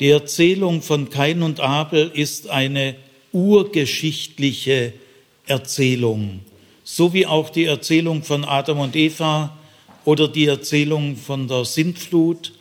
[0.00, 2.96] Die Erzählung von Kain und Abel ist eine
[3.32, 4.92] urgeschichtliche
[5.46, 6.40] Erzählung,
[6.82, 9.56] so wie auch die Erzählung von Adam und Eva
[10.04, 12.52] oder die Erzählung von der Sintflut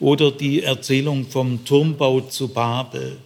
[0.00, 3.18] oder die Erzählung vom Turmbau zu Babel.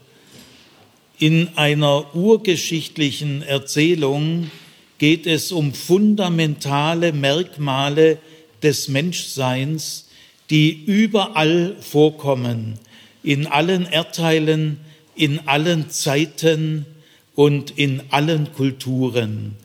[1.18, 4.50] In einer urgeschichtlichen Erzählung
[4.98, 8.18] geht es um fundamentale Merkmale
[8.62, 10.08] des Menschseins,
[10.50, 12.78] die überall vorkommen,
[13.26, 14.78] in allen Erdteilen,
[15.16, 16.86] in allen Zeiten
[17.34, 19.56] und in allen Kulturen.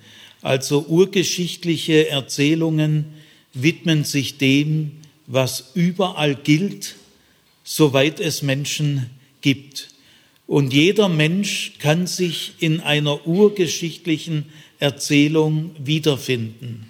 [0.42, 3.06] Also urgeschichtliche Erzählungen
[3.54, 4.94] widmen sich dem,
[5.28, 6.96] was überall gilt,
[7.64, 9.12] soweit es Menschen
[9.42, 9.90] gibt.
[10.48, 14.46] Und jeder Mensch kann sich in einer urgeschichtlichen
[14.80, 16.90] Erzählung wiederfinden.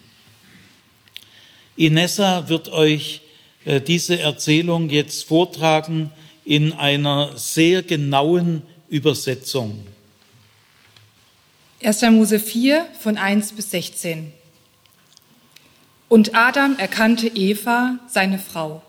[1.75, 3.19] Inessa wird euch
[3.65, 6.11] äh, diese Erzählung jetzt vortragen
[6.51, 9.87] in einer sehr genauen Übersetzung.
[11.81, 12.01] 1.
[12.11, 14.33] Mose 4 von 1 bis 16.
[16.09, 18.81] Und Adam erkannte Eva, seine Frau.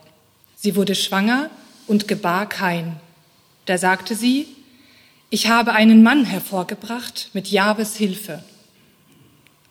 [0.57, 1.49] Sie wurde schwanger
[1.87, 2.97] und gebar Kain.
[3.65, 4.45] Da sagte sie,
[5.29, 8.43] ich habe einen Mann hervorgebracht mit Jahwes Hilfe.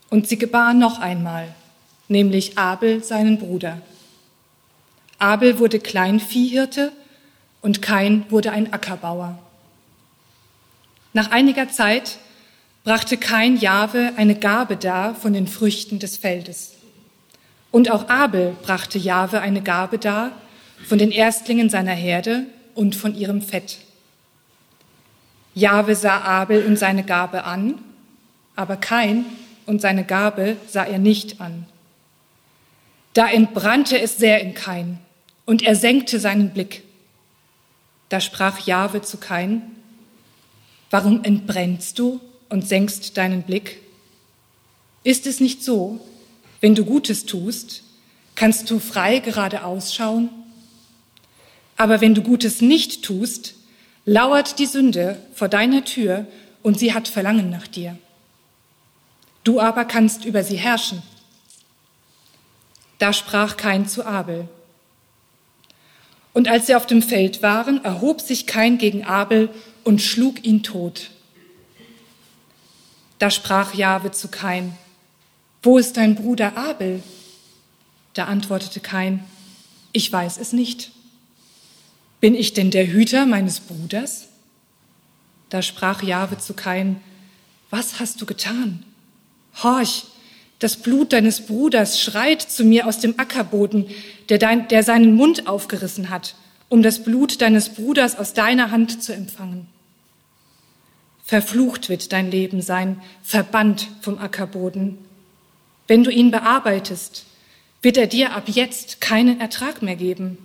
[0.09, 1.55] Und sie gebar noch einmal,
[2.09, 3.83] nämlich Abel, seinen Bruder.
[5.19, 6.91] Abel wurde Kleinviehhirte
[7.62, 9.38] und Kain wurde ein Ackerbauer.
[11.12, 12.18] Nach einiger Zeit
[12.84, 16.72] brachte Kain Jahwe eine Gabe dar von den Früchten des Feldes.
[17.70, 20.33] Und auch Abel brachte Jahwe eine Gabe dar
[20.86, 23.78] von den Erstlingen seiner Herde und von ihrem Fett.
[25.55, 27.78] Jahwe sah Abel und seine Gabe an,
[28.56, 29.24] aber Kain
[29.66, 31.66] und seine Gabe sah er nicht an.
[33.14, 34.98] Da entbrannte es sehr in Kain
[35.44, 36.83] und er senkte seinen Blick.
[38.12, 39.62] Da sprach Jahwe zu Kain,
[40.91, 43.80] warum entbrennst du und senkst deinen Blick?
[45.02, 45.98] Ist es nicht so,
[46.61, 47.84] wenn du Gutes tust,
[48.34, 50.28] kannst du frei geradeaus schauen?
[51.78, 53.55] Aber wenn du Gutes nicht tust,
[54.05, 56.27] lauert die Sünde vor deiner Tür
[56.62, 57.96] und sie hat Verlangen nach dir.
[59.42, 61.02] Du aber kannst über sie herrschen.
[62.98, 64.51] Da sprach Kain zu Abel,
[66.33, 69.51] und als sie auf dem Feld waren, erhob sich Kain gegen Abel
[69.85, 71.11] und schlug ihn tot.
[73.19, 74.77] Da sprach Jahwe zu Kain,
[75.63, 77.03] wo ist dein Bruder Abel?
[78.15, 79.25] Da antwortete Kain,
[79.93, 80.91] ich weiß es nicht.
[82.20, 84.29] Bin ich denn der Hüter meines Bruders?
[85.51, 87.01] Da sprach Jahwe zu Kain,
[87.70, 88.85] was hast du getan?
[89.63, 90.05] Horch,
[90.62, 93.86] das Blut deines Bruders schreit zu mir aus dem Ackerboden,
[94.28, 96.36] der, dein, der seinen Mund aufgerissen hat,
[96.68, 99.67] um das Blut deines Bruders aus deiner Hand zu empfangen.
[101.24, 104.98] Verflucht wird dein Leben sein, verbannt vom Ackerboden.
[105.89, 107.24] Wenn du ihn bearbeitest,
[107.80, 110.39] wird er dir ab jetzt keinen Ertrag mehr geben.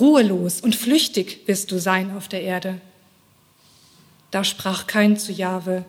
[0.00, 2.80] Ruhelos und flüchtig wirst du sein auf der Erde.
[4.30, 5.84] Da sprach kein zu Jahwe,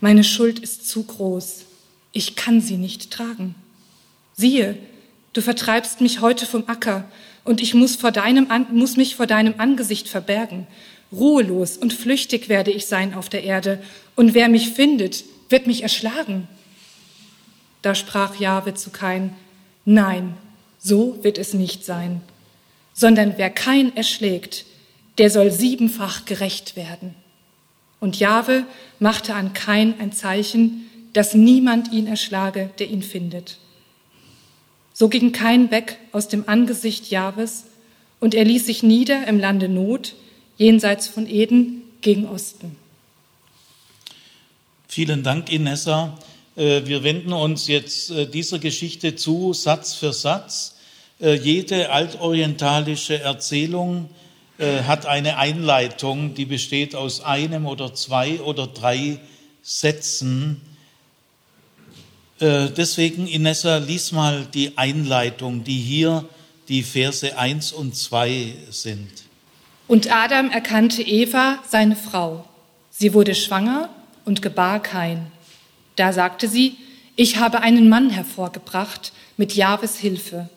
[0.00, 1.67] meine Schuld ist zu groß
[2.18, 3.54] ich kann sie nicht tragen.
[4.34, 4.76] Siehe,
[5.32, 7.04] du vertreibst mich heute vom Acker
[7.44, 10.66] und ich muss, vor deinem, muss mich vor deinem Angesicht verbergen.
[11.12, 13.82] Ruhelos und flüchtig werde ich sein auf der Erde
[14.16, 16.48] und wer mich findet, wird mich erschlagen.
[17.80, 19.34] Da sprach Jahwe zu Kain,
[19.84, 20.34] nein,
[20.78, 22.20] so wird es nicht sein,
[22.92, 24.66] sondern wer Kain erschlägt,
[25.18, 27.14] der soll siebenfach gerecht werden.
[28.00, 28.64] Und Jahwe
[28.98, 30.87] machte an Kain ein Zeichen,
[31.18, 33.58] dass niemand ihn erschlage, der ihn findet.
[34.92, 37.64] So ging kein weg aus dem Angesicht Jahwes,
[38.20, 40.14] und er ließ sich nieder im Lande Not,
[40.58, 42.76] jenseits von Eden, gegen Osten.
[44.86, 46.16] Vielen Dank, Inessa.
[46.54, 50.76] Äh, wir wenden uns jetzt äh, dieser Geschichte zu, Satz für Satz.
[51.20, 54.08] Äh, jede altorientalische Erzählung
[54.60, 59.20] hat eine Einleitung, die besteht aus einem oder zwei oder drei
[59.62, 60.60] Sätzen.
[62.40, 66.24] Äh, deswegen, Inessa, lies mal die Einleitung, die hier
[66.68, 69.08] die Verse 1 und 2 sind.
[69.88, 72.44] Und Adam erkannte Eva, seine Frau.
[72.90, 73.88] Sie wurde schwanger
[74.24, 75.32] und gebar Kain.
[75.96, 76.76] Da sagte sie,
[77.16, 80.48] ich habe einen Mann hervorgebracht mit Jahwes Hilfe.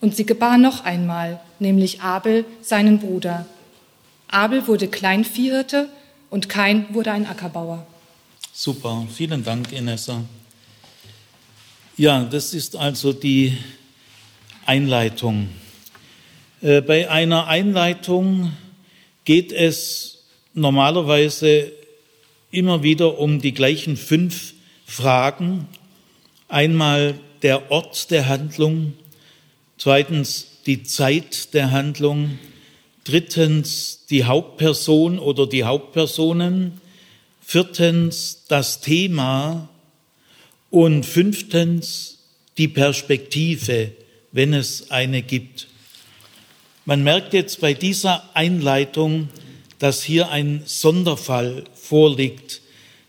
[0.00, 3.46] Und sie gebar noch einmal, nämlich Abel, seinen Bruder.
[4.28, 5.88] Abel wurde Kleinviehhirte
[6.28, 7.86] und Kain wurde ein Ackerbauer.
[8.52, 10.22] Super, vielen Dank, Inessa.
[11.96, 13.56] Ja, das ist also die
[14.66, 15.48] Einleitung.
[16.60, 18.50] Äh, bei einer Einleitung
[19.24, 20.24] geht es
[20.54, 21.70] normalerweise
[22.50, 24.54] immer wieder um die gleichen fünf
[24.84, 25.68] Fragen.
[26.48, 28.94] Einmal der Ort der Handlung,
[29.78, 32.40] zweitens die Zeit der Handlung,
[33.04, 36.80] drittens die Hauptperson oder die Hauptpersonen,
[37.40, 39.68] viertens das Thema
[40.74, 42.18] und fünftens
[42.58, 43.92] die Perspektive,
[44.32, 45.68] wenn es eine gibt.
[46.84, 49.28] Man merkt jetzt bei dieser Einleitung,
[49.78, 52.60] dass hier ein Sonderfall vorliegt.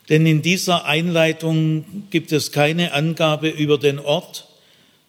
[0.09, 4.45] Denn in dieser Einleitung gibt es keine Angabe über den Ort,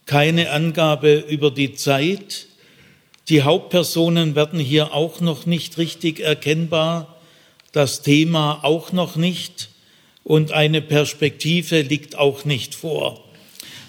[0.07, 2.47] keine Angabe über die Zeit.
[3.29, 7.19] Die Hauptpersonen werden hier auch noch nicht richtig erkennbar,
[7.73, 9.69] das Thema auch noch nicht
[10.27, 13.23] und eine Perspektive liegt auch nicht vor.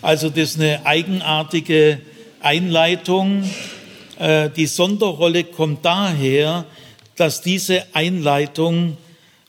[0.03, 1.99] Also das ist eine eigenartige
[2.41, 3.43] Einleitung,
[4.19, 6.65] äh, die Sonderrolle kommt daher,
[7.15, 8.97] dass diese Einleitung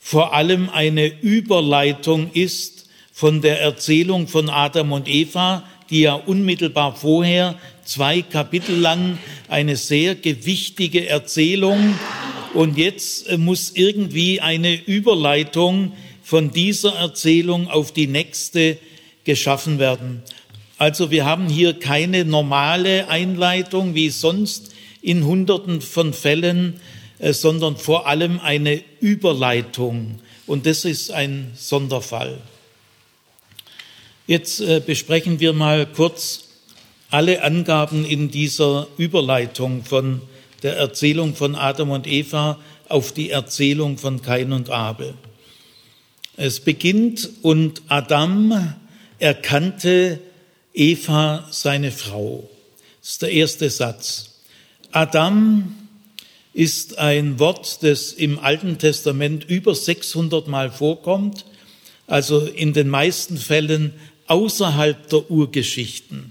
[0.00, 6.96] vor allem eine Überleitung ist von der Erzählung von Adam und Eva, die ja unmittelbar
[6.96, 9.18] vorher zwei Kapitel lang
[9.48, 11.98] eine sehr gewichtige Erzählung
[12.54, 15.92] und jetzt äh, muss irgendwie eine Überleitung
[16.28, 18.76] von dieser Erzählung auf die nächste
[19.24, 20.22] geschaffen werden.
[20.76, 26.80] Also wir haben hier keine normale Einleitung wie sonst in Hunderten von Fällen,
[27.18, 30.20] äh, sondern vor allem eine Überleitung.
[30.46, 32.36] Und das ist ein Sonderfall.
[34.26, 36.44] Jetzt äh, besprechen wir mal kurz
[37.08, 40.20] alle Angaben in dieser Überleitung von
[40.62, 45.14] der Erzählung von Adam und Eva auf die Erzählung von Kain und Abel.
[46.40, 48.72] Es beginnt und Adam
[49.18, 50.20] erkannte
[50.72, 52.48] Eva seine Frau.
[53.00, 54.38] Das ist der erste Satz.
[54.92, 55.74] Adam
[56.54, 61.44] ist ein Wort, das im Alten Testament über 600 Mal vorkommt,
[62.06, 63.94] also in den meisten Fällen
[64.28, 66.30] außerhalb der Urgeschichten.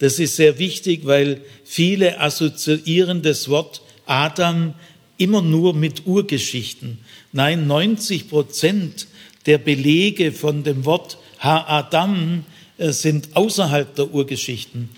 [0.00, 4.74] Das ist sehr wichtig, weil viele assoziieren das Wort Adam
[5.16, 6.98] immer nur mit Urgeschichten.
[7.32, 9.06] Nein, 90 Prozent
[9.46, 12.44] der Belege von dem Wort Ha-Adam
[12.78, 14.90] äh, sind außerhalb der Urgeschichten.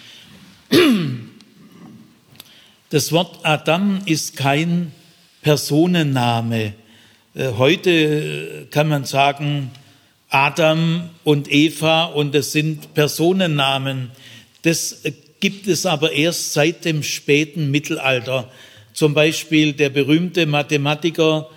[2.90, 4.92] Das Wort Adam ist kein
[5.42, 6.72] Personenname.
[7.34, 9.70] Äh, heute äh, kann man sagen,
[10.30, 14.10] Adam und Eva und es sind Personennamen.
[14.62, 15.02] Das
[15.40, 18.50] gibt es aber erst seit dem späten Mittelalter.
[18.94, 21.48] Zum Beispiel der berühmte Mathematiker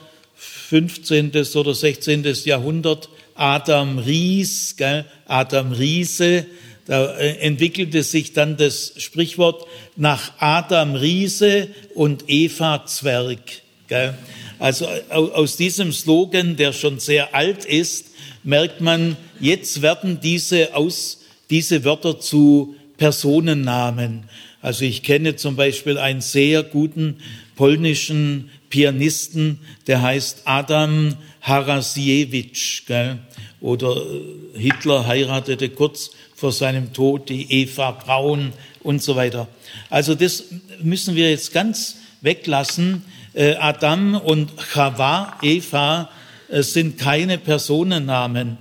[0.72, 1.34] 15.
[1.56, 2.26] oder 16.
[2.46, 5.04] Jahrhundert Adam Ries, gell?
[5.26, 6.46] Adam Riese,
[6.86, 13.42] da äh, entwickelte sich dann das Sprichwort nach Adam Riese und Eva Zwerg.
[13.90, 14.14] Gell?
[14.60, 18.06] Also aus diesem Slogan, der schon sehr alt ist,
[18.46, 21.20] merkt man, jetzt werden diese, aus,
[21.50, 24.24] diese Wörter zu Personennamen.
[24.62, 27.18] Also ich kenne zum Beispiel einen sehr guten
[27.58, 32.84] polnischen Pianisten, der heißt Adam Harasiewicz.
[32.88, 33.20] Gell?
[33.60, 39.48] Oder äh, Hitler heiratete kurz vor seinem Tod die Eva Braun und so weiter.
[39.92, 40.46] Also das
[40.82, 43.04] müssen wir jetzt ganz weglassen.
[43.34, 46.10] Äh, Adam und Chava, Eva,
[46.50, 48.58] äh, sind keine Personennamen.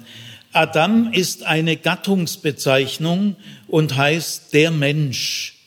[0.53, 3.37] Adam ist eine Gattungsbezeichnung
[3.69, 5.60] und heißt der Mensch.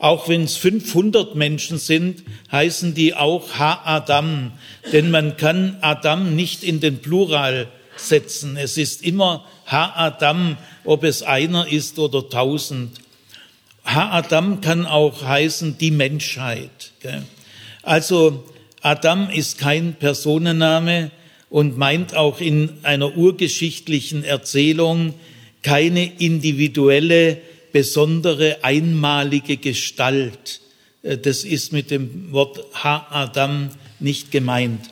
[0.00, 4.52] Auch wenn es 500 Menschen sind, heißen die auch Ha-Adam,
[4.94, 8.56] denn man kann Adam nicht in den Plural setzen.
[8.56, 12.98] Es ist immer Ha-Adam, ob es einer ist oder tausend.
[13.84, 16.92] Ha-Adam kann auch heißen die Menschheit.
[17.82, 18.44] Also
[18.80, 21.10] Adam ist kein Personenname
[21.50, 25.12] und meint auch in einer urgeschichtlichen Erzählung
[25.62, 30.60] keine individuelle besondere, einmalige Gestalt.
[31.02, 34.90] Äh, das ist mit dem Wort Ha-Adam nicht gemeint.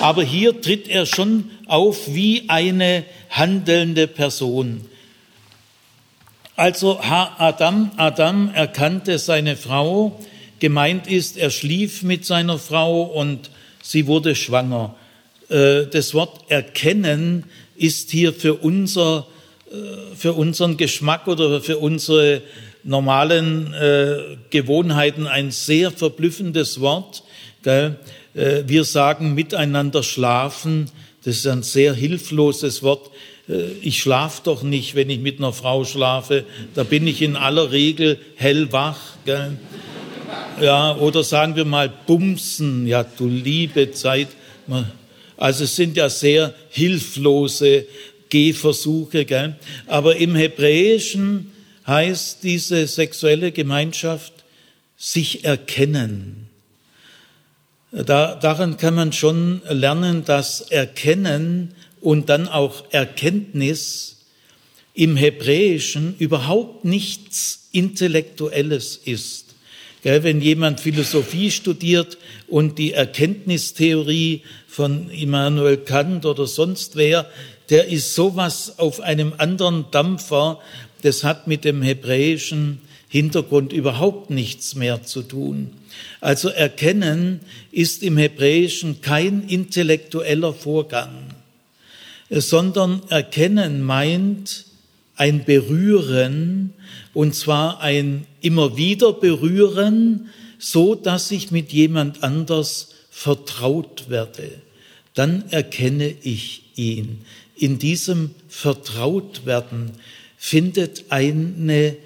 [0.00, 4.82] Aber hier tritt er schon auf wie eine handelnde Person.
[6.56, 10.20] Also Ha-Adam, Adam erkannte seine Frau,
[10.58, 13.50] gemeint ist, er schlief mit seiner Frau und
[13.82, 14.96] sie wurde schwanger.
[15.48, 17.44] Äh, das Wort erkennen
[17.76, 19.26] ist hier für unser
[20.14, 22.42] für unseren Geschmack oder für unsere
[22.86, 27.24] normalen äh, Gewohnheiten ein sehr verblüffendes Wort.
[27.62, 27.96] Gell?
[28.34, 30.90] Äh, wir sagen miteinander schlafen.
[31.24, 33.10] Das ist ein sehr hilfloses Wort.
[33.48, 36.44] Äh, ich schlafe doch nicht, wenn ich mit einer Frau schlafe.
[36.74, 39.00] Da bin ich in aller Regel hellwach.
[39.24, 39.58] Gell?
[40.60, 44.28] Ja, oder sagen wir mal bumsen, ja, du liebe Zeit.
[45.36, 47.86] Also es sind ja sehr hilflose
[48.30, 49.56] Gehversuche, gell?
[49.86, 51.52] Aber im Hebräischen
[51.86, 54.32] heißt diese sexuelle Gemeinschaft
[54.96, 56.48] sich erkennen.
[57.92, 64.16] Da, daran kann man schon lernen, dass Erkennen und dann auch Erkenntnis
[64.94, 69.54] im Hebräischen überhaupt nichts Intellektuelles ist.
[70.02, 72.16] Wenn jemand Philosophie studiert
[72.46, 77.28] und die Erkenntnistheorie von Immanuel Kant oder sonst wer,
[77.70, 80.60] der ist sowas auf einem anderen Dampfer,
[81.02, 85.70] das hat mit dem hebräischen Hintergrund überhaupt nichts mehr zu tun.
[86.20, 87.40] Also erkennen
[87.72, 91.34] ist im Hebräischen kein intellektueller Vorgang,
[92.30, 94.66] sondern erkennen meint
[95.16, 96.72] ein Berühren,
[97.14, 104.50] und zwar ein immer wieder Berühren, so dass ich mit jemand anders vertraut werde.
[105.14, 107.24] Dann erkenne ich ihn.
[107.56, 109.92] In diesem Vertrautwerden
[110.36, 111.96] findet eine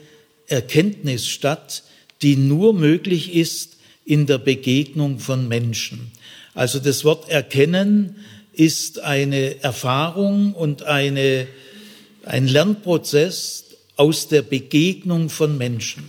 [0.46, 1.82] Erkenntnis statt,
[2.22, 6.12] die nur möglich ist in der Begegnung von Menschen.
[6.54, 8.16] Also das Wort erkennen
[8.52, 11.46] ist eine Erfahrung und eine,
[12.24, 13.64] ein Lernprozess
[13.96, 16.08] aus der Begegnung von Menschen.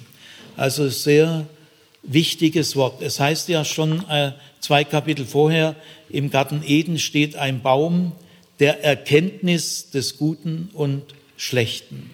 [0.57, 1.47] Also sehr
[2.03, 3.01] wichtiges Wort.
[3.01, 5.75] Es heißt ja schon äh, zwei Kapitel vorher,
[6.09, 8.13] im Garten Eden steht ein Baum
[8.61, 11.01] der Erkenntnis des Guten und
[11.35, 12.11] Schlechten.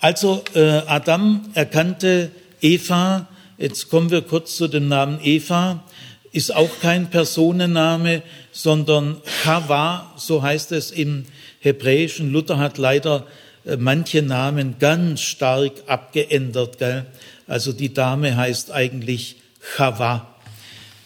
[0.00, 5.84] Also äh, Adam erkannte Eva, jetzt kommen wir kurz zu dem Namen Eva,
[6.32, 11.24] ist auch kein Personenname, sondern Chava, so heißt es im
[11.60, 12.32] Hebräischen.
[12.32, 13.24] Luther hat leider
[13.64, 16.78] äh, manche Namen ganz stark abgeändert.
[16.78, 17.06] Gell?
[17.46, 20.34] Also die Dame heißt eigentlich Chava.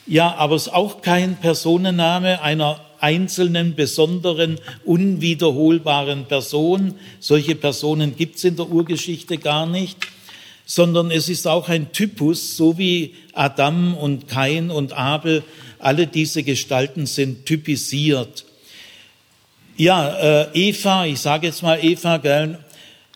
[0.06, 6.94] Ja, aber es ist auch kein Personenname einer einzelnen, besonderen, unwiederholbaren Person.
[7.20, 9.98] Solche Personen gibt es in der Urgeschichte gar nicht,
[10.64, 15.42] sondern es ist auch ein Typus, so wie Adam und Kain und Abel,
[15.78, 18.44] alle diese Gestalten sind typisiert.
[19.76, 22.58] Ja, äh, Eva, ich sage jetzt mal Eva, gell,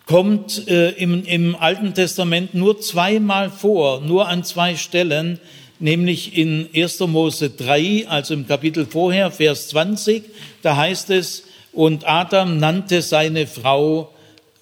[0.05, 5.39] kommt äh, im, im Alten Testament nur zweimal vor, nur an zwei Stellen
[5.83, 7.01] nämlich in 1.
[7.01, 10.23] Mose 3, also im Kapitel vorher, Vers 20,
[10.61, 14.13] da heißt es, und Adam nannte seine Frau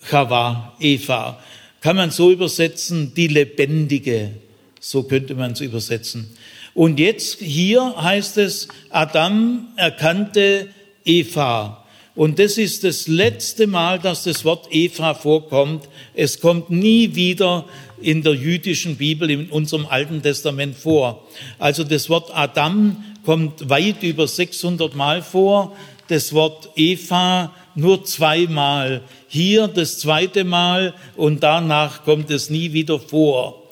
[0.09, 1.39] Chava, Eva.
[1.79, 4.31] Kann man so übersetzen, die Lebendige,
[4.79, 6.35] so könnte man es übersetzen.
[6.73, 10.69] Und jetzt hier heißt es, Adam erkannte
[11.05, 11.85] Eva.
[12.15, 15.87] Und das ist das letzte Mal, dass das Wort Eva vorkommt.
[16.13, 17.65] Es kommt nie wieder
[18.01, 21.27] in der jüdischen Bibel, in unserem Alten Testament vor.
[21.60, 25.75] Also das Wort Adam kommt weit über 600 Mal vor,
[26.08, 29.01] das Wort Eva nur zweimal.
[29.27, 33.63] Hier das zweite Mal und danach kommt es nie wieder vor.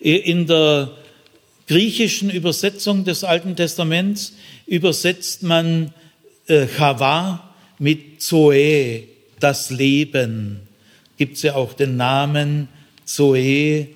[0.00, 0.90] In der
[1.68, 4.34] griechischen Übersetzung des Alten Testaments
[4.66, 5.92] übersetzt man
[6.46, 9.04] äh, Chava mit Zoe,
[9.38, 10.60] das Leben.
[11.18, 12.68] Gibt es ja auch den Namen
[13.12, 13.88] Zoe.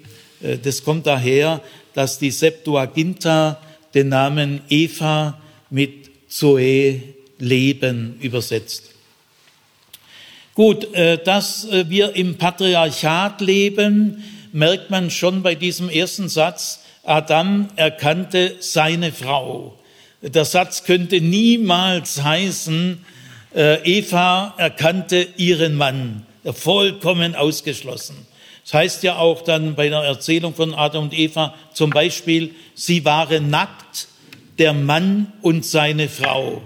[0.43, 1.63] Äh, das kommt daher,
[1.95, 3.61] dass die Septuaginta
[3.95, 7.01] den Namen Eva mit Zoe
[7.39, 8.91] Leben übersetzt.
[10.55, 16.81] Gut, äh, dass äh, wir im Patriarchat leben, merkt man schon bei diesem ersten Satz.
[17.03, 19.79] Adam erkannte seine Frau.
[20.23, 22.99] Der Satz könnte niemals heißen,
[23.55, 26.27] Eva erkannte ihren Mann.
[26.53, 28.26] Vollkommen ausgeschlossen.
[28.67, 33.05] Das heißt ja auch dann bei der Erzählung von Adam und Eva zum Beispiel, sie
[33.05, 34.09] waren nackt,
[34.59, 36.63] der Mann und seine Frau.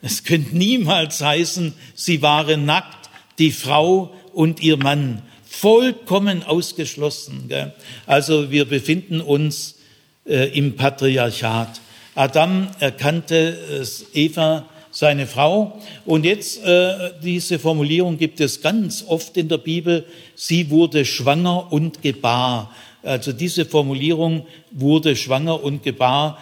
[0.00, 5.20] Es könnte niemals heißen, sie waren nackt, die Frau und ihr Mann.
[5.44, 7.48] Vollkommen ausgeschlossen.
[7.48, 7.74] Gell?
[8.06, 9.74] Also wir befinden uns
[10.24, 11.82] äh, im Patriarchat.
[12.14, 13.58] Adam erkannte
[14.14, 15.80] äh, Eva seine Frau.
[16.06, 20.04] Und jetzt äh, diese Formulierung gibt es ganz oft in der Bibel.
[20.36, 22.72] Sie wurde schwanger und gebar.
[23.02, 26.38] Also diese Formulierung wurde schwanger und gebar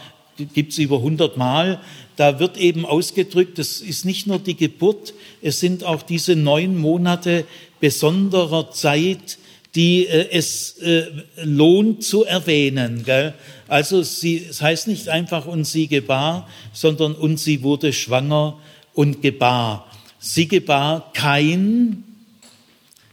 [0.53, 1.81] gibt es über 100 Mal.
[2.17, 6.77] Da wird eben ausgedrückt, es ist nicht nur die Geburt, es sind auch diese neun
[6.77, 7.45] Monate
[7.81, 9.39] besonderer Zeit,
[9.75, 11.07] die äh, es äh,
[11.43, 13.05] lohnt zu erwähnen.
[13.05, 13.35] Gell?
[13.71, 18.59] Also sie, es heißt nicht einfach und sie gebar, sondern und sie wurde schwanger
[18.95, 19.89] und gebar.
[20.19, 22.03] Sie gebar kein,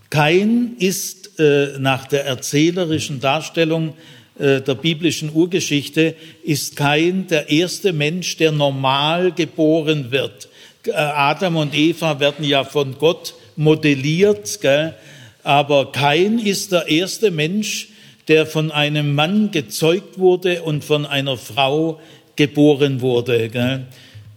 [0.09, 3.93] kein ist äh, nach der erzählerischen Darstellung
[4.39, 10.49] äh, der biblischen Urgeschichte ist kein der erste Mensch, der normal geboren wird.
[10.87, 14.95] Äh, Adam und Eva werden ja von Gott modelliert, gell?
[15.43, 17.89] aber Kain ist der erste Mensch,
[18.27, 21.99] der von einem Mann gezeugt wurde und von einer Frau
[22.35, 23.85] geboren wurde.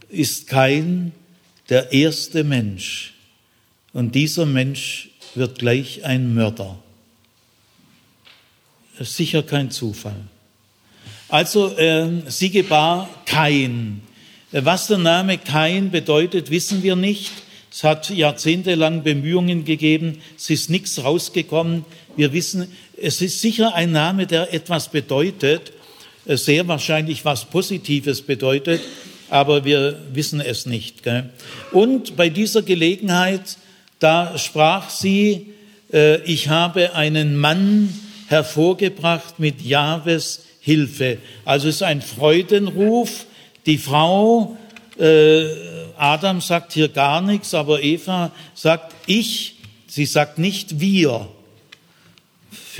[0.09, 1.13] Ist Kain
[1.69, 3.15] der erste Mensch.
[3.93, 6.79] Und dieser Mensch wird gleich ein Mörder.
[9.01, 10.21] Sicher kein Zufall.
[11.29, 14.03] Also äh, sie gebar Kain.
[14.53, 17.31] Was der Name Kain bedeutet, wissen wir nicht.
[17.73, 21.85] Es hat jahrzehntelang Bemühungen gegeben, es ist nichts rausgekommen.
[22.17, 25.73] Wir wissen, es ist sicher ein Name, der etwas bedeutet,
[26.27, 28.81] äh, sehr wahrscheinlich was Positives bedeutet,
[29.29, 31.03] aber wir wissen es nicht.
[31.03, 31.31] Gell?
[31.73, 33.57] Und bei dieser Gelegenheit,
[33.99, 35.55] da sprach sie,
[35.93, 37.89] äh, ich habe einen Mann
[38.29, 41.19] hervorgebracht mit Jahwes Hilfe.
[41.45, 43.27] Also es ist ein Freudenruf.
[43.67, 44.57] Die Frau,
[44.99, 45.45] äh,
[45.97, 51.29] Adam sagt hier gar nichts, aber Eva sagt ich, sie sagt nicht wir.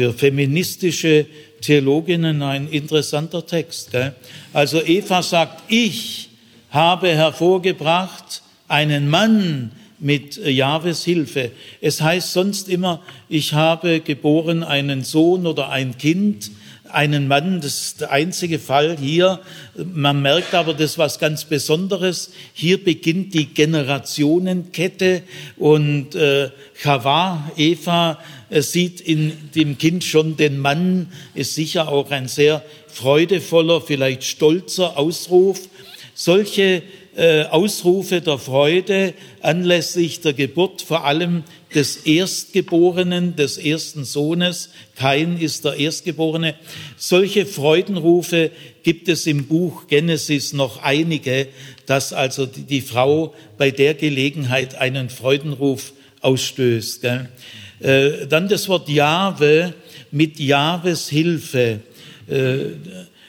[0.01, 1.27] Für feministische
[1.61, 3.91] Theologinnen ein interessanter Text.
[3.91, 4.15] Gell?
[4.55, 6.31] Also Eva sagt, ich
[6.71, 11.51] habe hervorgebracht einen Mann mit Jahwes Hilfe.
[11.83, 16.51] Es heißt sonst immer, ich habe geboren einen Sohn oder ein Kind,
[16.93, 19.41] einen Mann, das ist der einzige Fall hier.
[19.93, 22.33] Man merkt aber, das ist was ganz Besonderes.
[22.55, 25.23] Hier beginnt die Generationenkette
[25.59, 28.19] und äh, Chava, Eva,
[28.51, 34.25] äh, sieht in dem Kind schon den Mann, ist sicher auch ein sehr freudevoller, vielleicht
[34.25, 35.61] stolzer Ausruf.
[36.15, 36.83] Solche
[37.17, 44.71] äh, Ausrufe der Freude anlässlich der Geburt vor allem des Erstgeborenen, des ersten Sohnes.
[44.97, 46.55] Kain ist der Erstgeborene.
[46.97, 48.51] Solche Freudenrufe
[48.83, 51.49] gibt es im Buch Genesis noch einige,
[51.87, 57.07] dass also die Frau bei der Gelegenheit einen Freudenruf ausstößt.
[57.81, 59.75] Äh, dann das Wort Jahwe
[60.11, 61.81] mit Jahwes Hilfe.
[62.29, 62.57] Äh,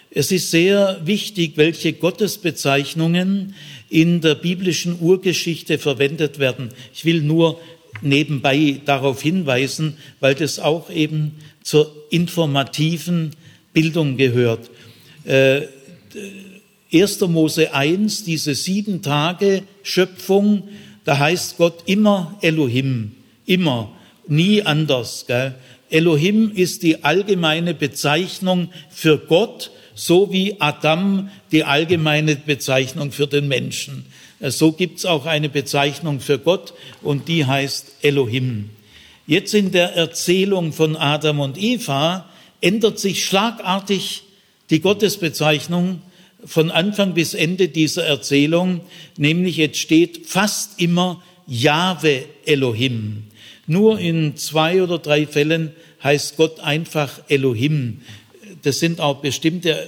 [0.09, 3.55] es ist sehr wichtig, welche Gottesbezeichnungen
[3.89, 6.69] in der biblischen Urgeschichte verwendet werden.
[6.93, 7.59] Ich will nur
[8.01, 13.31] nebenbei darauf hinweisen, weil das auch eben zur informativen
[13.73, 14.69] Bildung gehört.
[15.23, 15.61] Äh,
[16.93, 17.21] 1.
[17.21, 20.63] Mose 1, diese sieben Tage Schöpfung,
[21.05, 23.13] da heißt Gott immer Elohim,
[23.45, 23.91] immer,
[24.27, 25.25] nie anders.
[25.27, 25.55] Gell?
[25.89, 33.47] Elohim ist die allgemeine Bezeichnung für Gott, so wie Adam die allgemeine Bezeichnung für den
[33.47, 34.05] Menschen.
[34.39, 38.69] Äh, so gibt's auch eine Bezeichnung für Gott und die heißt Elohim.
[39.27, 42.29] Jetzt in der Erzählung von Adam und Eva
[42.59, 44.23] ändert sich schlagartig
[44.69, 46.01] die Gottesbezeichnung
[46.43, 48.81] von Anfang bis Ende dieser Erzählung,
[49.17, 53.23] nämlich jetzt steht fast immer Jahwe Elohim.
[53.67, 55.71] Nur in zwei oder drei Fällen
[56.03, 58.01] heißt Gott einfach Elohim.
[58.63, 59.85] Das sind auch bestimmte äh,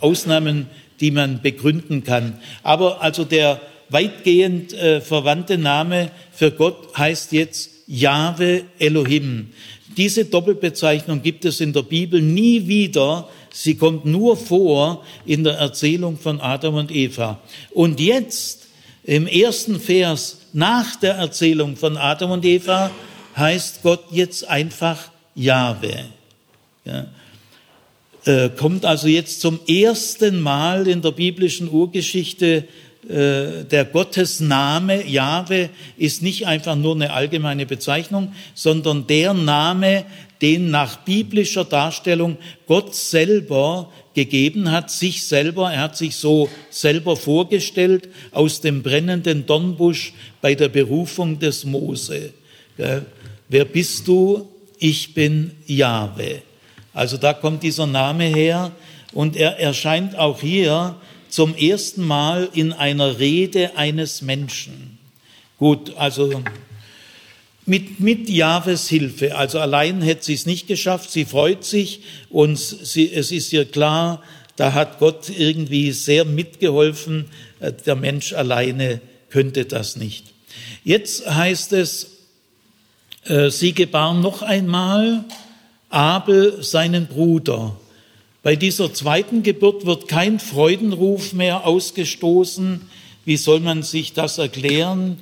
[0.00, 0.66] Ausnahmen,
[1.00, 2.38] die man begründen kann.
[2.62, 9.48] Aber also der weitgehend äh, verwandte Name für Gott heißt jetzt Jahwe Elohim.
[9.96, 13.28] Diese Doppelbezeichnung gibt es in der Bibel nie wieder.
[13.52, 17.40] Sie kommt nur vor in der Erzählung von Adam und Eva.
[17.72, 18.66] Und jetzt
[19.04, 22.90] im ersten Vers nach der Erzählung von Adam und Eva
[23.36, 26.04] heißt Gott jetzt einfach Jahwe.
[26.84, 27.06] Ja.
[28.24, 32.64] Äh, kommt also jetzt zum ersten Mal in der biblischen Urgeschichte
[33.08, 40.04] äh, der Gottesname Jahwe ist nicht einfach nur eine allgemeine Bezeichnung, sondern der Name,
[40.40, 47.16] den nach biblischer Darstellung Gott selber gegeben hat, sich selber, er hat sich so selber
[47.16, 52.32] vorgestellt aus dem brennenden Dornbusch bei der Berufung des Mose.
[53.52, 54.48] Wer bist du?
[54.78, 56.40] Ich bin Jahwe.
[56.94, 58.72] Also da kommt dieser Name her
[59.12, 60.96] und er erscheint auch hier
[61.28, 64.96] zum ersten Mal in einer Rede eines Menschen.
[65.58, 66.42] Gut, also
[67.66, 72.56] mit, mit Jahres Hilfe, also allein hätte sie es nicht geschafft, sie freut sich und
[72.56, 74.22] sie, es ist ihr klar,
[74.56, 77.26] da hat Gott irgendwie sehr mitgeholfen,
[77.60, 80.24] äh, der Mensch alleine könnte das nicht.
[80.84, 82.11] Jetzt heißt es,
[83.24, 85.24] sie gebar noch einmal
[85.88, 87.76] Abel seinen Bruder.
[88.42, 92.80] Bei dieser zweiten Geburt wird kein Freudenruf mehr ausgestoßen.
[93.24, 95.18] Wie soll man sich das erklären?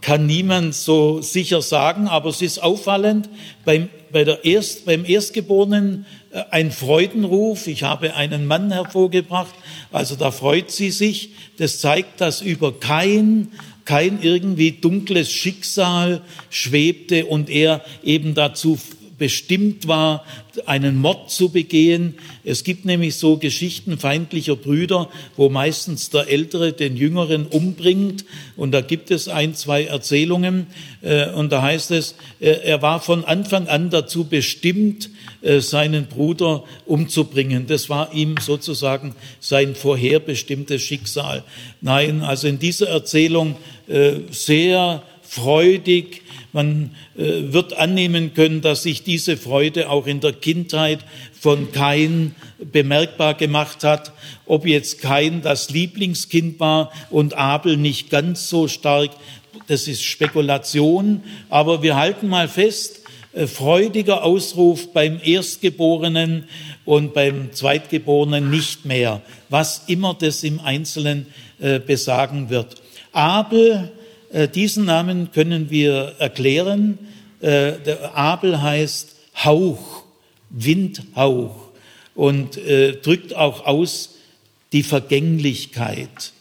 [0.00, 3.28] kann niemand so sicher sagen, aber es ist auffallend,
[3.64, 9.54] beim, bei der Erst, beim Erstgeborenen äh, ein Freudenruf, ich habe einen Mann hervorgebracht,
[9.92, 13.52] also da freut sie sich, das zeigt, dass über kein
[13.84, 18.78] kein irgendwie dunkles Schicksal schwebte und er eben dazu
[19.18, 20.24] bestimmt war,
[20.66, 22.14] einen Mord zu begehen.
[22.44, 28.24] Es gibt nämlich so Geschichten feindlicher Brüder, wo meistens der Ältere den Jüngeren umbringt.
[28.56, 30.66] Und da gibt es ein, zwei Erzählungen.
[31.02, 35.10] Äh, und da heißt es, äh, er war von Anfang an dazu bestimmt,
[35.42, 37.66] äh, seinen Bruder umzubringen.
[37.66, 41.42] Das war ihm sozusagen sein vorherbestimmtes Schicksal.
[41.80, 43.56] Nein, also in dieser Erzählung
[44.30, 45.02] sehr
[45.34, 51.00] freudig, man äh, wird annehmen können, dass sich diese Freude auch in der Kindheit
[51.38, 54.12] von Kain bemerkbar gemacht hat.
[54.46, 59.10] Ob jetzt Kain das Lieblingskind war und Abel nicht ganz so stark,
[59.66, 61.24] das ist Spekulation.
[61.50, 63.00] Aber wir halten mal fest,
[63.32, 66.44] äh, freudiger Ausruf beim Erstgeborenen
[66.84, 71.26] und beim Zweitgeborenen nicht mehr, was immer das im Einzelnen
[71.58, 72.83] äh, besagen wird.
[73.14, 73.92] Abel
[74.34, 76.98] äh, diesen Namen können wir erklären.
[77.40, 77.74] Äh,
[78.12, 80.02] Abel heißt Hauch,
[80.50, 81.68] Windhauch
[82.16, 84.16] und äh, drückt auch aus
[84.72, 86.32] die Vergänglichkeit.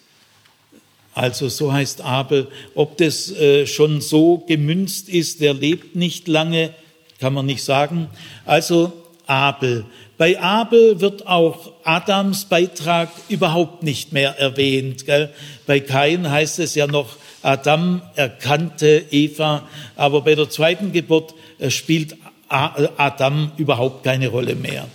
[1.14, 2.48] Also so heißt Abel.
[2.74, 3.32] Ob das
[3.66, 6.74] schon so gemünzt ist, der lebt nicht lange,
[7.20, 8.08] kann man nicht sagen.
[8.46, 8.92] Also
[9.28, 9.86] Abel.
[10.18, 15.06] Bei Abel wird auch Adams Beitrag überhaupt nicht mehr erwähnt.
[15.06, 15.32] Gell?
[15.66, 21.70] Bei Kain heißt es ja noch, Adam erkannte Eva, aber bei der zweiten Geburt äh,
[21.70, 22.16] spielt
[22.48, 24.88] Adam überhaupt keine Rolle mehr.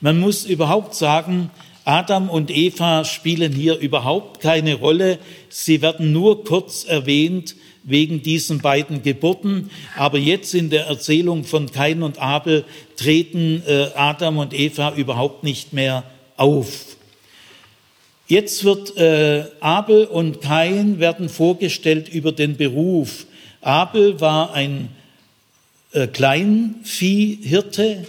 [0.00, 1.50] Man muss überhaupt sagen,
[1.84, 5.18] Adam und Eva spielen hier überhaupt keine Rolle.
[5.48, 7.54] Sie werden nur kurz erwähnt
[7.84, 9.70] wegen diesen beiden Geburten.
[9.96, 12.64] Aber jetzt in der Erzählung von Kain und Abel
[12.96, 16.04] treten äh, Adam und Eva überhaupt nicht mehr
[16.36, 16.96] auf.
[18.26, 23.26] Jetzt wird äh, Abel und Kain werden vorgestellt über den Beruf.
[23.60, 24.88] Abel war ein
[25.92, 28.06] äh, Kleinviehhirte.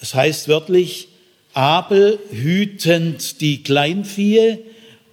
[0.00, 1.08] Es heißt wörtlich,
[1.54, 4.58] Abel hütend die Kleinviehe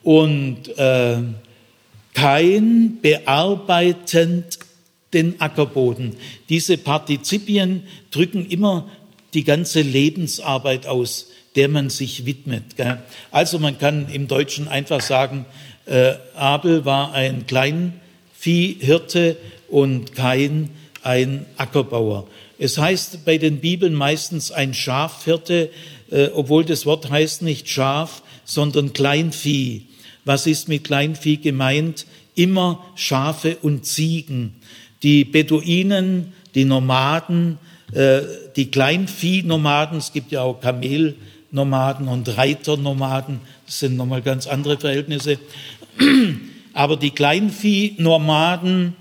[0.03, 0.69] und
[2.15, 4.57] Kain bearbeitend
[5.13, 6.15] den Ackerboden.
[6.49, 8.89] Diese Partizipien drücken immer
[9.35, 12.63] die ganze Lebensarbeit aus der man sich widmet.
[13.31, 15.45] Also man kann im Deutschen einfach sagen,
[15.85, 19.37] äh, Abel war ein Kleinviehhirte
[19.69, 20.69] und Kain
[21.01, 22.27] ein Ackerbauer.
[22.57, 25.69] Es heißt bei den Bibeln meistens ein Schafhirte,
[26.11, 29.83] äh, obwohl das Wort heißt nicht Schaf, sondern Kleinvieh.
[30.25, 32.05] Was ist mit Kleinvieh gemeint?
[32.35, 34.55] Immer Schafe und Ziegen.
[35.03, 37.59] Die Beduinen, die Nomaden,
[37.93, 38.21] äh,
[38.55, 41.15] die Kleinvieh-Nomaden, es gibt ja auch Kamel,
[41.51, 43.39] Nomaden und Reiternomaden.
[43.65, 45.39] Das sind nochmal ganz andere Verhältnisse.
[46.73, 48.95] Aber die Kleinvieh-Nomaden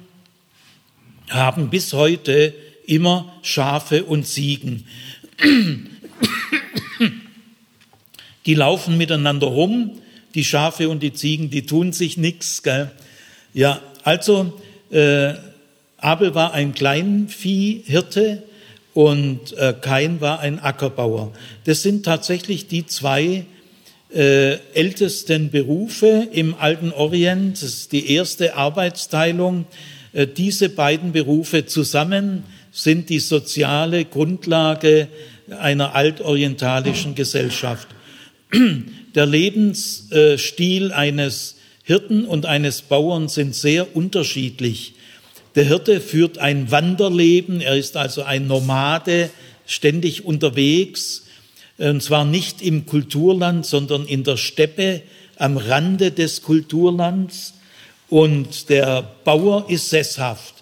[1.30, 2.54] haben bis heute
[2.86, 4.86] immer Schafe und Ziegen.
[8.46, 9.92] Die laufen miteinander rum,
[10.34, 12.62] die Schafe und die Ziegen, die tun sich nichts.
[13.52, 15.34] Ja, also äh,
[15.98, 18.42] Abel war ein Kleinviehhirte,
[18.94, 21.32] und äh, Kain war ein Ackerbauer.
[21.64, 23.44] Das sind tatsächlich die zwei
[24.14, 27.60] äh, ältesten Berufe im alten Orient.
[27.60, 29.66] Das ist die erste Arbeitsteilung.
[30.12, 35.08] Äh, diese beiden Berufe zusammen sind die soziale Grundlage
[35.58, 37.88] einer altorientalischen Gesellschaft.
[39.14, 44.94] Der Lebensstil eines Hirten und eines Bauern sind sehr unterschiedlich.
[45.54, 49.30] Der Hirte führt ein Wanderleben, er ist also ein Nomade,
[49.66, 51.26] ständig unterwegs,
[51.78, 55.02] und zwar nicht im Kulturland, sondern in der Steppe
[55.36, 57.54] am Rande des Kulturlands.
[58.08, 60.54] Und der Bauer ist sesshaft.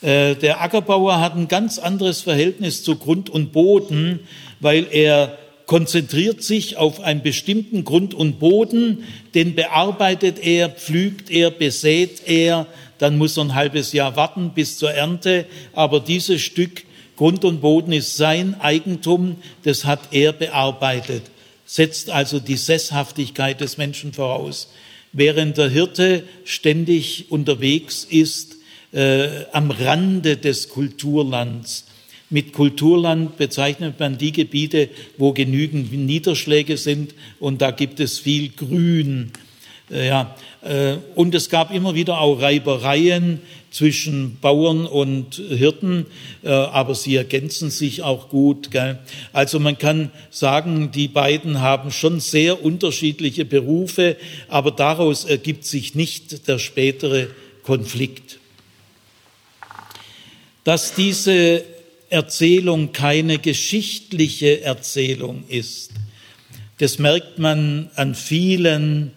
[0.00, 4.20] Äh, der Ackerbauer hat ein ganz anderes Verhältnis zu Grund und Boden,
[4.60, 11.50] weil er konzentriert sich auf einen bestimmten Grund und Boden, den bearbeitet er, pflügt er,
[11.50, 12.66] besät er,
[12.98, 16.84] dann muss er ein halbes Jahr warten bis zur Ernte, aber dieses Stück
[17.16, 21.22] Grund und Boden ist sein Eigentum, das hat er bearbeitet,
[21.64, 24.68] setzt also die Sesshaftigkeit des Menschen voraus.
[25.12, 28.56] Während der Hirte ständig unterwegs ist
[28.92, 31.86] äh, am Rande des Kulturlands.
[32.30, 38.48] Mit Kulturland bezeichnet man die Gebiete, wo genügend Niederschläge sind und da gibt es viel
[38.48, 39.30] Grün.
[39.90, 46.06] Äh, ja, äh, und es gab immer wieder auch Reibereien zwischen Bauern und Hirten,
[46.42, 48.70] äh, aber sie ergänzen sich auch gut.
[48.70, 49.00] Gell?
[49.32, 54.16] Also man kann sagen, die beiden haben schon sehr unterschiedliche Berufe,
[54.48, 57.26] aber daraus ergibt sich nicht der spätere
[57.64, 58.38] Konflikt.
[60.62, 61.64] Dass diese
[62.10, 65.90] Erzählung keine geschichtliche Erzählung ist,
[66.78, 69.12] das merkt man an vielen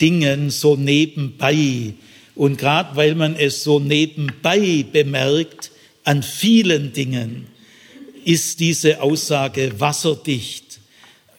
[0.00, 1.94] Dingen so nebenbei.
[2.34, 5.72] Und gerade weil man es so nebenbei bemerkt,
[6.04, 7.48] an vielen Dingen,
[8.24, 10.80] ist diese Aussage wasserdicht.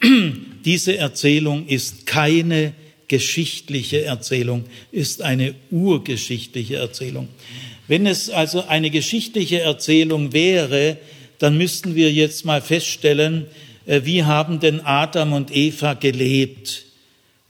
[0.65, 2.73] diese Erzählung ist keine
[3.07, 7.27] geschichtliche Erzählung, ist eine urgeschichtliche Erzählung.
[7.89, 10.97] Wenn es also eine geschichtliche Erzählung wäre,
[11.39, 13.47] dann müssten wir jetzt mal feststellen,
[13.87, 16.83] äh, wie haben denn Adam und Eva gelebt?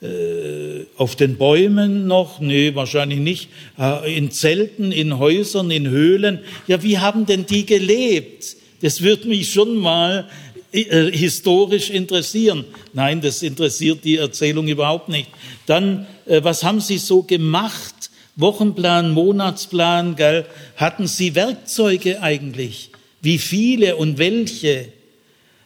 [0.02, 2.40] Äh, auf den Bäumen noch?
[2.40, 3.50] Nee, wahrscheinlich nicht.
[3.78, 6.40] Äh, in Zelten, in Häusern, in Höhlen.
[6.68, 8.56] Ja, wie haben denn die gelebt?
[8.82, 10.30] Das würde mich schon mal
[10.72, 12.64] historisch interessieren.
[12.94, 15.28] Nein, das interessiert die Erzählung überhaupt nicht.
[15.66, 18.09] Dann, was haben sie so gemacht?
[18.40, 20.46] Wochenplan, Monatsplan, gell?
[20.78, 22.92] Hatten sie Werkzeuge eigentlich?
[23.22, 24.88] Wie viele und welche?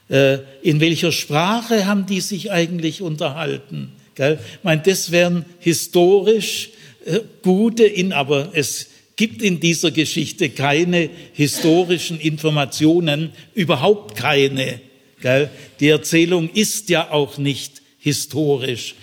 [0.09, 3.91] Äh, in welcher Sprache haben die sich eigentlich unterhalten?
[4.15, 4.39] Gell?
[4.57, 6.71] Ich meine, das wären historisch
[7.05, 14.79] äh, gute, in, aber es gibt in dieser Geschichte keine historischen Informationen, überhaupt keine.
[15.21, 15.49] Gell?
[15.79, 18.95] Die Erzählung ist ja auch nicht historisch.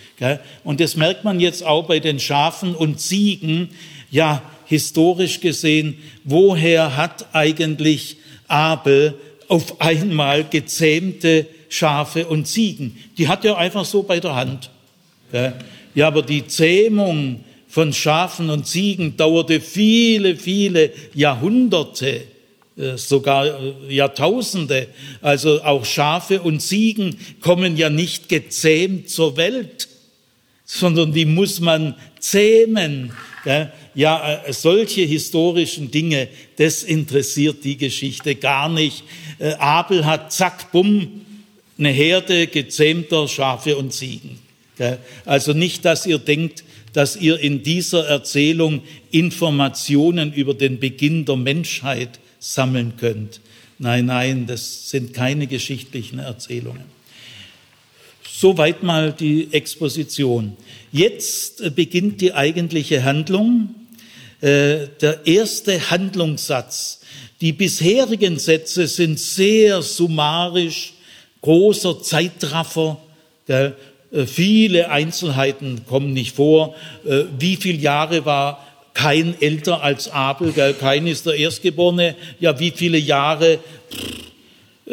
[0.65, 3.71] Und das merkt man jetzt auch bei den Schafen und Ziegen.
[4.11, 8.17] Ja, historisch gesehen, woher hat eigentlich
[8.49, 9.15] Abel
[9.49, 12.97] auf einmal gezähmte Schafe und Ziegen?
[13.19, 14.71] Die hat er einfach so bei der Hand.
[15.95, 22.23] Ja, aber die Zähmung von Schafen und Ziegen dauerte viele, viele Jahrhunderte,
[22.77, 24.89] äh, sogar äh, Jahrtausende.
[25.23, 29.89] Also auch Schafe und Ziegen kommen ja nicht gezähmt zur Welt,
[30.73, 33.13] sondern die muss man zähmen.
[33.95, 36.29] Ja, äh, solche historischen Dinge,
[36.59, 39.03] das interessiert die Geschichte gar nicht.
[39.59, 41.23] Abel hat zack, bumm,
[41.77, 44.39] eine Herde gezähmter Schafe und Ziegen.
[45.25, 51.37] Also nicht, dass ihr denkt, dass ihr in dieser Erzählung Informationen über den Beginn der
[51.37, 53.41] Menschheit sammeln könnt.
[53.79, 57.00] Nein, nein, das sind keine geschichtlichen Erzählungen.
[58.41, 60.57] Soweit mal die Exposition.
[60.93, 63.75] Jetzt beginnt die eigentliche Handlung.
[64.41, 67.01] Äh, der erste Handlungssatz.
[67.43, 70.95] Die bisherigen Sätze sind sehr summarisch,
[71.43, 72.97] großer Zeitraffer.
[73.47, 73.73] Äh,
[74.25, 76.75] viele Einzelheiten kommen nicht vor.
[77.05, 80.55] Äh, wie viele Jahre war kein älter als Abel?
[80.81, 82.17] Kein ist der Erstgeborene.
[82.39, 83.59] Ja, wie viele Jahre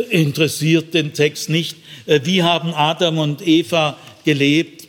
[0.10, 1.78] interessiert den Text nicht.
[2.06, 4.88] Äh, wie haben Adam und Eva gelebt?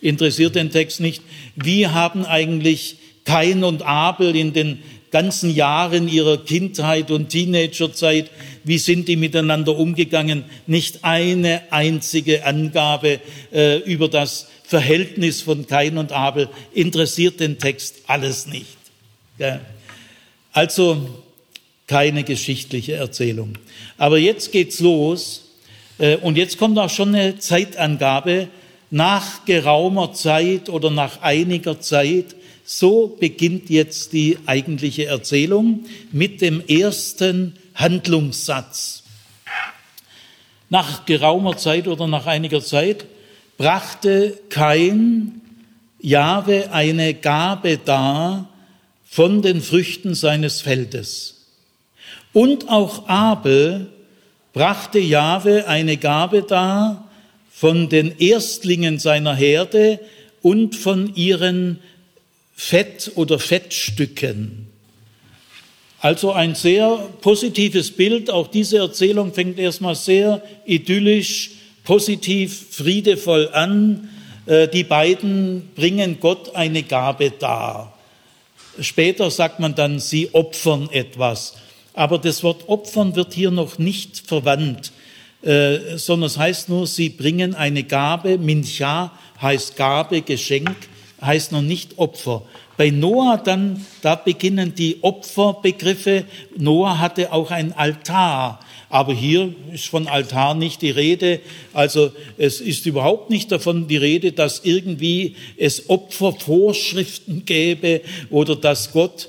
[0.00, 1.22] Interessiert den Text nicht.
[1.56, 8.30] Wie haben eigentlich Kain und Abel in den ganzen Jahren ihrer Kindheit und Teenagerzeit,
[8.64, 10.44] wie sind die miteinander umgegangen?
[10.66, 13.20] Nicht eine einzige Angabe
[13.52, 18.78] äh, über das Verhältnis von Kain und Abel interessiert den Text alles nicht.
[19.38, 19.60] Ja.
[20.52, 21.22] Also
[21.86, 23.58] keine geschichtliche Erzählung.
[23.98, 25.50] Aber jetzt geht's los
[25.98, 28.48] äh, und jetzt kommt auch schon eine Zeitangabe
[28.90, 36.64] nach geraumer Zeit oder nach einiger Zeit so beginnt jetzt die eigentliche Erzählung mit dem
[36.66, 39.02] ersten Handlungssatz.
[40.70, 43.04] Nach geraumer Zeit oder nach einiger Zeit
[43.58, 45.40] brachte kein
[46.00, 48.48] Jahwe eine Gabe dar
[49.04, 51.41] von den Früchten seines Feldes.
[52.32, 53.88] Und auch Abel
[54.52, 57.08] brachte Jahwe eine Gabe dar
[57.50, 60.00] von den Erstlingen seiner Herde
[60.40, 61.78] und von ihren
[62.54, 64.66] Fett oder Fettstücken.
[66.00, 68.28] Also ein sehr positives Bild.
[68.28, 71.50] Auch diese Erzählung fängt erstmal sehr idyllisch,
[71.84, 74.08] positiv, friedevoll an.
[74.46, 77.96] Äh, die beiden bringen Gott eine Gabe dar.
[78.80, 81.54] Später sagt man dann, sie opfern etwas.
[81.94, 84.92] Aber das Wort opfern wird hier noch nicht verwandt,
[85.42, 88.38] äh, sondern es heißt nur, sie bringen eine Gabe.
[88.38, 90.76] Mincha heißt Gabe, Geschenk,
[91.20, 92.42] heißt noch nicht Opfer.
[92.76, 96.24] Bei Noah dann, da beginnen die Opferbegriffe.
[96.56, 98.60] Noah hatte auch ein Altar.
[98.88, 101.40] Aber hier ist von Altar nicht die Rede.
[101.72, 108.92] Also es ist überhaupt nicht davon die Rede, dass irgendwie es Opfervorschriften gäbe oder dass
[108.92, 109.28] Gott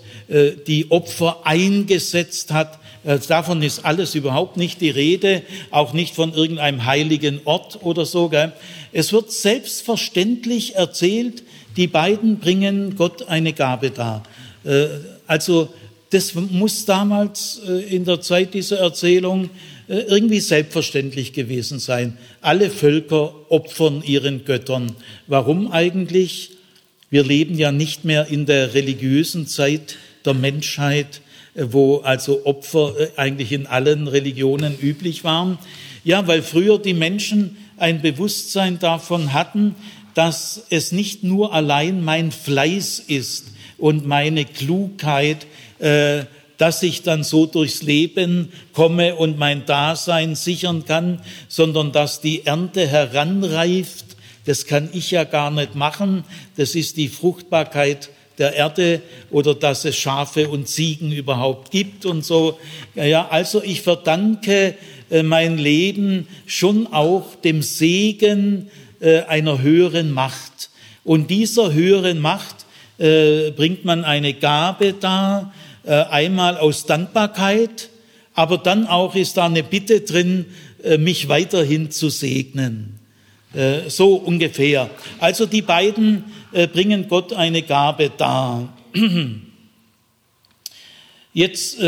[0.68, 2.80] die Opfer eingesetzt hat.
[3.04, 8.06] Äh, davon ist alles überhaupt nicht die Rede, auch nicht von irgendeinem heiligen Ort oder
[8.06, 8.30] so.
[8.30, 8.54] Gell?
[8.92, 11.44] Es wird selbstverständlich erzählt,
[11.76, 14.24] die beiden bringen Gott eine Gabe dar.
[14.64, 14.88] Äh,
[15.28, 15.70] also
[16.10, 19.50] das muss damals äh, in der Zeit dieser Erzählung
[19.88, 22.18] äh, irgendwie selbstverständlich gewesen sein.
[22.40, 24.96] Alle Völker opfern ihren Göttern.
[25.28, 26.52] Warum eigentlich?
[27.10, 31.22] Wir leben ja nicht mehr in der religiösen Zeit der Menschheit,
[31.56, 35.58] äh, wo also Opfer eigentlich in allen Religionen üblich waren.
[36.04, 39.76] Ja, weil früher die Menschen ein Bewusstsein davon hatten,
[40.14, 45.48] dass es nicht nur allein mein Fleiß ist und meine Klugheit,
[45.80, 46.26] äh,
[46.58, 52.46] dass ich dann so durchs Leben komme und mein Dasein sichern kann, sondern dass die
[52.46, 54.06] Ernte heranreift.
[54.46, 56.24] Das kann ich ja gar nicht machen.
[56.56, 62.26] Das ist die Fruchtbarkeit der Erde oder dass es Schafe und Ziegen überhaupt gibt und
[62.26, 62.60] so.
[62.96, 64.76] Ja, also ich verdanke
[65.10, 70.70] äh, mein Leben schon auch dem Segen äh, einer höheren Macht.
[71.04, 72.66] Und dieser höheren Macht
[72.98, 75.54] äh, bringt man eine Gabe dar,
[75.86, 77.90] einmal aus Dankbarkeit,
[78.36, 80.46] aber dann auch ist da eine Bitte drin,
[80.98, 83.02] mich weiterhin zu segnen.
[83.90, 84.90] So ungefähr.
[85.20, 88.72] Also die beiden bringen Gott eine Gabe dar.
[91.34, 91.80] Jetzt,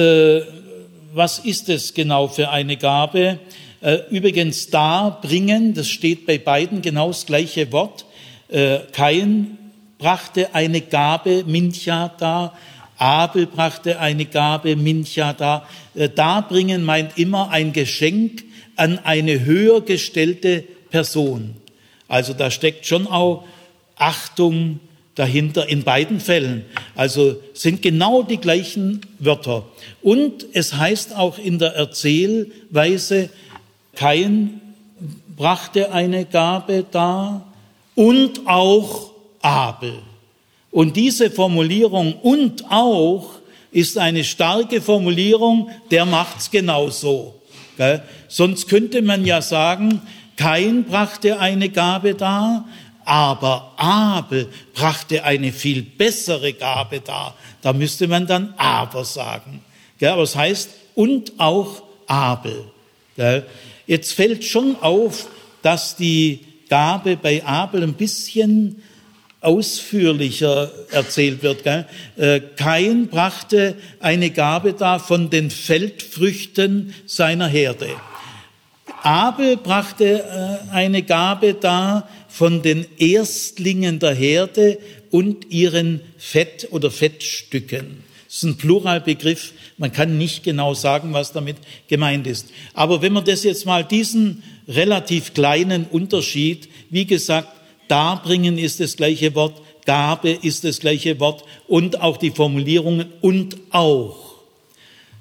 [1.13, 3.39] was ist es genau für eine Gabe?
[4.09, 8.05] Übrigens, da bringen, das steht bei beiden genau das gleiche Wort.
[8.91, 9.57] Kein
[9.97, 12.57] brachte eine Gabe Mincha dar,
[12.97, 15.67] Abel brachte eine Gabe Mincha dar.
[15.95, 18.43] Äh, Darbringen meint immer ein Geschenk
[18.75, 21.55] an eine höher gestellte Person.
[22.07, 23.43] Also da steckt schon auch
[23.95, 24.79] Achtung
[25.15, 26.65] dahinter in beiden Fällen.
[26.95, 29.63] Also sind genau die gleichen Wörter.
[30.01, 33.29] Und es heißt auch in der Erzählweise,
[33.95, 34.61] Kain
[35.37, 37.45] brachte eine Gabe dar
[37.95, 39.93] und auch Abel.
[40.71, 43.35] Und diese Formulierung und auch
[43.71, 47.35] ist eine starke Formulierung, der macht's genauso.
[47.77, 48.01] Gell?
[48.27, 50.01] Sonst könnte man ja sagen,
[50.37, 52.67] kein brachte eine Gabe dar,
[53.05, 57.35] aber Abel brachte eine viel bessere Gabe dar.
[57.61, 59.61] Da müsste man dann aber sagen.
[60.01, 62.65] Aber es heißt und auch Abel.
[63.87, 65.27] Jetzt fällt schon auf,
[65.61, 68.81] dass die Gabe bei Abel ein bisschen
[69.41, 71.65] ausführlicher erzählt wird.
[71.65, 77.89] Äh, Kain brachte eine Gabe dar von den Feldfrüchten seiner Herde.
[79.03, 84.77] Abel brachte äh, eine Gabe dar von den Erstlingen der Herde
[85.09, 88.03] und ihren Fett oder Fettstücken.
[88.27, 89.53] Das ist ein Pluralbegriff.
[89.77, 91.55] Man kann nicht genau sagen, was damit
[91.87, 92.49] gemeint ist.
[92.73, 97.47] Aber wenn man das jetzt mal diesen relativ kleinen Unterschied, wie gesagt,
[97.87, 103.55] Darbringen ist das gleiche Wort, Gabe ist das gleiche Wort und auch die Formulierungen und
[103.69, 104.35] auch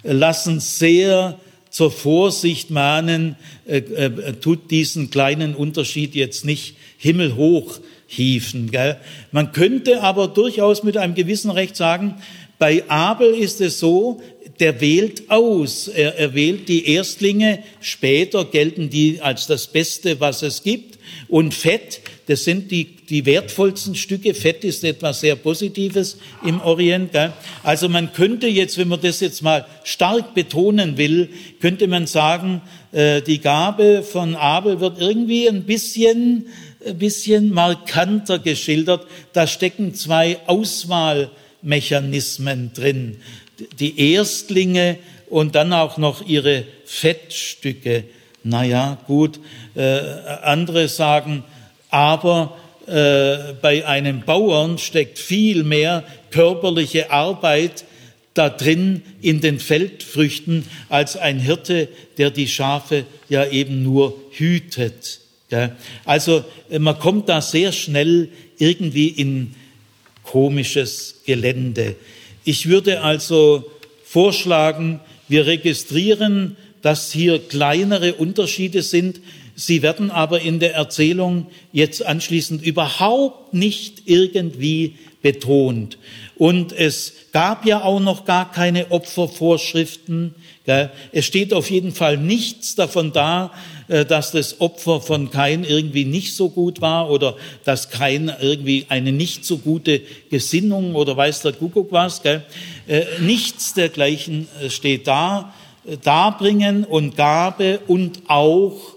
[0.03, 1.38] lassen sehr
[1.74, 3.34] zur Vorsicht mahnen,
[3.66, 8.70] äh, äh, tut diesen kleinen Unterschied jetzt nicht himmelhoch hieven.
[8.70, 8.96] Gell?
[9.32, 12.14] Man könnte aber durchaus mit einem gewissen Recht sagen,
[12.60, 14.22] bei Abel ist es so,
[14.60, 15.88] der wählt aus.
[15.88, 21.00] Er, er wählt die Erstlinge, später gelten die als das Beste, was es gibt.
[21.26, 24.32] Und Fett, das sind die, die wertvollsten Stücke.
[24.32, 27.12] Fett ist etwas sehr Positives im Orient.
[27.12, 27.34] Gell?
[27.62, 31.28] Also man könnte jetzt, wenn man das jetzt mal stark betonen will,
[31.60, 36.46] könnte man sagen, äh, die Gabe von Abel wird irgendwie ein bisschen,
[36.87, 39.06] ein bisschen markanter geschildert.
[39.34, 43.18] Da stecken zwei Auswahlmechanismen drin.
[43.78, 44.96] Die Erstlinge
[45.28, 48.04] und dann auch noch ihre Fettstücke.
[48.44, 49.40] Naja, gut.
[49.74, 50.00] Äh,
[50.42, 51.44] andere sagen,
[51.94, 56.02] aber äh, bei einem Bauern steckt viel mehr
[56.33, 57.85] körperliche Arbeit
[58.35, 61.87] da drin in den Feldfrüchten als ein Hirte,
[62.19, 65.21] der die Schafe ja eben nur hütet.
[66.04, 69.54] Also äh, man kommt da sehr schnell irgendwie in
[70.25, 71.94] komisches Gelände.
[72.42, 73.71] Ich würde also
[74.02, 74.98] vorschlagen,
[75.29, 79.21] wir registrieren dass hier kleinere Unterschiede sind.
[79.57, 85.96] Sie werden aber in der Erzählung jetzt anschließend überhaupt nicht irgendwie betont.
[86.37, 90.35] Und es gab ja auch noch gar keine Opfervorschriften.
[91.13, 93.52] Es steht auf jeden Fall nichts davon da,
[93.88, 98.87] äh, dass das Opfer von Kain irgendwie nicht so gut war oder dass Kain irgendwie
[98.88, 100.00] eine nicht so gute
[100.31, 102.23] Gesinnung oder weiß der Kuckuck was.
[102.25, 102.40] Äh,
[103.21, 105.55] nichts dergleichen äh, steht da.
[106.02, 108.94] Darbringen und Gabe und auch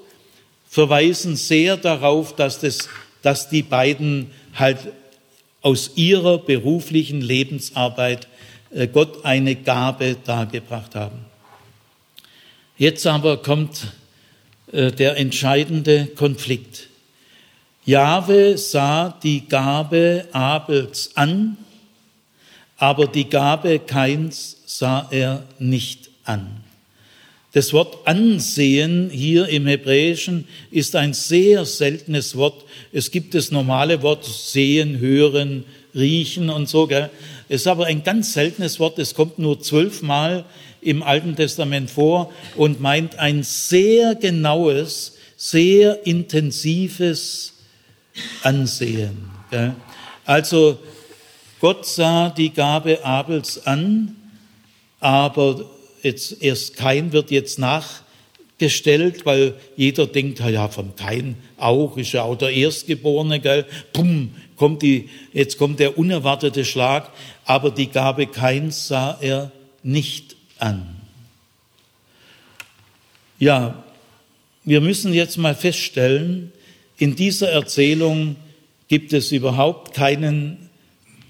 [0.77, 2.87] verweisen sehr darauf, dass, das,
[3.23, 4.77] dass die beiden halt
[5.63, 8.27] aus ihrer beruflichen Lebensarbeit
[8.93, 11.25] Gott eine Gabe dargebracht haben.
[12.77, 13.87] Jetzt aber kommt
[14.71, 16.89] äh, der entscheidende Konflikt.
[17.83, 21.57] Jahwe sah die Gabe Abels an,
[22.77, 26.66] aber die Gabe Keins sah er nicht an.
[27.57, 32.63] Das Wort ansehen hier im Hebräischen ist ein sehr seltenes Wort.
[32.93, 35.63] Es gibt das normale Wort sehen, hören,
[35.95, 36.85] riechen und so.
[36.85, 37.09] Gell?
[37.49, 38.99] Es ist aber ein ganz seltenes Wort.
[38.99, 40.45] Es kommt nur zwölfmal
[40.81, 47.53] im Alten Testament vor und meint ein sehr genaues, sehr intensives
[48.43, 49.31] Ansehen.
[50.25, 50.77] Also
[51.59, 54.15] Gott sah die Gabe Abels an,
[54.99, 55.65] aber
[56.03, 62.23] jetzt erst Kain wird jetzt nachgestellt, weil jeder denkt, ja, von Kain auch, ist ja
[62.23, 63.65] auch der Erstgeborene, gell?
[63.93, 67.11] Pum, kommt die, jetzt kommt der unerwartete Schlag,
[67.45, 69.51] aber die Gabe Kains sah er
[69.83, 70.95] nicht an.
[73.39, 73.83] Ja,
[74.63, 76.51] wir müssen jetzt mal feststellen,
[76.97, 78.35] in dieser Erzählung
[78.87, 80.69] gibt es überhaupt keinen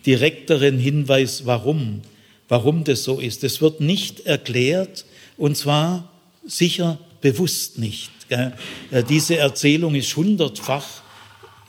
[0.06, 2.02] direkteren Hinweis, warum,
[2.48, 3.44] warum das so ist.
[3.44, 5.06] Es wird nicht erklärt
[5.38, 6.12] und zwar
[6.46, 8.12] sicher bewusst nicht.
[9.10, 10.86] Diese Erzählung ist hundertfach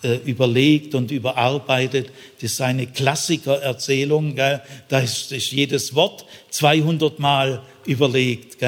[0.02, 2.10] äh, überlegt und überarbeitet.
[2.40, 4.36] Das ist eine Klassikererzählung.
[4.36, 8.58] Da ist, jedes Wort 200 Mal überlegt.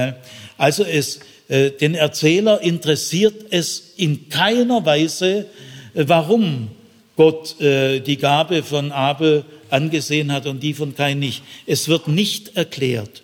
[0.59, 5.47] Also es, äh, den Erzähler interessiert es in keiner Weise,
[5.95, 6.71] äh, warum
[7.17, 11.43] Gott äh, die Gabe von Abel angesehen hat und die von Kain nicht.
[11.67, 13.23] Es wird nicht erklärt.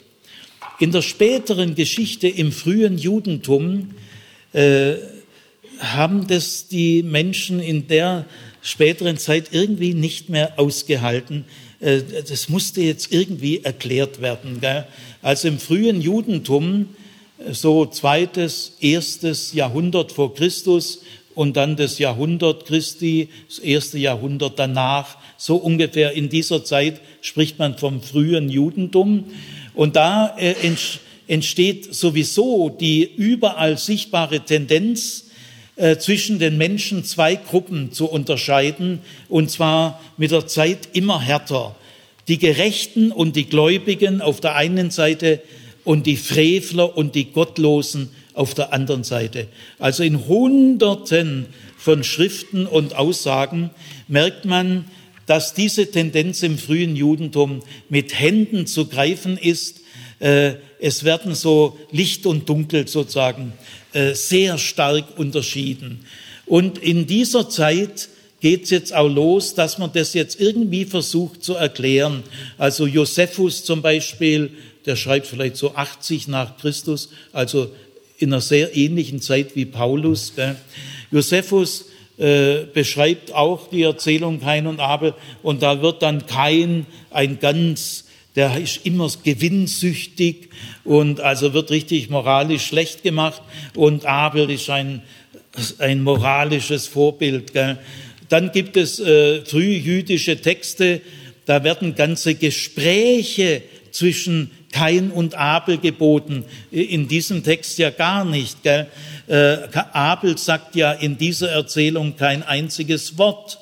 [0.79, 3.91] In der späteren Geschichte im frühen Judentum
[4.53, 4.95] äh,
[5.79, 8.27] haben das die Menschen in der
[8.63, 11.45] späteren Zeit irgendwie nicht mehr ausgehalten.
[11.81, 14.61] Äh, das musste jetzt irgendwie erklärt werden.
[15.23, 16.91] Also im frühen Judentum,
[17.51, 21.03] so zweites, erstes Jahrhundert vor Christus
[21.37, 27.59] und dann das Jahrhundert Christi, das erste Jahrhundert danach, so ungefähr in dieser Zeit spricht
[27.59, 29.27] man vom frühen Judentum.
[29.75, 30.55] Und da äh,
[31.29, 35.27] entsteht sowieso die überall sichtbare Tendenz,
[35.77, 41.77] äh, zwischen den Menschen zwei Gruppen zu unterscheiden, und zwar mit der Zeit immer härter.
[42.29, 45.43] Die Gerechten und die Gläubigen auf der einen Seite
[45.85, 49.49] und die Frevler und die Gottlosen auf der anderen Seite.
[49.79, 53.71] Also in Hunderten von Schriften und Aussagen
[54.07, 54.85] merkt man,
[55.25, 59.81] dass diese Tendenz im frühen Judentum mit Händen zu greifen ist.
[60.21, 63.53] Äh, es werden so Licht und Dunkel sozusagen
[63.93, 66.07] äh, sehr stark unterschieden.
[66.45, 68.09] Und in dieser Zeit
[68.41, 72.23] geht es jetzt auch los, dass man das jetzt irgendwie versucht zu erklären.
[72.59, 74.51] Also Josephus zum Beispiel,
[74.85, 77.73] der schreibt vielleicht so 80 nach Christus, also
[78.19, 80.33] in einer sehr ähnlichen Zeit wie Paulus.
[81.11, 81.87] Josephus
[82.19, 88.07] äh, beschreibt auch die Erzählung Kain und Abel und da wird dann Kain ein ganz
[88.37, 90.51] der ist immer gewinnsüchtig
[90.85, 93.41] und also wird richtig moralisch schlecht gemacht
[93.75, 95.03] und Abel ist ein,
[95.79, 97.53] ein moralisches Vorbild.
[98.29, 101.01] Dann gibt es äh, frühjüdische Texte,
[101.47, 103.63] da werden ganze Gespräche
[103.97, 106.45] zwischen Kain und Abel geboten.
[106.71, 108.63] In diesem Text ja gar nicht.
[108.63, 108.87] Gell?
[109.27, 109.57] Äh,
[109.93, 113.59] Abel sagt ja in dieser Erzählung kein einziges Wort.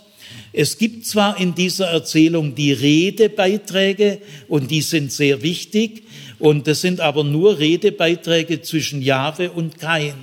[0.52, 4.18] Es gibt zwar in dieser Erzählung die Redebeiträge
[4.48, 6.02] und die sind sehr wichtig
[6.38, 10.14] und das sind aber nur Redebeiträge zwischen Jahwe und Kain.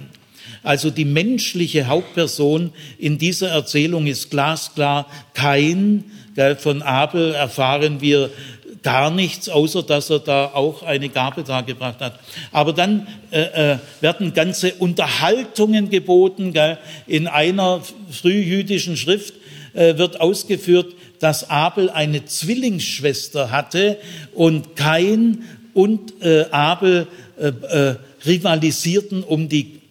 [0.64, 6.06] Also die menschliche Hauptperson in dieser Erzählung ist glasklar Kain.
[6.60, 8.30] Von Abel erfahren wir
[8.84, 12.20] gar nichts, außer dass er da auch eine Gabe dargebracht hat.
[12.52, 16.54] Aber dann äh, äh, werden ganze Unterhaltungen geboten.
[16.54, 16.78] Gell?
[17.08, 19.34] In einer frühjüdischen Schrift
[19.74, 23.98] äh, wird ausgeführt, dass Abel eine Zwillingsschwester hatte
[24.34, 27.08] und Kain und äh, Abel
[27.40, 29.82] äh, äh, rivalisierten um die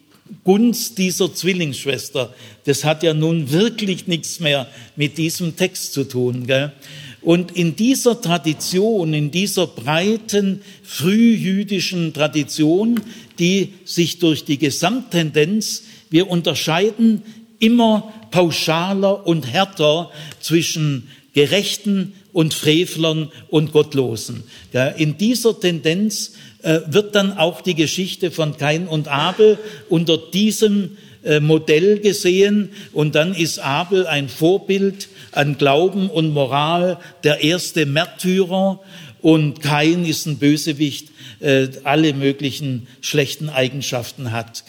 [0.43, 2.33] Gunst dieser Zwillingsschwester.
[2.65, 6.47] Das hat ja nun wirklich nichts mehr mit diesem Text zu tun.
[6.47, 6.71] Gell?
[7.21, 12.99] Und in dieser Tradition, in dieser breiten frühjüdischen Tradition,
[13.37, 17.21] die sich durch die Gesamttendenz, wir unterscheiden
[17.59, 20.09] immer pauschaler und härter
[20.39, 24.43] zwischen Gerechten und Frevlern und Gottlosen.
[24.97, 29.57] In dieser Tendenz äh, wird dann auch die Geschichte von Kain und Abel
[29.89, 36.99] unter diesem äh, Modell gesehen und dann ist Abel ein Vorbild an Glauben und Moral,
[37.23, 38.79] der erste Märtyrer
[39.21, 41.09] und Kain ist ein Bösewicht,
[41.39, 44.63] äh, alle möglichen schlechten Eigenschaften hat.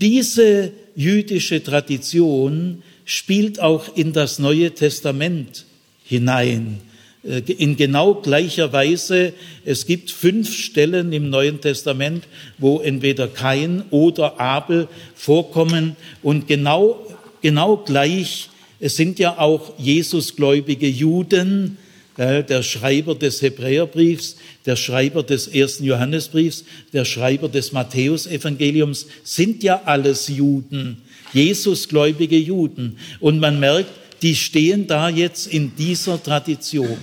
[0.00, 5.64] Diese jüdische Tradition spielt auch in das Neue Testament
[6.04, 6.80] hinein.
[7.24, 9.32] Äh, in genau gleicher Weise,
[9.64, 12.24] es gibt fünf Stellen im Neuen Testament,
[12.58, 17.06] wo entweder Kain oder Abel vorkommen und genau,
[17.40, 18.48] genau gleich,
[18.82, 21.78] es sind ja auch Jesusgläubige Juden,
[22.18, 24.34] der Schreiber des Hebräerbriefs,
[24.66, 31.00] der Schreiber des ersten Johannesbriefs, der Schreiber des Matthäusevangeliums sind ja alles Juden,
[31.32, 32.98] Jesusgläubige Juden.
[33.20, 33.88] Und man merkt,
[34.20, 36.98] die stehen da jetzt in dieser Tradition.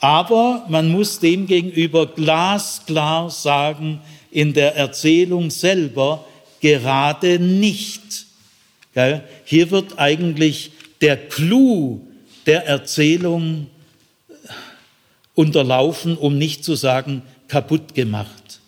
[0.00, 4.00] Aber man muss demgegenüber glasklar sagen,
[4.32, 6.26] in der Erzählung selber
[6.60, 8.26] gerade nicht.
[9.44, 10.72] Hier wird eigentlich
[11.04, 12.00] der Clou
[12.46, 13.66] der Erzählung
[15.34, 18.60] unterlaufen, um nicht zu sagen kaputt gemacht.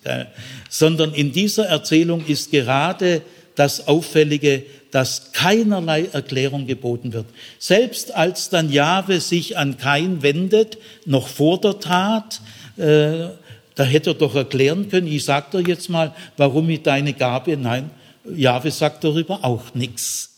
[0.69, 3.23] Sondern in dieser Erzählung ist gerade
[3.55, 7.25] das Auffällige, dass keinerlei Erklärung geboten wird.
[7.59, 10.77] Selbst als dann Jahwe sich an Kain wendet,
[11.07, 12.43] noch vor der Tat,
[12.77, 13.29] äh,
[13.75, 17.57] da hätte er doch erklären können, ich sag dir jetzt mal, warum ich deine Gabe,
[17.57, 17.91] nein,
[18.31, 20.36] Jahwe sagt darüber auch nichts.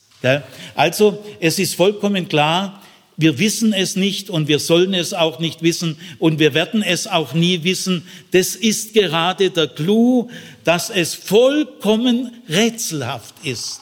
[0.75, 2.83] Also es ist vollkommen klar,
[3.17, 7.09] wir wissen es nicht und wir sollen es auch nicht wissen und wir werden es
[7.09, 8.07] auch nie wissen.
[8.31, 10.31] Das ist gerade der Clou,
[10.63, 13.81] dass es vollkommen rätselhaft ist.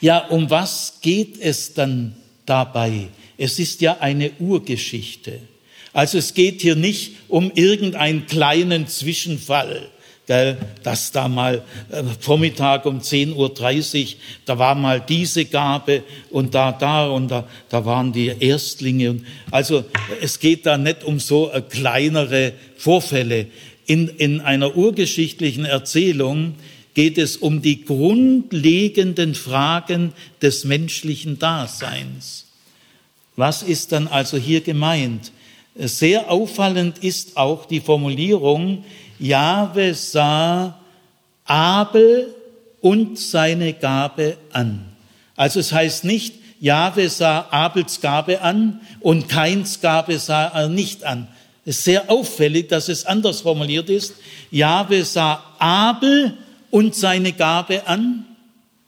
[0.00, 2.16] Ja, um was geht es dann
[2.46, 3.08] dabei?
[3.38, 5.40] Es ist ja eine Urgeschichte.
[5.92, 9.88] Also es geht hier nicht um irgendeinen kleinen Zwischenfall,
[10.26, 14.14] gell, dass da mal äh, Vormittag um 10.30 Uhr,
[14.44, 19.20] da war mal diese Gabe und da, da und da, da waren die Erstlinge.
[19.50, 19.84] Also
[20.20, 23.46] es geht da nicht um so äh, kleinere Vorfälle.
[23.86, 26.54] In, in einer urgeschichtlichen Erzählung
[26.94, 30.12] geht es um die grundlegenden Fragen
[30.42, 32.46] des menschlichen Daseins.
[33.36, 35.30] Was ist dann also hier gemeint?
[35.78, 38.82] Sehr auffallend ist auch die Formulierung,
[39.18, 40.78] Jahwe sah
[41.44, 42.34] Abel
[42.80, 44.84] und seine Gabe an.
[45.36, 51.04] Also es heißt nicht, Jahwe sah Abels Gabe an und Keins Gabe sah er nicht
[51.04, 51.28] an.
[51.64, 54.14] Es ist sehr auffällig, dass es anders formuliert ist.
[54.50, 56.36] Jahwe sah Abel
[56.70, 58.24] und seine Gabe an.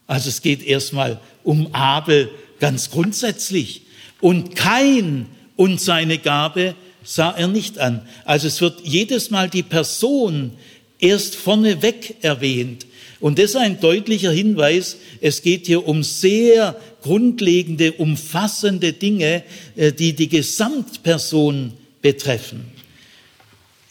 [0.07, 3.83] Also es geht erstmal um Abel ganz grundsätzlich.
[4.20, 5.26] Und kein
[5.57, 6.74] und seine Gabe
[7.09, 8.02] sah er nicht an.
[8.26, 10.52] Also es wird jedes Mal die Person
[10.98, 12.86] erst vorneweg erwähnt.
[13.18, 19.42] Und das ist ein deutlicher Hinweis, es geht hier um sehr grundlegende, umfassende Dinge,
[19.74, 22.70] äh, die die Gesamtperson betreffen.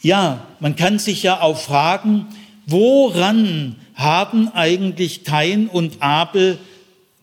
[0.00, 2.26] Ja, man kann sich ja auch fragen,
[2.66, 6.56] woran haben eigentlich Kain und Abel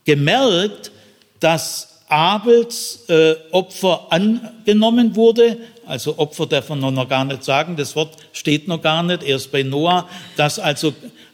[0.03, 0.91] gemerkt,
[1.39, 5.57] dass Abels äh, Opfer angenommen wurde.
[5.85, 9.51] Also Opfer darf man noch gar nicht sagen, das Wort steht noch gar nicht, erst
[9.51, 10.93] bei Noah, dass also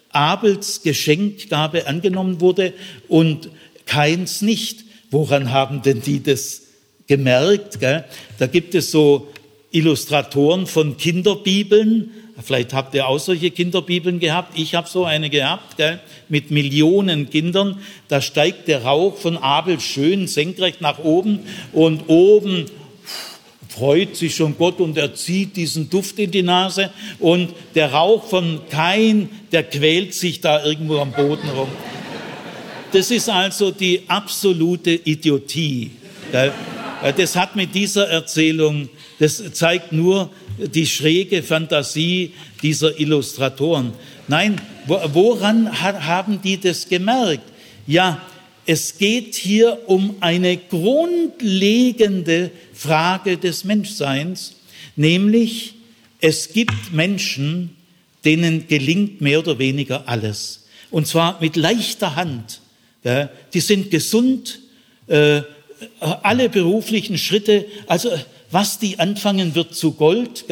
[0.09, 2.73] Abels Geschenkgabe angenommen wurde
[3.07, 3.49] und
[3.85, 4.83] Kains nicht.
[5.09, 6.63] Woran haben denn die das
[7.07, 7.79] gemerkt?
[7.79, 8.05] Gell?
[8.39, 9.27] Da gibt es so
[9.71, 12.11] Illustratoren von Kinderbibeln,
[12.43, 14.57] Vielleicht habt ihr auch solche Kinderbibeln gehabt.
[14.57, 15.99] Ich habe so eine gehabt, gell,
[16.29, 17.79] mit Millionen Kindern.
[18.07, 21.41] Da steigt der Rauch von Abel schön senkrecht nach oben
[21.73, 22.65] und oben
[23.73, 28.25] freut sich schon Gott und er zieht diesen Duft in die Nase und der Rauch
[28.25, 31.69] von Kain, der quält sich da irgendwo am Boden rum.
[32.91, 35.91] Das ist also die absolute Idiotie.
[37.15, 43.93] Das hat mit dieser Erzählung, das zeigt nur, die schräge Fantasie dieser Illustratoren.
[44.27, 47.43] Nein, woran haben die das gemerkt?
[47.87, 48.21] Ja,
[48.65, 54.55] es geht hier um eine grundlegende Frage des Menschseins,
[54.95, 55.75] nämlich
[56.19, 57.75] es gibt Menschen,
[58.23, 60.65] denen gelingt mehr oder weniger alles.
[60.91, 62.61] Und zwar mit leichter Hand.
[63.53, 64.59] Die sind gesund,
[65.07, 65.41] äh,
[65.99, 68.11] alle beruflichen Schritte, also
[68.51, 70.45] was die anfangen, wird zu Gold.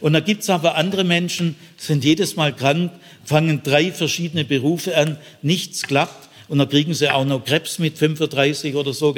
[0.00, 2.92] Und da gibt's aber andere Menschen, sind jedes Mal krank,
[3.24, 7.96] fangen drei verschiedene Berufe an, nichts klappt und dann kriegen sie auch noch Krebs mit
[7.96, 9.14] 35 oder so.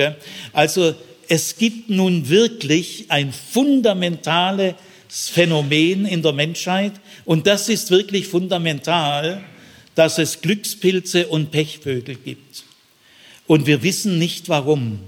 [0.53, 0.95] Also
[1.29, 4.75] es gibt nun wirklich ein fundamentales
[5.09, 6.93] Phänomen in der Menschheit
[7.25, 9.43] und das ist wirklich fundamental,
[9.95, 12.65] dass es Glückspilze und Pechvögel gibt.
[13.47, 15.01] Und wir wissen nicht warum.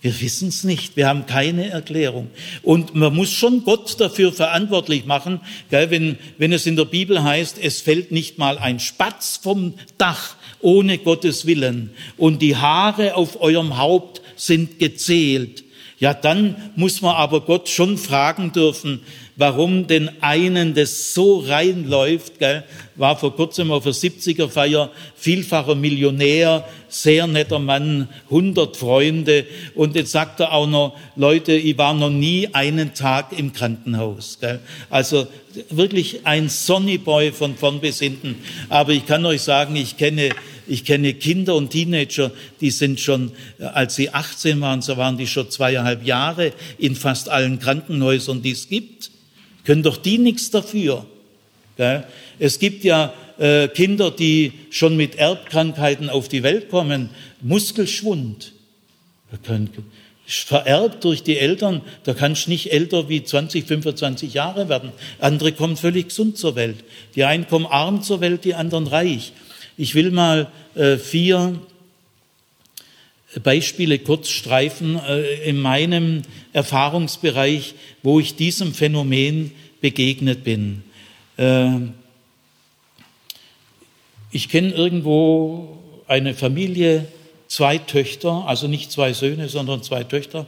[0.00, 0.96] Wir wissen es nicht.
[0.96, 2.30] Wir haben keine Erklärung.
[2.62, 5.40] Und man muss schon Gott dafür verantwortlich machen,
[5.70, 9.74] gell, wenn, wenn es in der Bibel heißt, es fällt nicht mal ein Spatz vom
[9.96, 15.64] Dach ohne Gottes Willen und die Haare auf eurem Haupt sind gezählt.
[15.98, 19.00] Ja, dann muss man aber Gott schon fragen dürfen,
[19.34, 22.62] warum den einen das so reinläuft, gell?
[22.98, 29.94] War vor kurzem auf der 70er Feier, vielfacher Millionär, sehr netter Mann, 100 Freunde und
[29.94, 34.38] jetzt sagt er auch noch, Leute, ich war noch nie einen Tag im Krankenhaus.
[34.40, 34.60] Gell?
[34.90, 35.26] Also
[35.70, 38.36] wirklich ein Sonnyboy von vorn bis hinten.
[38.68, 40.30] Aber ich kann euch sagen, ich kenne
[40.68, 42.30] ich kenne Kinder und Teenager,
[42.60, 47.30] die sind schon, als sie 18 waren, so waren die schon zweieinhalb Jahre in fast
[47.30, 49.10] allen Krankenhäusern, die es gibt.
[49.64, 51.06] Können doch die nichts dafür.
[52.38, 57.10] Es gibt ja äh, Kinder, die schon mit Erbkrankheiten auf die Welt kommen.
[57.40, 58.52] Muskelschwund.
[60.26, 64.92] Vererbt durch die Eltern, da kannst du nicht älter wie 20, 25 Jahre werden.
[65.20, 66.76] Andere kommen völlig gesund zur Welt.
[67.14, 69.32] Die einen kommen arm zur Welt, die anderen reich.
[69.76, 71.58] Ich will mal äh, vier
[73.42, 76.22] Beispiele kurz streifen äh, in meinem
[76.52, 80.82] Erfahrungsbereich, wo ich diesem Phänomen begegnet bin.
[81.38, 81.70] Äh,
[84.30, 87.06] ich kenne irgendwo eine Familie,
[87.46, 90.46] zwei Töchter, also nicht zwei Söhne, sondern zwei Töchter.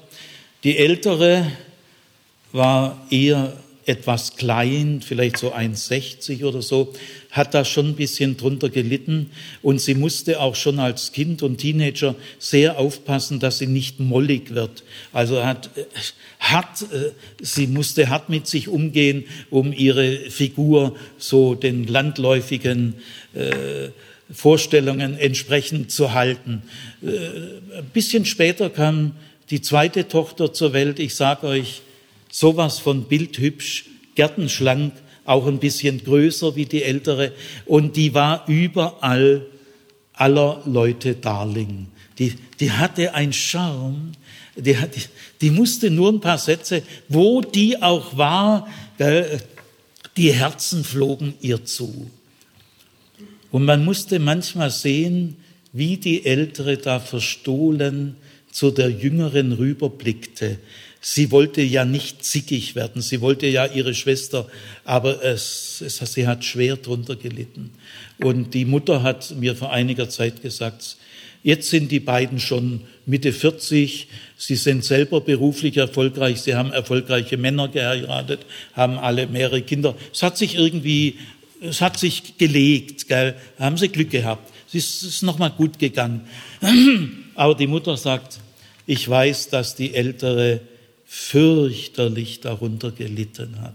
[0.64, 1.50] Die ältere
[2.52, 3.54] war eher
[3.90, 6.94] etwas klein, vielleicht so 1,60 oder so,
[7.30, 9.30] hat da schon ein bisschen drunter gelitten
[9.62, 14.54] und sie musste auch schon als Kind und Teenager sehr aufpassen, dass sie nicht mollig
[14.54, 14.84] wird.
[15.12, 15.70] Also hat,
[16.38, 16.86] hat,
[17.40, 22.94] sie musste hart mit sich umgehen, um ihre Figur so den landläufigen
[23.34, 23.88] äh,
[24.32, 26.62] Vorstellungen entsprechend zu halten.
[27.02, 29.12] Äh, ein bisschen später kam
[29.50, 31.00] die zweite Tochter zur Welt.
[31.00, 31.82] Ich sage euch,
[32.30, 37.32] sowas von bildhübsch, gärtenschlank, auch ein bisschen größer wie die ältere.
[37.66, 39.46] Und die war überall
[40.12, 41.88] aller Leute Darling.
[42.18, 44.12] Die, die hatte ein Charme,
[44.56, 45.02] die, die,
[45.40, 48.68] die musste nur ein paar Sätze, wo die auch war,
[50.16, 52.10] die Herzen flogen ihr zu.
[53.50, 55.36] Und man musste manchmal sehen,
[55.72, 58.16] wie die Ältere da verstohlen
[58.50, 60.58] zu der Jüngeren rüberblickte.
[61.02, 64.46] Sie wollte ja nicht zickig werden, sie wollte ja ihre Schwester,
[64.84, 67.70] aber es, es, sie hat schwer drunter gelitten.
[68.18, 70.98] Und die Mutter hat mir vor einiger Zeit gesagt,
[71.42, 77.38] jetzt sind die beiden schon Mitte 40, sie sind selber beruflich erfolgreich, sie haben erfolgreiche
[77.38, 78.40] Männer geheiratet,
[78.74, 79.94] haben alle mehrere Kinder.
[80.12, 81.16] Es hat sich irgendwie,
[81.62, 83.36] es hat sich gelegt, gell?
[83.58, 84.52] haben sie Glück gehabt.
[84.68, 86.28] Es ist, ist nochmal gut gegangen.
[87.34, 88.38] Aber die Mutter sagt,
[88.86, 90.60] ich weiß, dass die ältere
[91.12, 93.74] fürchterlich darunter gelitten hat.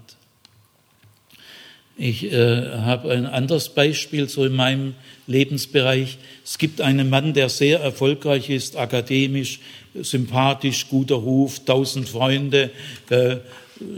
[1.97, 4.95] Ich äh, habe ein anderes Beispiel so in meinem
[5.27, 6.17] Lebensbereich.
[6.45, 9.59] Es gibt einen Mann, der sehr erfolgreich ist, akademisch,
[9.93, 12.71] sympathisch, guter Ruf, tausend Freunde,
[13.09, 13.35] äh,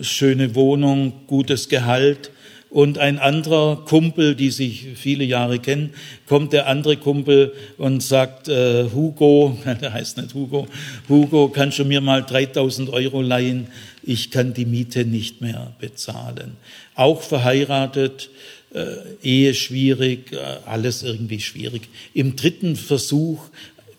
[0.02, 2.32] schöne Wohnung, gutes Gehalt
[2.70, 5.93] und ein anderer Kumpel, die sich viele Jahre kennen,
[6.28, 10.68] kommt der andere Kumpel und sagt, äh, Hugo, der heißt nicht Hugo,
[11.07, 13.68] Hugo, kannst du mir mal 3000 Euro leihen?
[14.03, 16.57] Ich kann die Miete nicht mehr bezahlen.
[16.95, 18.30] Auch verheiratet,
[18.74, 18.86] äh,
[19.24, 21.84] Ehe schwierig, äh, alles irgendwie schwierig.
[22.13, 23.49] Im dritten Versuch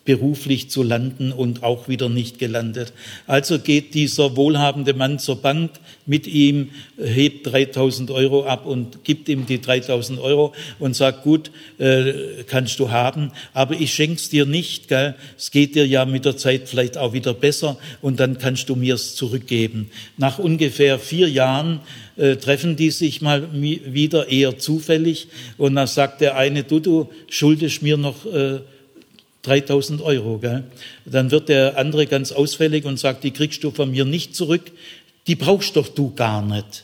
[0.09, 2.93] beruflich zu landen und auch wieder nicht gelandet.
[3.27, 5.69] Also geht dieser wohlhabende Mann zur Bank
[6.07, 11.51] mit ihm, hebt 3000 Euro ab und gibt ihm die 3000 Euro und sagt, gut,
[11.77, 15.13] äh, kannst du haben, aber ich schenk's dir nicht, gell?
[15.37, 18.75] es geht dir ja mit der Zeit vielleicht auch wieder besser und dann kannst du
[18.75, 19.91] mir's zurückgeben.
[20.17, 21.81] Nach ungefähr vier Jahren
[22.17, 25.27] äh, treffen die sich mal wieder eher zufällig
[25.59, 28.61] und dann sagt der eine, du, du schuldest mir noch äh,
[29.43, 30.37] 3000 Euro.
[30.39, 30.63] Gell?
[31.05, 34.71] Dann wird der andere ganz ausfällig und sagt, die kriegst du von mir nicht zurück,
[35.27, 36.83] die brauchst doch du gar nicht.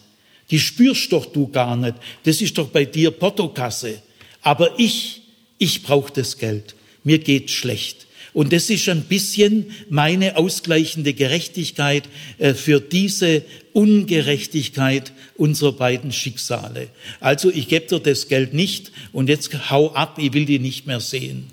[0.51, 1.95] Die spürst doch du gar nicht.
[2.23, 4.01] Das ist doch bei dir Portokasse.
[4.41, 5.21] Aber ich,
[5.57, 6.75] ich brauche das Geld.
[7.03, 8.05] Mir geht's schlecht.
[8.35, 12.03] Und das ist ein bisschen meine ausgleichende Gerechtigkeit
[12.37, 16.89] äh, für diese Ungerechtigkeit unserer beiden Schicksale.
[17.21, 20.85] Also ich gebe dir das Geld nicht und jetzt hau ab, ich will die nicht
[20.85, 21.47] mehr sehen.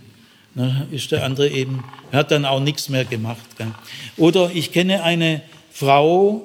[0.55, 1.83] Na, ist der andere eben,
[2.13, 3.57] hat dann auch nichts mehr gemacht.
[3.57, 3.73] Gell?
[4.19, 5.41] Oder ich kenne eine
[5.73, 6.43] Frau,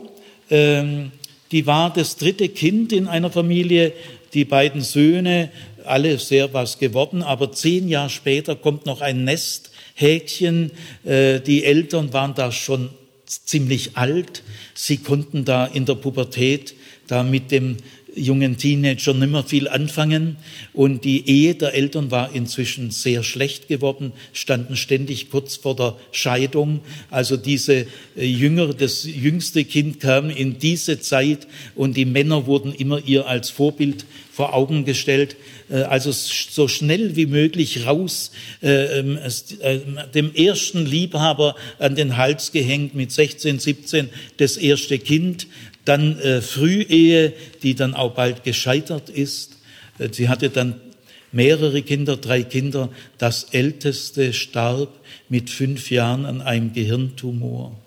[0.49, 1.12] ähm,
[1.51, 3.91] die war das dritte Kind in einer Familie,
[4.34, 5.49] die beiden Söhne,
[5.84, 10.72] alle sehr was geworden, aber zehn Jahre später kommt noch ein Nest Häkchen.
[11.03, 12.89] Äh, die Eltern waren da schon
[13.26, 14.43] ziemlich alt.
[14.74, 16.76] Sie konnten da in der Pubertät
[17.08, 17.78] da mit dem
[18.18, 20.38] jungen Teenager nimmer viel anfangen
[20.74, 25.95] und die Ehe der Eltern war inzwischen sehr schlecht geworden, standen ständig kurz vor der
[26.11, 26.82] Scheidung.
[27.09, 32.74] Also diese äh, jüngere, das jüngste Kind kam in diese Zeit und die Männer wurden
[32.74, 35.36] immer ihr als Vorbild vor Augen gestellt.
[35.70, 39.20] Äh, also so schnell wie möglich raus, äh, ähm,
[40.13, 45.47] dem ersten Liebhaber an den Hals gehängt mit 16, 17 das erste Kind
[45.88, 47.33] dann äh, Frühehe,
[47.63, 49.57] die dann auch bald gescheitert ist.
[49.99, 50.75] Äh, sie hatte dann
[51.31, 52.89] mehrere Kinder, drei Kinder.
[53.17, 54.89] Das älteste starb
[55.29, 57.77] mit fünf Jahren an einem Gehirntumor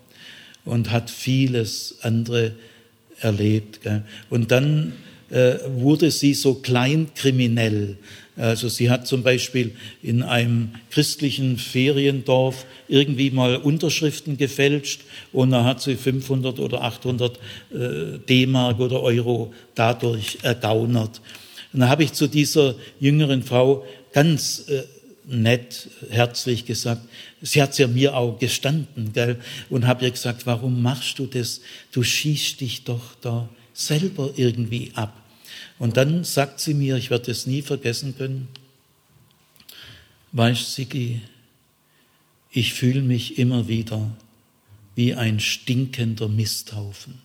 [0.65, 2.53] und hat vieles andere
[3.19, 3.81] erlebt.
[3.81, 4.03] Gell.
[4.29, 4.93] Und dann
[5.29, 7.97] äh, wurde sie so kleinkriminell.
[8.37, 15.01] Also sie hat zum Beispiel in einem christlichen Feriendorf irgendwie mal Unterschriften gefälscht
[15.33, 21.21] und da hat sie 500 oder 800 äh, D-Mark oder Euro dadurch ergaunert.
[21.73, 24.83] Und da habe ich zu dieser jüngeren Frau ganz äh,
[25.25, 27.01] nett, herzlich gesagt,
[27.41, 31.61] sie hat ja mir auch gestanden, gell, und habe ihr gesagt, warum machst du das?
[31.91, 35.20] Du schießt dich doch da selber irgendwie ab.
[35.81, 38.49] Und dann sagt sie mir, ich werde es nie vergessen können,
[40.31, 41.21] weißt Sigi,
[42.51, 44.15] ich fühle mich immer wieder
[44.93, 47.15] wie ein stinkender Misthaufen.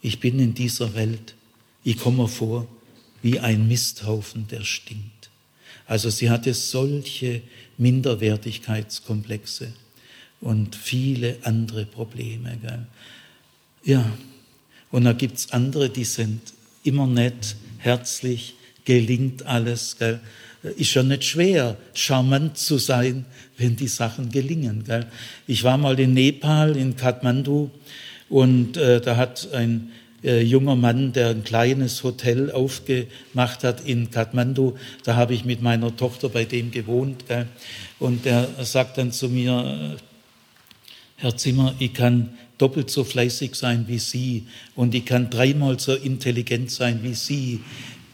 [0.00, 1.34] Ich bin in dieser Welt,
[1.82, 2.68] ich komme vor
[3.20, 5.30] wie ein Misthaufen, der stinkt.
[5.84, 7.42] Also sie hatte solche
[7.78, 9.72] Minderwertigkeitskomplexe
[10.40, 12.60] und viele andere Probleme.
[12.62, 12.86] Gell?
[13.82, 14.08] Ja,
[14.92, 16.52] und da gibt's andere, die sind
[16.84, 18.54] immer nett, herzlich,
[18.84, 19.96] gelingt alles.
[19.98, 20.20] Gell?
[20.76, 23.24] Ist ja nicht schwer, charmant zu sein,
[23.58, 24.84] wenn die Sachen gelingen.
[24.84, 25.06] Gell?
[25.46, 27.70] Ich war mal in Nepal, in Kathmandu,
[28.28, 29.92] und äh, da hat ein
[30.24, 35.60] äh, junger Mann, der ein kleines Hotel aufgemacht hat in Kathmandu, da habe ich mit
[35.60, 37.26] meiner Tochter bei dem gewohnt.
[37.28, 37.46] Gell?
[37.98, 39.98] Und der sagt dann zu mir,
[41.16, 42.30] Herr Zimmer, ich kann
[42.62, 44.44] doppelt so fleißig sein wie Sie
[44.76, 47.60] und ich kann dreimal so intelligent sein wie Sie.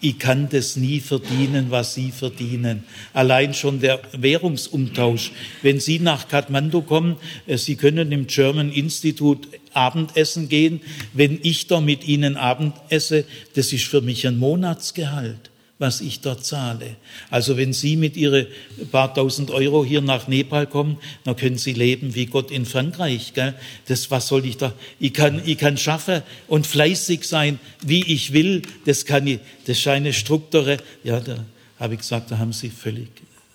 [0.01, 2.85] Ich kann das nie verdienen, was Sie verdienen.
[3.13, 5.33] Allein schon der Währungsumtausch.
[5.61, 10.81] Wenn Sie nach Kathmandu kommen, äh, Sie können im German Institute Abendessen gehen.
[11.13, 13.25] Wenn ich da mit Ihnen Abend esse,
[13.55, 16.97] das ist für mich ein Monatsgehalt was ich dort zahle.
[17.31, 18.47] Also wenn Sie mit Ihren
[18.91, 23.33] paar tausend Euro hier nach Nepal kommen, dann können Sie leben wie Gott in Frankreich.
[23.33, 23.55] Gell?
[23.87, 24.73] Das, was soll ich da?
[24.99, 28.63] Ich kann, ich kann schaffen und fleißig sein, wie ich will.
[28.87, 29.39] Das kann ich.
[29.67, 30.79] Das ist eine Struktur.
[31.05, 31.45] Ja, da
[31.79, 33.09] habe ich gesagt, da haben Sie völlig,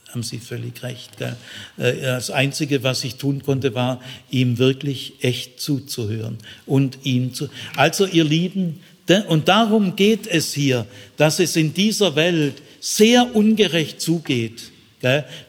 [0.07, 1.17] haben Sie völlig recht.
[1.17, 1.35] Gell?
[1.77, 3.99] Äh, das Einzige, was ich tun konnte, war,
[4.31, 7.49] ihm wirklich echt zuzuhören und ihm zu.
[7.75, 8.79] Also, ihr Lieben,
[9.27, 10.85] und darum geht es hier,
[11.17, 14.71] dass es in dieser Welt sehr ungerecht zugeht,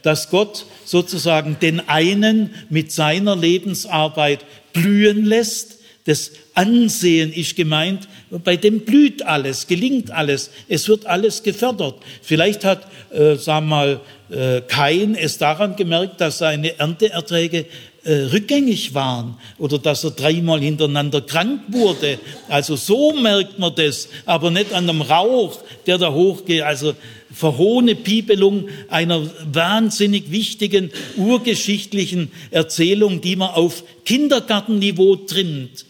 [0.03, 5.79] dass Gott sozusagen den einen mit seiner Lebensarbeit blühen lässt.
[6.07, 11.95] Das Ansehen ist gemeint, bei dem blüht alles, gelingt alles, es wird alles gefördert.
[12.21, 14.01] Vielleicht hat, äh, sagen wir mal,
[14.31, 17.67] äh, Kain es daran gemerkt, dass seine Ernteerträge
[18.05, 22.19] äh, rückgängig waren oder dass er dreimal hintereinander krank wurde.
[22.49, 26.63] Also so merkt man das, aber nicht an dem Rauch, der da hochgeht.
[26.63, 26.95] Also
[27.33, 35.87] verhohne Piepelung einer wahnsinnig wichtigen urgeschichtlichen Erzählung, die man auf Kindergartenniveau trimmt.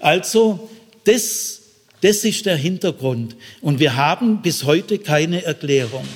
[0.00, 0.68] Also
[1.04, 1.62] das,
[2.00, 3.36] das ist der Hintergrund.
[3.60, 6.06] Und wir haben bis heute keine Erklärung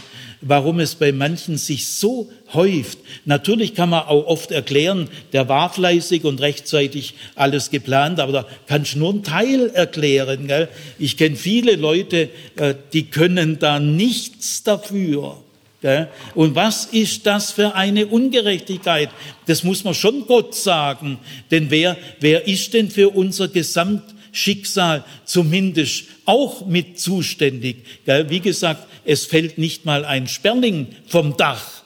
[0.41, 2.99] warum es bei manchen sich so häuft.
[3.24, 8.47] Natürlich kann man auch oft erklären, der war fleißig und rechtzeitig alles geplant, aber da
[8.66, 10.47] kannst du nur einen Teil erklären.
[10.47, 10.68] Gell?
[10.99, 15.39] Ich kenne viele Leute, äh, die können da nichts dafür.
[15.80, 16.09] Gell?
[16.34, 19.11] Und was ist das für eine Ungerechtigkeit?
[19.47, 21.18] Das muss man schon Gott sagen.
[21.51, 24.03] Denn wer, wer ist denn für unser Gesamt
[24.33, 27.85] Schicksal zumindest auch mit zuständig.
[28.05, 31.83] Wie gesagt, es fällt nicht mal ein Sperling vom Dach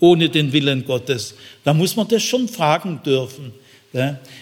[0.00, 1.34] ohne den Willen Gottes.
[1.64, 3.52] Da muss man das schon fragen dürfen.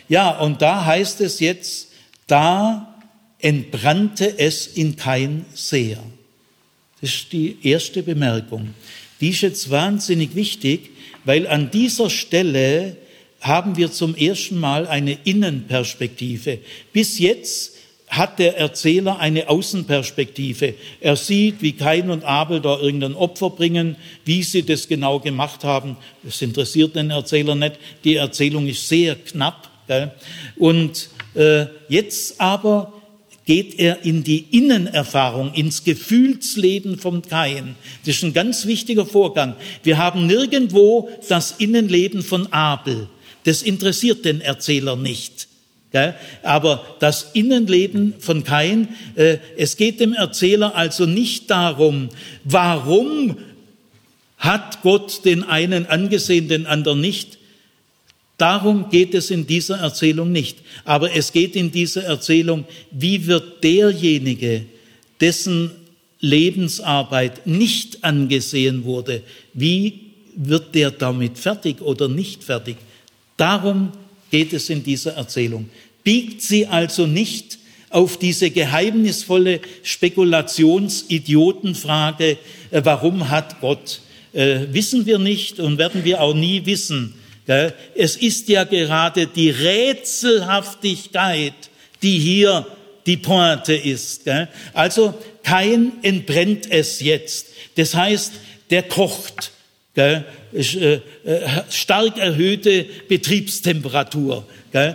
[0.09, 1.89] Ja, und da heißt es jetzt,
[2.27, 2.95] da
[3.39, 6.03] entbrannte es in kein Seher.
[7.01, 8.75] Das ist die erste Bemerkung.
[9.21, 10.91] Die ist jetzt wahnsinnig wichtig,
[11.25, 12.97] weil an dieser Stelle
[13.47, 16.59] haben wir zum ersten Mal eine Innenperspektive.
[16.93, 17.77] Bis jetzt
[18.09, 20.75] hat der Erzähler eine Außenperspektive.
[21.01, 25.65] Er sieht, wie Kain und Abel da irgendein Opfer bringen, wie sie das genau gemacht
[25.65, 25.97] haben.
[26.23, 27.79] Das interessiert den Erzähler nicht.
[28.05, 29.71] Die Erzählung ist sehr knapp.
[29.89, 30.13] Gell?
[30.57, 32.93] Und äh, jetzt aber
[33.45, 37.77] geht er in die Innenerfahrung, ins Gefühlsleben von Kain.
[38.05, 39.55] Das ist ein ganz wichtiger Vorgang.
[39.85, 43.09] Wir haben nirgendwo das Innenleben von Abel.
[43.47, 45.47] Das interessiert den Erzähler nicht.
[46.43, 52.09] Aber das Innenleben von Kain, äh, es geht dem Erzähler also nicht darum,
[52.43, 53.37] warum
[54.37, 57.39] hat Gott den einen angesehen, den anderen nicht.
[58.37, 60.59] Darum geht es in dieser Erzählung nicht.
[60.85, 64.67] Aber es geht in dieser Erzählung, wie wird derjenige,
[65.21, 65.71] dessen
[66.21, 69.23] Lebensarbeit nicht angesehen wurde,
[69.55, 70.01] wie
[70.35, 72.77] wird der damit fertig oder nicht fertig?
[73.37, 73.93] Darum
[74.31, 75.71] geht es in dieser Erzählung.
[76.03, 77.59] Biegt sie also nicht
[77.91, 82.39] auf diese geheimnisvolle Spekulationsidiotenfrage,
[82.71, 84.01] äh, warum hat Gott,
[84.33, 87.15] äh, wissen wir nicht und werden wir auch nie wissen.
[87.95, 91.55] Es ist ja gerade die Rätselhaftigkeit,
[92.03, 92.67] die hier
[93.07, 94.23] die Pointe ist.
[94.73, 95.15] Also
[95.45, 97.47] kein entbrennt es jetzt.
[97.77, 98.33] Das heißt,
[98.71, 99.53] der kocht.
[99.97, 100.21] Äh,
[101.71, 104.47] stark erhöhte Betriebstemperatur.
[104.73, 104.93] Äh,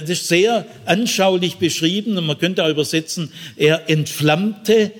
[0.00, 4.92] das ist sehr anschaulich beschrieben und man könnte auch übersetzen, er entflammte.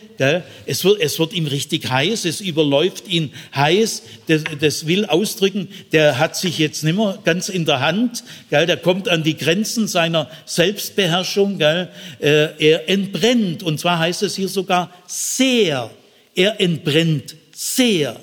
[0.67, 4.03] Es wird, es wird ihm richtig heiß, es überläuft ihn heiß.
[4.29, 8.23] Das, das will ausdrücken, der hat sich jetzt nicht mehr ganz in der Hand.
[8.51, 11.61] Der kommt an die Grenzen seiner Selbstbeherrschung.
[11.61, 11.89] Äh,
[12.21, 15.91] er entbrennt und zwar heißt es hier sogar sehr.
[16.37, 18.21] Er entbrennt sehr.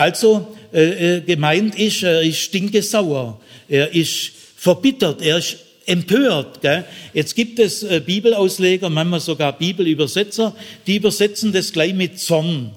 [0.00, 3.38] Also äh, gemeint ist, er ist stinkesauer
[3.70, 6.60] er ist verbittert, er ist empört.
[6.60, 6.84] Gell?
[7.14, 10.54] Jetzt gibt es äh, Bibelausleger, manchmal sogar Bibelübersetzer,
[10.86, 12.72] die übersetzen das gleich mit Zorn.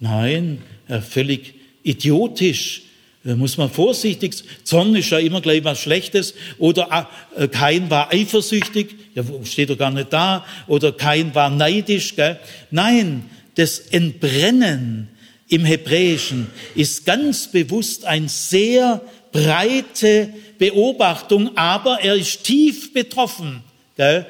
[0.00, 0.58] Nein,
[0.88, 1.54] äh, völlig
[1.84, 2.82] idiotisch.
[3.22, 4.34] Da muss man vorsichtig.
[4.64, 6.34] Zorn ist ja immer gleich was Schlechtes.
[6.58, 8.94] Oder äh, kein war eifersüchtig.
[9.14, 10.44] Ja, steht doch gar nicht da.
[10.66, 12.16] Oder kein war neidisch.
[12.16, 12.38] Gell?
[12.70, 15.08] Nein, das Entbrennen
[15.48, 23.62] im Hebräischen ist ganz bewusst ein sehr breite Beobachtung, aber er ist tief betroffen.
[23.96, 24.22] Äh,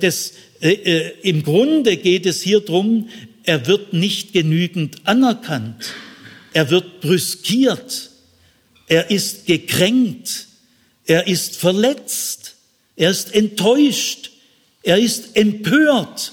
[0.00, 3.08] das, äh, äh, Im Grunde geht es hier drum,
[3.44, 5.92] er wird nicht genügend anerkannt,
[6.52, 8.10] er wird brüskiert,
[8.86, 10.46] er ist gekränkt,
[11.06, 12.54] er ist verletzt,
[12.94, 14.30] er ist enttäuscht,
[14.82, 16.32] er ist empört.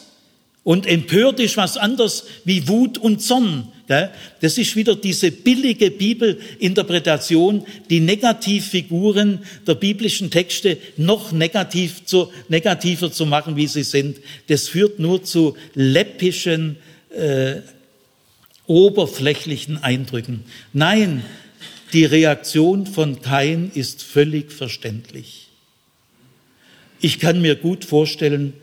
[0.63, 3.68] Und empört ist was anderes wie Wut und Zorn.
[3.89, 13.11] Das ist wieder diese billige Bibelinterpretation, die Negativfiguren der biblischen Texte noch negativ zu, negativer
[13.11, 14.17] zu machen, wie sie sind.
[14.45, 16.77] Das führt nur zu läppischen,
[17.09, 17.61] äh,
[18.67, 20.43] oberflächlichen Eindrücken.
[20.71, 21.25] Nein,
[21.91, 25.47] die Reaktion von Kain ist völlig verständlich.
[27.01, 28.53] Ich kann mir gut vorstellen,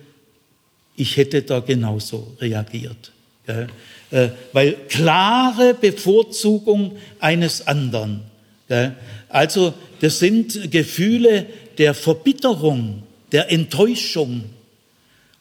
[0.95, 3.11] ich hätte da genauso reagiert.
[3.47, 3.67] Äh,
[4.53, 8.23] weil klare Bevorzugung eines anderen.
[9.29, 11.47] Also das sind Gefühle
[11.79, 13.03] der Verbitterung,
[13.33, 14.45] der Enttäuschung.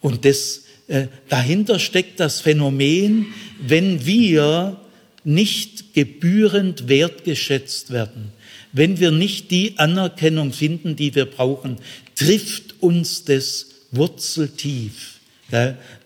[0.02, 3.28] Und das, äh, dahinter steckt das Phänomen,
[3.60, 4.80] wenn wir
[5.24, 8.32] nicht gebührend wertgeschätzt werden,
[8.72, 11.78] wenn wir nicht die Anerkennung finden, die wir brauchen,
[12.16, 15.20] trifft uns das wurzeltief.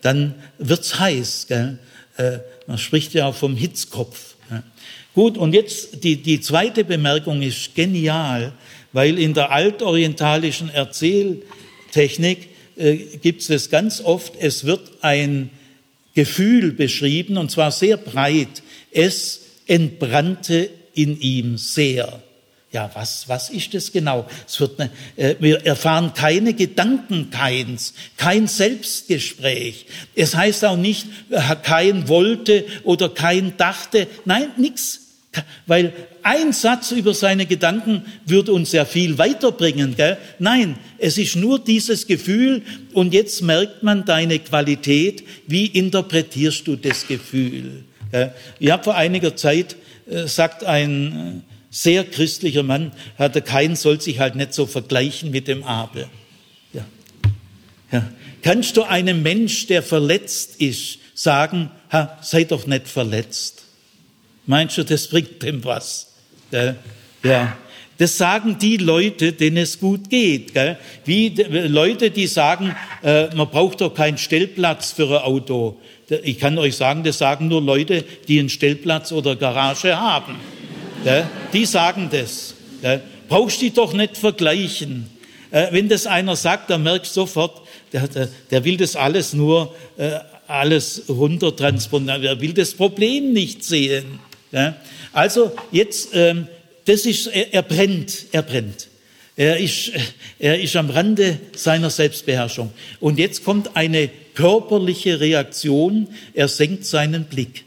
[0.02, 1.46] Dann wird's heiß.
[1.50, 1.72] Äh,
[2.66, 4.36] man spricht ja vom Hitzkopf.
[5.14, 8.52] Gut, und jetzt die, die zweite Bemerkung ist genial,
[8.92, 15.50] weil in der altorientalischen Erzähltechnik äh, gibt es das ganz oft, es wird ein
[16.14, 18.62] Gefühl beschrieben, und zwar sehr breit.
[18.92, 22.22] Es entbrannte in ihm sehr.
[22.72, 24.26] Ja, was, was ist das genau?
[24.46, 29.86] Es wird eine, äh, wir erfahren keine Gedanken Keins, kein Selbstgespräch.
[30.14, 34.06] Es heißt auch nicht, äh, kein wollte oder kein dachte.
[34.24, 35.00] Nein, nix.
[35.66, 35.92] Weil
[36.22, 39.96] ein Satz über seine Gedanken würde uns ja viel weiterbringen.
[39.96, 40.16] Gell?
[40.38, 42.62] Nein, es ist nur dieses Gefühl
[42.92, 45.24] und jetzt merkt man deine Qualität.
[45.48, 47.84] Wie interpretierst du das Gefühl?
[48.12, 48.32] Gell?
[48.60, 49.74] Ich habe vor einiger Zeit,
[50.08, 55.30] äh, sagt ein äh, sehr christlicher Mann, hatte kein soll sich halt nicht so vergleichen
[55.30, 56.08] mit dem Abel.
[56.72, 56.84] Ja.
[57.92, 58.08] Ja.
[58.42, 63.62] Kannst du einem Mensch, der verletzt ist, sagen, ha, sei doch nicht verletzt?
[64.46, 66.12] Meinst du, das bringt dem was?
[66.50, 66.76] Gell?
[67.22, 67.56] Ja.
[67.98, 70.54] Das sagen die Leute, denen es gut geht.
[70.54, 70.78] Gell?
[71.04, 75.78] Wie Leute, die sagen, äh, man braucht doch keinen Stellplatz für ein Auto.
[76.24, 80.36] Ich kann euch sagen, das sagen nur Leute, die einen Stellplatz oder Garage haben.
[81.04, 81.26] Gell?
[81.52, 82.54] Die sagen das.
[82.82, 83.02] Gell?
[83.28, 85.08] Brauchst die doch nicht vergleichen.
[85.50, 89.32] Äh, wenn das einer sagt, dann merkst du sofort, der, der, der will das alles
[89.32, 92.24] nur äh, alles runtertransportieren.
[92.24, 94.18] Er will das Problem nicht sehen.
[94.52, 94.76] Ja?
[95.12, 96.48] Also jetzt, ähm,
[96.84, 98.88] das ist, er, er brennt, er brennt.
[99.36, 99.92] Er ist,
[100.38, 102.72] er ist am Rande seiner Selbstbeherrschung.
[102.98, 106.08] Und jetzt kommt eine körperliche Reaktion.
[106.34, 107.64] Er senkt seinen Blick.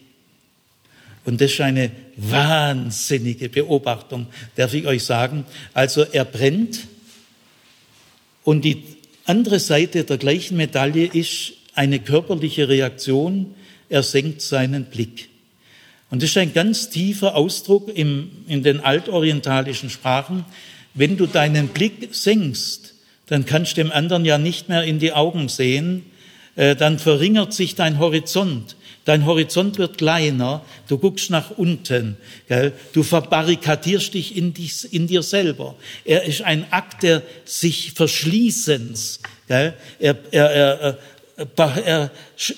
[1.25, 5.45] Und das ist eine wahnsinnige Beobachtung, darf ich euch sagen.
[5.73, 6.87] Also er brennt.
[8.43, 8.83] Und die
[9.25, 13.55] andere Seite der gleichen Medaille ist eine körperliche Reaktion.
[13.89, 15.29] Er senkt seinen Blick.
[16.09, 20.45] Und das ist ein ganz tiefer Ausdruck im, in den altorientalischen Sprachen.
[20.93, 22.93] Wenn du deinen Blick senkst,
[23.25, 26.05] dann kannst du dem anderen ja nicht mehr in die Augen sehen,
[26.55, 28.75] äh, dann verringert sich dein Horizont.
[29.05, 32.15] Dein Horizont wird kleiner, du guckst nach unten,
[32.47, 32.71] gell?
[32.93, 35.75] du verbarrikadierst dich in, dich in, dir selber.
[36.05, 39.19] Er ist ein Akt der sich Verschließens.
[39.49, 39.73] Gell?
[39.99, 40.97] Er, er, er,
[41.85, 42.11] er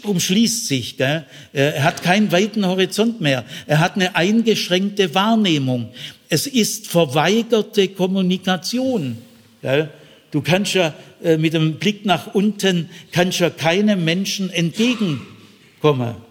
[0.03, 0.97] umschließt sich.
[0.97, 1.25] Gell?
[1.51, 3.43] Er hat keinen weiten Horizont mehr.
[3.65, 5.89] Er hat eine eingeschränkte Wahrnehmung.
[6.29, 9.17] Es ist verweigerte Kommunikation.
[9.63, 9.89] Gell?
[10.29, 10.93] Du kannst ja
[11.23, 16.24] äh, mit dem Blick nach unten, kannst ja keinem Menschen entgegenkommen.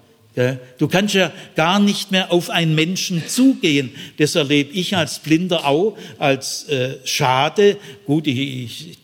[0.79, 3.91] Du kannst ja gar nicht mehr auf einen Menschen zugehen.
[4.19, 7.77] Das erlebe ich als Blinder auch als äh, schade.
[8.05, 8.99] Gut, ich, ich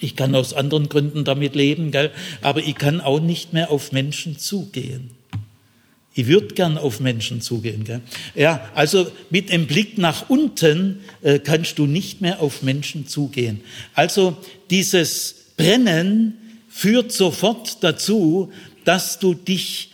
[0.00, 2.10] ich kann aus anderen Gründen damit leben, gell?
[2.40, 5.10] aber ich kann auch nicht mehr auf Menschen zugehen.
[6.14, 7.84] Ich würde gern auf Menschen zugehen.
[7.84, 8.00] Gell?
[8.34, 13.60] Ja, also mit dem Blick nach unten äh, kannst du nicht mehr auf Menschen zugehen.
[13.94, 14.36] Also
[14.70, 16.34] dieses Brennen
[16.68, 18.52] führt sofort dazu,
[18.84, 19.89] dass du dich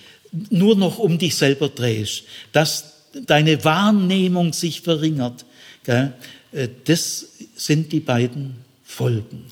[0.51, 2.93] nur noch um dich selber drehst, dass
[3.27, 5.45] deine Wahrnehmung sich verringert.
[5.85, 6.13] Gell?
[6.53, 9.45] Äh, das sind die beiden Folgen.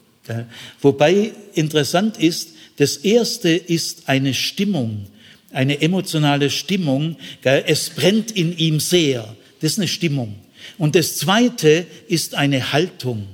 [0.80, 5.06] Wobei interessant ist, das erste ist eine Stimmung,
[5.52, 7.16] eine emotionale Stimmung.
[7.42, 9.36] Es brennt in ihm sehr.
[9.60, 10.34] Das ist eine Stimmung.
[10.78, 13.26] Und das zweite ist eine Haltung.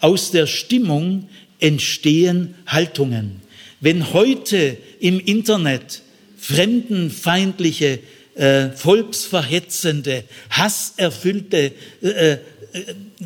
[0.00, 1.28] Aus der Stimmung
[1.60, 3.42] entstehen Haltungen.
[3.80, 6.02] Wenn heute im Internet
[6.44, 8.00] fremdenfeindliche,
[8.34, 11.72] äh, volksverhetzende, hasserfüllte
[12.02, 12.38] äh, äh,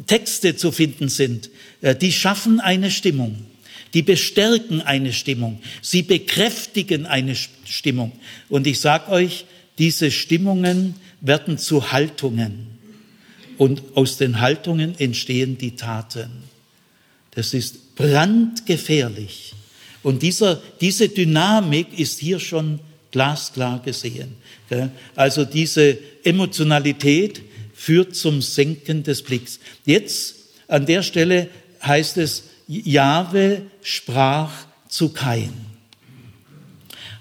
[0.07, 1.51] Texte zu finden sind,
[1.81, 3.45] äh, die schaffen eine Stimmung,
[3.93, 8.13] die bestärken eine Stimmung, sie bekräftigen eine Stimmung.
[8.49, 9.47] Und ich sage euch,
[9.79, 12.69] diese Stimmungen werden zu Haltungen.
[13.57, 16.31] Und aus den Haltungen entstehen die Taten.
[17.33, 19.55] Das ist brandgefährlich.
[20.05, 22.79] Und dieser, diese Dynamik ist hier schon
[23.11, 24.37] glasklar gesehen.
[25.15, 27.43] Also diese Emotionalität
[27.75, 29.61] führt zum Senken des Blicks.
[29.85, 30.35] Jetzt
[30.67, 31.49] an der Stelle
[31.83, 34.51] heißt es, Jahwe sprach
[34.89, 35.53] zu Kain.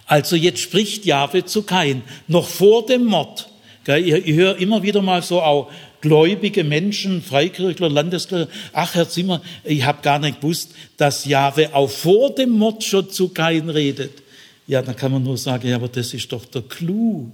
[0.05, 3.49] Also jetzt spricht Jahwe zu Kain, noch vor dem Mord.
[3.85, 5.71] Ich höre immer wieder mal so auch
[6.01, 11.89] gläubige Menschen, Freikirchler, Landeskirche, ach Herr Zimmer, ich habe gar nicht gewusst, dass Jahwe auch
[11.89, 14.11] vor dem Mord schon zu Kain redet.
[14.67, 17.31] Ja, dann kann man nur sagen, ja, aber das ist doch der Clou.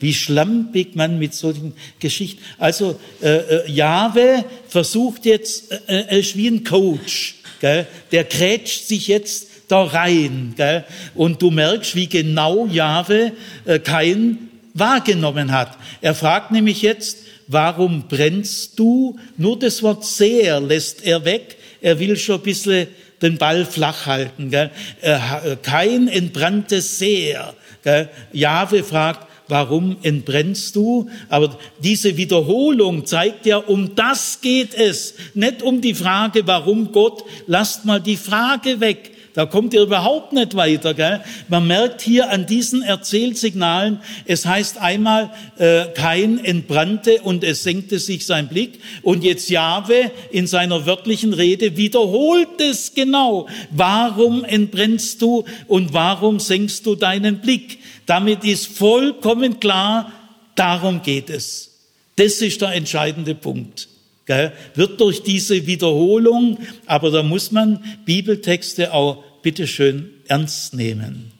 [0.00, 2.42] Wie schlampig man mit solchen Geschichten.
[2.58, 7.86] Also äh, äh, Jahwe versucht jetzt, äh, äh, ist wie ein Coach, gell?
[8.10, 10.54] der grätscht sich jetzt da rein.
[10.56, 10.84] Gell?
[11.14, 13.30] Und du merkst, wie genau Jahwe
[13.64, 15.78] äh, kein wahrgenommen hat.
[16.00, 19.20] Er fragt nämlich jetzt, warum brennst du?
[19.36, 21.56] Nur das Wort sehr lässt er weg.
[21.80, 22.88] Er will schon ein bisschen
[23.22, 24.50] den Ball flach halten.
[24.50, 24.70] Gell?
[25.00, 25.18] Äh,
[25.62, 27.54] kein entbranntes sehr.
[27.82, 28.08] Gell?
[28.32, 31.08] Jahwe fragt, warum entbrennst du?
[31.28, 35.14] Aber diese Wiederholung zeigt ja, um das geht es.
[35.34, 39.12] Nicht um die Frage, warum Gott, lasst mal die Frage weg.
[39.34, 40.94] Da kommt ihr überhaupt nicht weiter.
[40.94, 41.20] Gell?
[41.48, 47.98] Man merkt hier an diesen Erzählsignalen, es heißt einmal, äh, Kain entbrannte und es senkte
[47.98, 48.78] sich sein Blick.
[49.02, 53.48] Und jetzt Jahwe in seiner wörtlichen Rede wiederholt es genau.
[53.70, 57.80] Warum entbrennst du und warum senkst du deinen Blick?
[58.06, 60.12] Damit ist vollkommen klar,
[60.54, 61.72] darum geht es.
[62.14, 63.88] Das ist der entscheidende Punkt.
[64.26, 64.52] Gell?
[64.74, 71.32] Wird durch diese Wiederholung, aber da muss man Bibeltexte auch bitteschön ernst nehmen.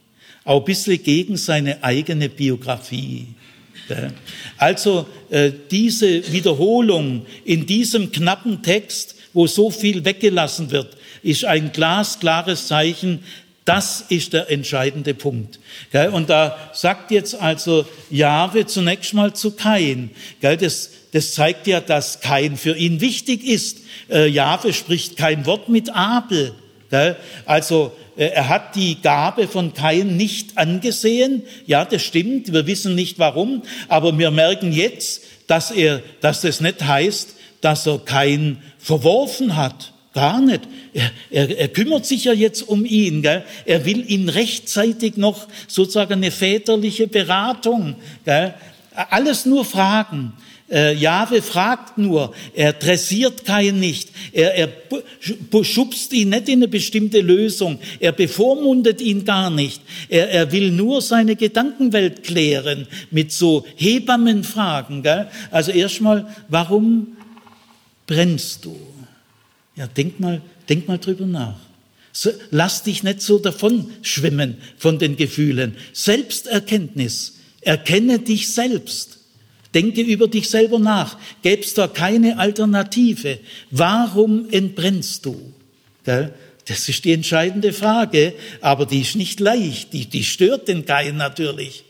[0.45, 3.29] Auch ein bisschen gegen seine eigene Biografie.
[4.57, 11.73] Also äh, diese Wiederholung in diesem knappen Text, wo so viel weggelassen wird, ist ein
[11.73, 13.21] glasklares Zeichen,
[13.65, 15.59] das ist der entscheidende Punkt.
[16.13, 20.11] Und da sagt jetzt also Jahwe zunächst mal zu Kain.
[20.43, 23.79] Das, das zeigt ja, dass Kain für ihn wichtig ist.
[24.11, 26.53] Äh, Jahwe spricht kein Wort mit Abel.
[27.47, 31.43] Also äh, er hat die Gabe von Kain nicht angesehen.
[31.67, 32.53] Ja, das stimmt.
[32.53, 33.63] Wir wissen nicht warum.
[33.87, 39.93] Aber wir merken jetzt, dass er, dass das nicht heißt, dass er Kain verworfen hat.
[40.15, 40.63] Gar nicht.
[40.93, 43.23] Er, er, er kümmert sich ja jetzt um ihn.
[43.23, 43.45] Gell?
[43.67, 47.95] Er will ihn rechtzeitig noch sozusagen eine väterliche Beratung.
[48.25, 48.55] Gell?
[49.11, 50.33] Alles nur Fragen.
[50.75, 54.69] Äh, Jahwe fragt nur, er dressiert keinen nicht, er, er
[55.63, 60.73] schubst ihn nicht in eine bestimmte Lösung, er bevormundet ihn gar nicht, er, er will
[60.73, 65.05] nur seine Gedankenwelt klären mit so Hebammenfragen.
[65.05, 65.31] Gell?
[65.53, 67.17] Also erstmal, warum
[68.09, 68.77] brennst du?
[69.77, 71.61] Ja, denk mal, denk mal drüber nach.
[72.13, 75.77] So, lass dich nicht so davon schwimmen von den Gefühlen.
[75.93, 77.37] Selbsterkenntnis.
[77.61, 79.19] Erkenne dich selbst.
[79.75, 81.19] Denke über dich selber nach.
[81.43, 83.41] Gäb's da keine Alternative?
[83.71, 85.53] Warum entbrennst du?
[86.05, 89.93] Das ist die entscheidende Frage, aber die ist nicht leicht.
[89.93, 91.85] Die, die stört den Geil natürlich.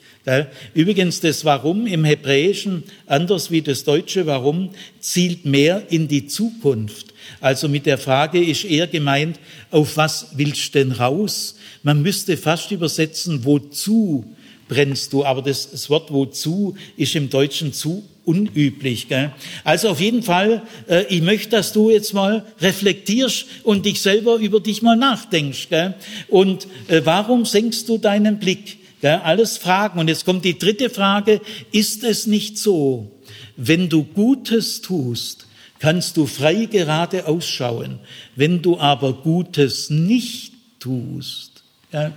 [0.72, 7.12] Übrigens, das Warum im Hebräischen, anders wie das Deutsche Warum, zielt mehr in die Zukunft.
[7.42, 9.38] Also mit der Frage ist eher gemeint,
[9.70, 11.56] auf was willst du denn raus?
[11.82, 14.33] Man müsste fast übersetzen, wozu
[14.68, 15.24] brennst du?
[15.24, 19.08] Aber das, das Wort wozu ist im Deutschen zu unüblich.
[19.08, 19.32] Gell?
[19.64, 24.36] Also auf jeden Fall, äh, ich möchte, dass du jetzt mal reflektierst und dich selber
[24.36, 25.68] über dich mal nachdenkst.
[25.68, 25.94] Gell?
[26.28, 28.78] Und äh, warum senkst du deinen Blick?
[29.02, 29.98] Ja, alles Fragen.
[29.98, 31.40] Und jetzt kommt die dritte Frage.
[31.72, 33.10] Ist es nicht so,
[33.56, 35.46] wenn du Gutes tust,
[35.78, 37.98] kannst du frei gerade ausschauen.
[38.34, 41.62] Wenn du aber Gutes nicht tust,
[41.92, 42.12] ja,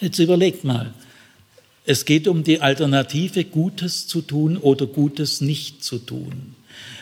[0.00, 0.92] jetzt überlegt mal.
[1.90, 6.54] Es geht um die Alternative, Gutes zu tun oder Gutes nicht zu tun.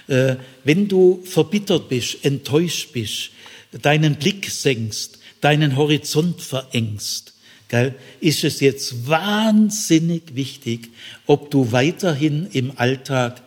[0.06, 3.28] Äh, wenn du verbittert bist, enttäuscht bist,
[3.82, 7.34] deinen Blick senkst, deinen Horizont verengst,
[8.20, 10.88] ist es jetzt wahnsinnig wichtig,
[11.26, 13.42] ob du weiterhin im Alltag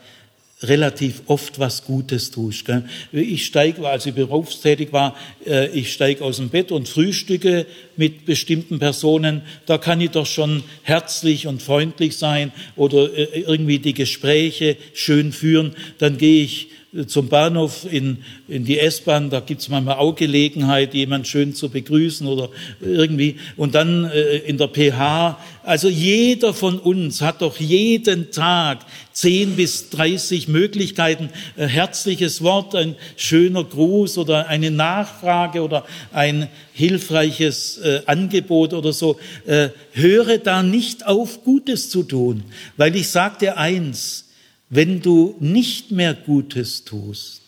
[0.64, 2.66] relativ oft was Gutes tust.
[2.66, 2.84] Gell?
[3.12, 7.66] Ich steige, als ich berufstätig war, äh, ich steige aus dem Bett und frühstücke
[7.97, 9.41] mit bestimmten Personen.
[9.66, 15.32] Da kann ich doch schon herzlich und freundlich sein oder äh, irgendwie die Gespräche schön
[15.32, 15.76] führen.
[15.97, 16.68] Dann gehe ich
[17.08, 18.18] zum Bahnhof in,
[18.50, 22.50] in die S-Bahn, da gibt's manchmal auch Gelegenheit, jemand schön zu begrüßen oder
[22.82, 23.38] irgendwie.
[23.56, 29.56] Und dann äh, in der PH, also jeder von uns hat doch jeden Tag zehn
[29.56, 37.78] bis dreißig Möglichkeiten, ein herzliches Wort, ein schöner Gruß oder eine Nachfrage oder ein hilfreiches
[37.78, 39.18] äh, Angebot oder so.
[39.46, 42.44] Äh, höre da nicht auf, Gutes zu tun,
[42.76, 44.26] weil ich sage dir eins,
[44.72, 47.41] wenn du nicht mehr Gutes tust,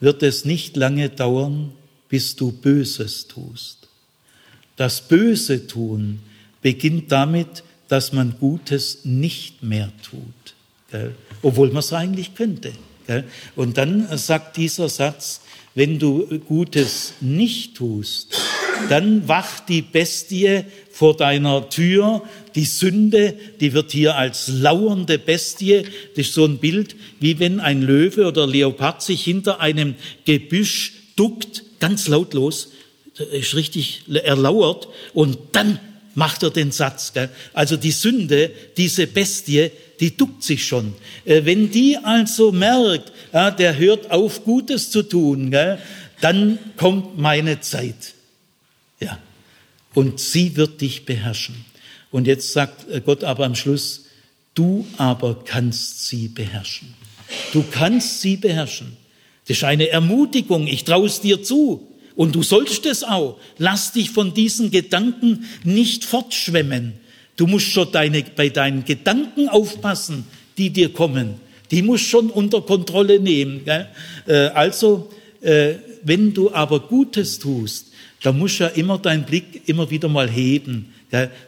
[0.00, 1.72] wird es nicht lange dauern,
[2.08, 3.88] bis du Böses tust.
[4.76, 6.20] Das Böse tun
[6.62, 10.54] beginnt damit, dass man Gutes nicht mehr tut,
[10.90, 11.14] gell?
[11.42, 12.72] obwohl man es eigentlich könnte.
[13.08, 13.24] Gell?
[13.56, 15.40] Und dann sagt dieser Satz,
[15.74, 18.40] wenn du Gutes nicht tust,
[18.88, 20.64] dann wacht die Bestie
[20.96, 22.22] vor deiner Tür.
[22.54, 25.82] Die Sünde, die wird hier als lauernde Bestie,
[26.14, 29.94] das ist so ein Bild, wie wenn ein Löwe oder Leopard sich hinter einem
[30.24, 32.70] Gebüsch duckt, ganz lautlos,
[33.30, 35.78] ist richtig erlauert und dann
[36.14, 37.12] macht er den Satz.
[37.12, 37.28] Gell?
[37.52, 39.70] Also die Sünde, diese Bestie,
[40.00, 40.94] die duckt sich schon.
[41.26, 45.78] Äh, wenn die also merkt, ja, der hört auf, Gutes zu tun, gell,
[46.22, 48.14] dann kommt meine Zeit.
[48.98, 49.18] Ja.
[49.96, 51.54] Und sie wird dich beherrschen.
[52.10, 54.04] Und jetzt sagt Gott aber am Schluss,
[54.54, 56.92] du aber kannst sie beherrschen.
[57.54, 58.98] Du kannst sie beherrschen.
[59.48, 60.66] Das ist eine Ermutigung.
[60.66, 61.88] Ich traue es dir zu.
[62.14, 63.40] Und du sollst es auch.
[63.56, 66.92] Lass dich von diesen Gedanken nicht fortschwemmen.
[67.36, 70.26] Du musst schon deine, bei deinen Gedanken aufpassen,
[70.58, 71.40] die dir kommen.
[71.70, 73.64] Die musst schon unter Kontrolle nehmen.
[73.64, 73.88] Gell?
[74.26, 75.10] Äh, also,
[75.40, 80.08] äh, wenn du aber Gutes tust, dann musst du ja immer deinen Blick immer wieder
[80.08, 80.92] mal heben.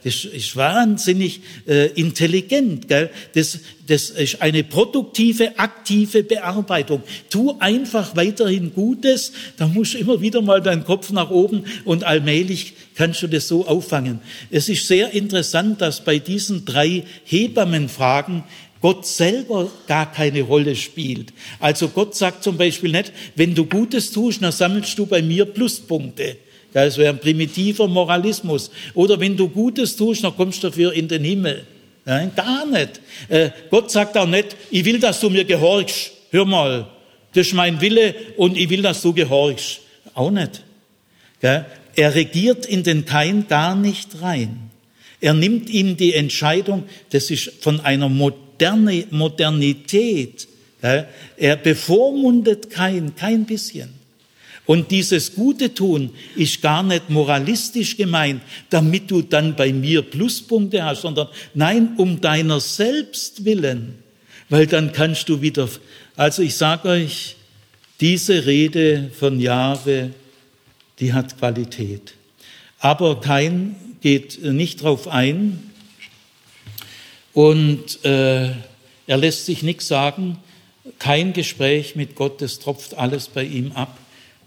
[0.05, 2.87] Das ist wahnsinnig äh, intelligent.
[3.35, 7.03] Das, das ist eine produktive, aktive Bearbeitung.
[7.29, 12.05] Tu einfach weiterhin Gutes, dann musst du immer wieder mal deinen Kopf nach oben und
[12.05, 14.21] allmählich kannst du das so auffangen.
[14.51, 18.45] Es ist sehr interessant, dass bei diesen drei Hebammenfragen
[18.81, 21.33] Gott selber gar keine Rolle spielt.
[21.59, 25.47] Also Gott sagt zum Beispiel nicht, wenn du Gutes tust, dann sammelst du bei mir
[25.47, 26.37] Pluspunkte.
[26.73, 28.71] Das wäre ein primitiver Moralismus.
[28.95, 31.67] Oder wenn du Gutes tust, dann kommst du dafür in den Himmel.
[32.05, 33.01] Nein, gar nicht.
[33.29, 36.13] Äh, Gott sagt auch nicht, ich will, dass du mir gehorchst.
[36.31, 36.87] Hör mal,
[37.33, 39.81] das ist mein Wille und ich will, dass du gehorchst.
[40.15, 40.63] Auch nicht.
[41.41, 44.71] Er regiert in den Kain gar nicht rein.
[45.21, 50.49] Er nimmt ihm die Entscheidung, das ist von einer Moderne, Modernität.
[50.81, 53.98] Er bevormundet kein, kein bisschen.
[54.69, 60.85] Und dieses Gute tun ist gar nicht moralistisch gemeint, damit du dann bei mir Pluspunkte
[60.85, 63.95] hast, sondern nein, um deiner selbst willen.
[64.51, 65.71] Weil dann kannst du wieder,
[66.17, 67.37] also ich sage euch,
[68.01, 70.11] diese Rede von Jahwe,
[70.99, 72.13] die hat Qualität.
[72.79, 75.71] Aber kein geht nicht drauf ein
[77.33, 78.51] und äh,
[79.07, 80.37] er lässt sich nichts sagen.
[80.99, 83.97] Kein Gespräch mit Gott, das tropft alles bei ihm ab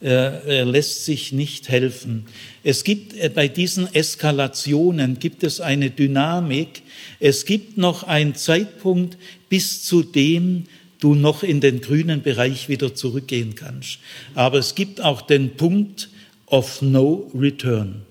[0.02, 2.26] er lässt sich nicht helfen.
[2.64, 6.82] Es gibt äh, bei diesen Eskalationen gibt es eine Dynamik.
[7.19, 9.18] Es gibt noch einen Zeitpunkt,
[9.49, 10.65] bis zu dem
[10.99, 13.99] du noch in den grünen Bereich wieder zurückgehen kannst.
[14.34, 16.10] Aber es gibt auch den Punkt
[16.48, 18.02] of no return.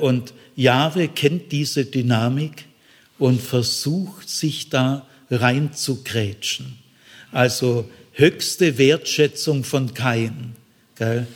[0.00, 2.64] Und Jahwe kennt diese Dynamik
[3.18, 5.70] und versucht sich da rein.
[7.32, 10.54] Also höchste Wertschätzung von Kain
[10.96, 11.26] Gell?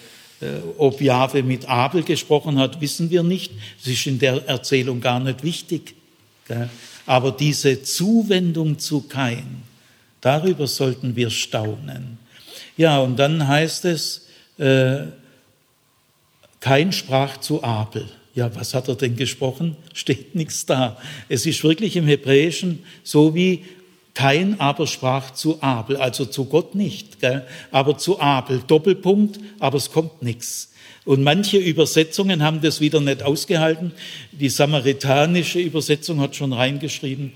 [0.40, 0.46] Äh,
[0.78, 3.52] ob Jahwe mit Abel gesprochen hat, wissen wir nicht.
[3.78, 5.94] Das ist in der Erzählung gar nicht wichtig.
[6.46, 6.68] Gell?
[7.06, 9.62] Aber diese Zuwendung zu Kain,
[10.20, 12.18] darüber sollten wir staunen.
[12.76, 14.28] Ja, und dann heißt es,
[14.58, 15.06] äh,
[16.60, 18.08] Kain sprach zu Abel.
[18.34, 19.76] Ja, was hat er denn gesprochen?
[19.92, 20.98] Steht nichts da.
[21.28, 23.64] Es ist wirklich im Hebräischen so wie
[24.14, 27.46] Kain aber sprach zu Abel, also zu Gott nicht, gell?
[27.70, 28.62] aber zu Abel.
[28.66, 30.72] Doppelpunkt, aber es kommt nichts.
[31.04, 33.92] Und manche Übersetzungen haben das wieder nicht ausgehalten.
[34.32, 37.32] Die samaritanische Übersetzung hat schon reingeschrieben,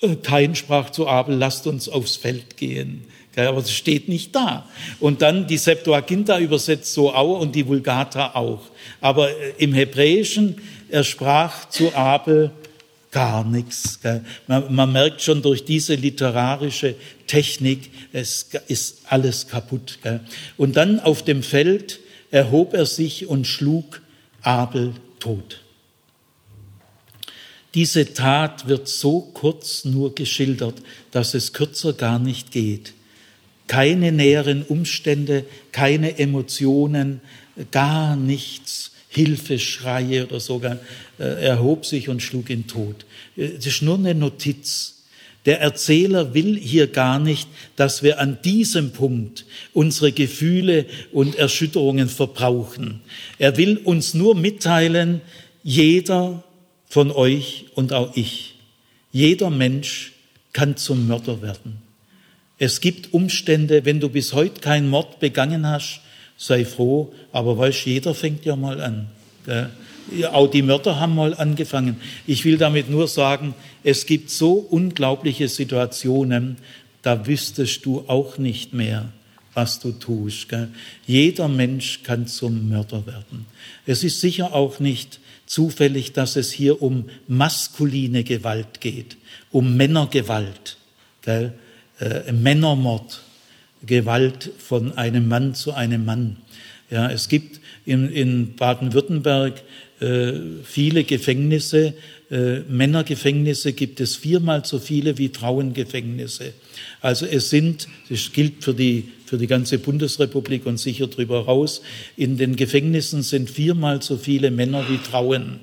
[0.00, 3.04] äh, Kain sprach zu Abel, lasst uns aufs Feld gehen.
[3.36, 4.68] Aber es steht nicht da.
[5.00, 8.60] Und dann die Septuaginta übersetzt so auch und die Vulgata auch.
[9.00, 12.50] Aber äh, im Hebräischen, er sprach zu Abel,
[13.12, 14.00] gar nichts.
[14.48, 19.98] Man, man, merkt schon durch diese literarische Technik, es ist alles kaputt.
[20.56, 24.00] Und dann auf dem Feld erhob er sich und schlug
[24.40, 25.60] Abel tot.
[27.74, 32.92] Diese Tat wird so kurz nur geschildert, dass es kürzer gar nicht geht.
[33.66, 37.20] Keine näheren Umstände, keine Emotionen,
[37.70, 40.78] gar nichts Hilfeschreie oder sogar,
[41.18, 43.04] äh, erhob sich und schlug ihn tot.
[43.36, 45.04] Es ist nur eine Notiz.
[45.44, 52.08] Der Erzähler will hier gar nicht, dass wir an diesem Punkt unsere Gefühle und Erschütterungen
[52.08, 53.00] verbrauchen.
[53.38, 55.20] Er will uns nur mitteilen,
[55.64, 56.44] jeder
[56.88, 58.54] von euch und auch ich,
[59.10, 60.12] jeder Mensch
[60.52, 61.78] kann zum Mörder werden.
[62.58, 66.01] Es gibt Umstände, wenn du bis heute keinen Mord begangen hast,
[66.42, 69.06] sei froh, aber weißt, jeder fängt ja mal an.
[69.46, 72.00] Ja, auch die Mörder haben mal angefangen.
[72.26, 73.54] Ich will damit nur sagen,
[73.84, 76.56] es gibt so unglaubliche Situationen,
[77.02, 79.12] da wüsstest du auch nicht mehr,
[79.54, 80.48] was du tust.
[80.48, 80.68] Gell?
[81.06, 83.46] Jeder Mensch kann zum Mörder werden.
[83.86, 89.16] Es ist sicher auch nicht zufällig, dass es hier um maskuline Gewalt geht,
[89.52, 90.76] um Männergewalt,
[91.22, 91.52] gell?
[92.00, 93.20] Äh, Männermord.
[93.86, 96.36] Gewalt von einem Mann zu einem Mann.
[96.90, 99.62] Ja, es gibt in, in Baden-Württemberg
[100.00, 100.32] äh,
[100.64, 101.94] viele Gefängnisse,
[102.30, 106.54] äh, Männergefängnisse gibt es viermal so viele wie Frauengefängnisse.
[107.00, 111.82] Also es sind, das gilt für die, für die ganze Bundesrepublik und sicher drüber raus,
[112.16, 115.60] in den Gefängnissen sind viermal so viele Männer wie Frauen.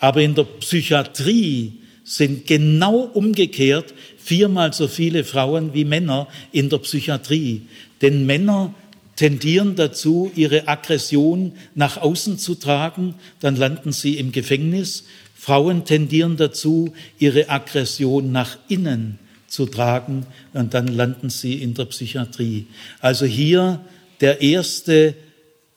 [0.00, 1.72] Aber in der Psychiatrie
[2.04, 7.62] sind genau umgekehrt viermal so viele Frauen wie Männer in der Psychiatrie.
[8.00, 8.74] Denn Männer
[9.16, 15.04] tendieren dazu, ihre Aggression nach außen zu tragen, dann landen sie im Gefängnis.
[15.34, 19.18] Frauen tendieren dazu, ihre Aggression nach innen
[19.48, 22.66] zu tragen und dann landen sie in der Psychiatrie.
[23.00, 23.80] Also hier
[24.20, 25.14] der erste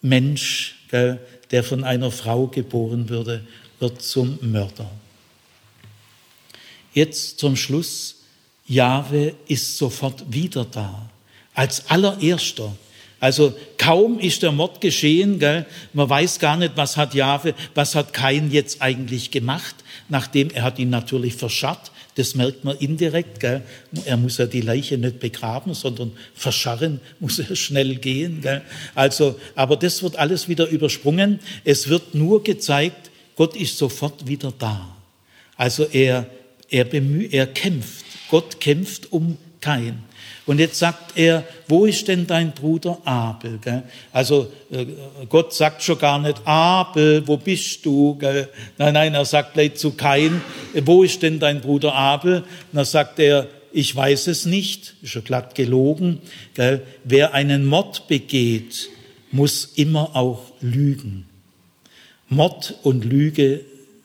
[0.01, 3.41] Mensch, der von einer Frau geboren würde,
[3.79, 4.89] wird zum Mörder.
[6.93, 8.14] Jetzt zum Schluss,
[8.67, 11.09] Jahwe ist sofort wieder da,
[11.53, 12.75] als allererster.
[13.19, 17.95] Also kaum ist der Mord geschehen, gell, man weiß gar nicht, was hat Jahwe, was
[17.95, 19.75] hat Kain jetzt eigentlich gemacht,
[20.09, 23.39] nachdem er hat ihn natürlich verscharrt, das merkt man indirekt.
[23.41, 23.61] Gell?
[24.05, 28.41] Er muss ja die Leiche nicht begraben, sondern verscharren muss er schnell gehen.
[28.41, 28.61] Gell?
[28.95, 31.39] Also, aber das wird alles wieder übersprungen.
[31.63, 34.95] Es wird nur gezeigt, Gott ist sofort wieder da.
[35.57, 36.25] Also er,
[36.69, 38.04] er, bemüht, er kämpft.
[38.29, 40.03] Gott kämpft um Kain.
[40.45, 43.59] Und jetzt sagt er, wo ist denn dein Bruder Abel?
[44.13, 44.85] Also äh,
[45.27, 48.17] Gott sagt schon gar nicht, Abel, wo bist du?
[48.77, 50.41] Nein, nein, er sagt gleich zu Kain,
[50.83, 52.41] wo ist denn dein Bruder Abel?
[52.41, 56.21] Und dann sagt er, ich weiß es nicht, ist schon glatt gelogen.
[57.03, 58.89] Wer einen Mord begeht,
[59.31, 61.25] muss immer auch lügen.
[62.29, 63.61] Mord und Lüge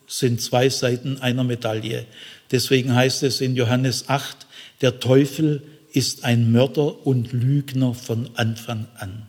[0.07, 2.07] sind zwei Seiten einer Medaille.
[2.51, 4.47] Deswegen heißt es in Johannes 8,
[4.81, 5.63] der Teufel
[5.93, 9.27] ist ein Mörder und Lügner von Anfang an.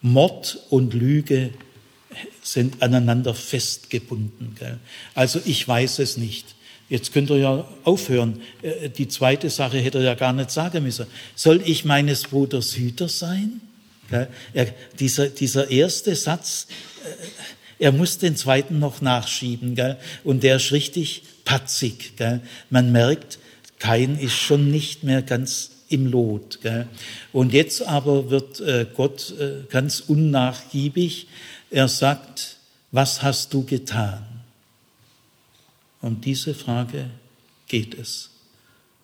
[0.00, 1.50] Mord und Lüge
[2.42, 4.56] sind aneinander festgebunden.
[4.58, 4.78] Gell?
[5.14, 6.54] Also ich weiß es nicht.
[6.88, 8.42] Jetzt könnt ihr ja aufhören.
[8.60, 11.06] Äh, die zweite Sache hätte er ja gar nicht sagen müssen.
[11.34, 13.60] Soll ich meines Bruders Hüter sein?
[14.52, 16.66] Er, dieser, dieser erste Satz,
[17.04, 19.74] äh, er muss den zweiten noch nachschieben.
[19.74, 19.96] Gell?
[20.22, 22.16] Und der ist richtig patzig.
[22.16, 22.40] Gell?
[22.70, 23.38] Man merkt,
[23.78, 26.60] kein ist schon nicht mehr ganz im Lot.
[26.62, 26.86] Gell?
[27.32, 31.26] Und jetzt aber wird äh, Gott äh, ganz unnachgiebig.
[31.70, 32.56] Er sagt,
[32.90, 34.24] was hast du getan?
[36.00, 37.10] Um diese Frage
[37.68, 38.30] geht es.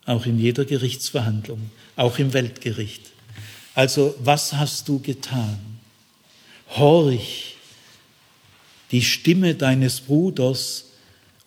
[0.05, 3.03] Auch in jeder Gerichtsverhandlung, auch im Weltgericht.
[3.75, 5.59] Also, was hast du getan?
[6.71, 7.57] Horch
[8.91, 10.85] die Stimme deines Bruders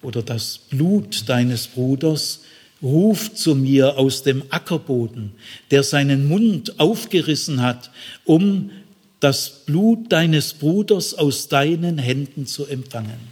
[0.01, 2.41] oder das Blut deines Bruders
[2.81, 5.33] ruft zu mir aus dem Ackerboden,
[5.69, 7.91] der seinen Mund aufgerissen hat,
[8.25, 8.71] um
[9.19, 13.31] das Blut deines Bruders aus deinen Händen zu empfangen.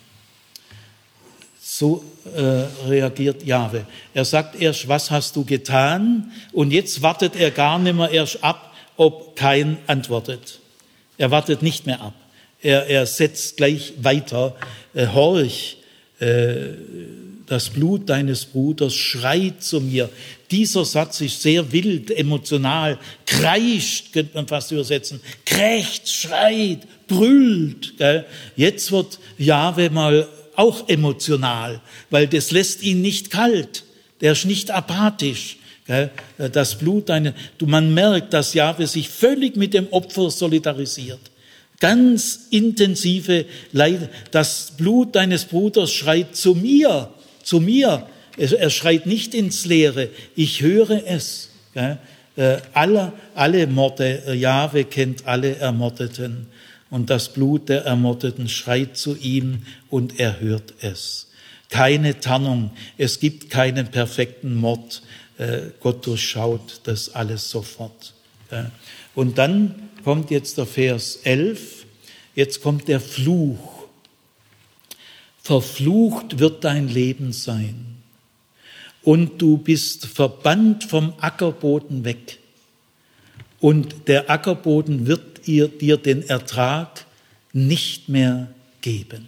[1.59, 2.03] So
[2.35, 2.41] äh,
[2.87, 3.85] reagiert Jahwe.
[4.13, 6.31] Er sagt erst, was hast du getan?
[6.51, 10.59] Und jetzt wartet er gar nicht mehr erst ab, ob kein antwortet.
[11.17, 12.13] Er wartet nicht mehr ab.
[12.61, 14.55] Er, er setzt gleich weiter.
[14.93, 15.77] Äh, horch,
[16.19, 16.73] äh,
[17.49, 20.09] das Blut deines Bruders schreit zu mir.
[20.51, 27.97] Dieser Satz ist sehr wild, emotional, kreischt, könnte man fast übersetzen, krächzt, schreit, brüllt.
[27.97, 28.25] Gell?
[28.55, 33.83] Jetzt wird Jahwe mal auch emotional, weil das lässt ihn nicht kalt.
[34.21, 35.57] Der ist nicht apathisch.
[35.87, 36.11] Gell?
[36.51, 41.28] Das Blut deine, du, man merkt, dass Jahwe sich völlig mit dem Opfer solidarisiert.
[41.79, 44.09] Ganz intensive Leid.
[44.31, 47.09] Das Blut deines Bruders schreit zu mir
[47.49, 48.07] zu mir.
[48.37, 50.09] Er schreit nicht ins Leere.
[50.35, 51.49] Ich höre es.
[51.73, 51.97] Äh,
[52.73, 56.47] alle, alle Morde, äh, Jahwe kennt alle Ermordeten.
[56.89, 61.27] Und das Blut der Ermordeten schreit zu ihm und er hört es.
[61.69, 62.71] Keine Tarnung.
[62.97, 65.01] Es gibt keinen perfekten Mord.
[65.37, 68.13] Äh, Gott durchschaut das alles sofort.
[69.15, 71.85] Und dann kommt jetzt der Vers 11.
[72.33, 73.83] Jetzt kommt der Fluch.
[75.43, 77.97] Verflucht wird dein Leben sein.
[79.03, 82.39] Und du bist verbannt vom Ackerboden weg.
[83.59, 87.05] Und der Ackerboden wird ihr, dir den Ertrag
[87.53, 89.27] nicht mehr geben.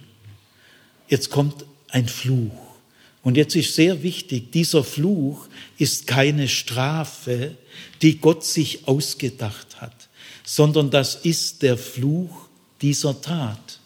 [1.06, 2.74] Jetzt kommt ein Fluch.
[3.22, 5.46] Und jetzt ist sehr wichtig, dieser Fluch
[5.78, 7.54] ist keine Strafe,
[8.02, 10.01] die Gott sich ausgedacht hat,
[10.44, 12.48] sondern das ist der Fluch
[12.80, 13.78] dieser Tat.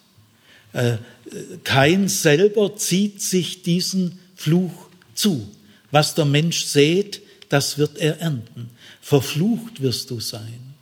[0.73, 0.97] Äh,
[1.63, 5.47] kein selber zieht sich diesen Fluch zu.
[5.91, 8.69] Was der Mensch sät, das wird er ernten.
[9.01, 10.75] Verflucht wirst du sein.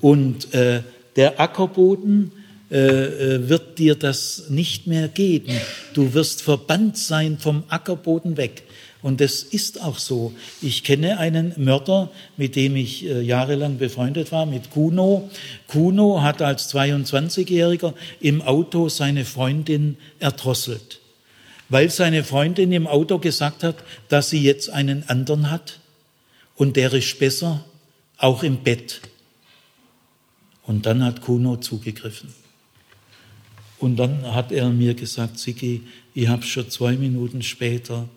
[0.00, 0.82] Und äh,
[1.16, 2.32] der Ackerboden
[2.70, 5.54] äh, äh, wird dir das nicht mehr geben.
[5.94, 8.62] Du wirst verbannt sein vom Ackerboden weg.
[9.00, 10.32] Und das ist auch so.
[10.60, 15.30] Ich kenne einen Mörder, mit dem ich äh, jahrelang befreundet war, mit Kuno.
[15.68, 20.98] Kuno hat als 22-Jähriger im Auto seine Freundin erdrosselt,
[21.68, 23.76] weil seine Freundin im Auto gesagt hat,
[24.08, 25.78] dass sie jetzt einen anderen hat
[26.56, 27.64] und der ist besser,
[28.16, 29.00] auch im Bett.
[30.64, 32.34] Und dann hat Kuno zugegriffen.
[33.78, 35.82] Und dann hat er mir gesagt, Siki,
[36.14, 38.08] ich habe schon zwei Minuten später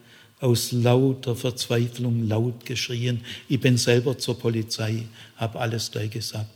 [0.41, 3.21] aus lauter Verzweiflung laut geschrien.
[3.47, 5.03] Ich bin selber zur Polizei,
[5.37, 6.49] habe alles gleich gesagt.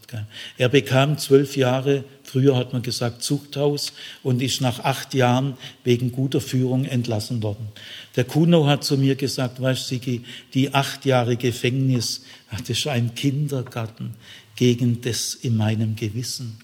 [0.57, 3.93] Er bekam zwölf Jahre, früher hat man gesagt Zuchthaus,
[4.23, 7.67] und ist nach acht Jahren wegen guter Führung entlassen worden.
[8.15, 10.23] Der Kuno hat zu mir gesagt, weißt Sigi,
[10.55, 14.15] die acht Jahre Gefängnis, das ist ein Kindergarten
[14.55, 16.57] gegen das in meinem Gewissen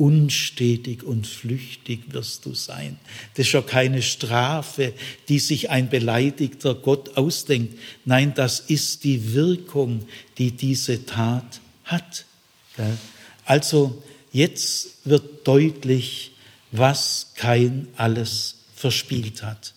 [0.00, 2.98] unstetig und flüchtig wirst du sein.
[3.34, 4.94] Das ist ja keine Strafe,
[5.28, 7.78] die sich ein beleidigter Gott ausdenkt.
[8.06, 10.06] Nein, das ist die Wirkung,
[10.38, 12.24] die diese Tat hat.
[13.44, 14.02] Also
[14.32, 16.32] jetzt wird deutlich,
[16.72, 19.74] was kein alles verspielt hat.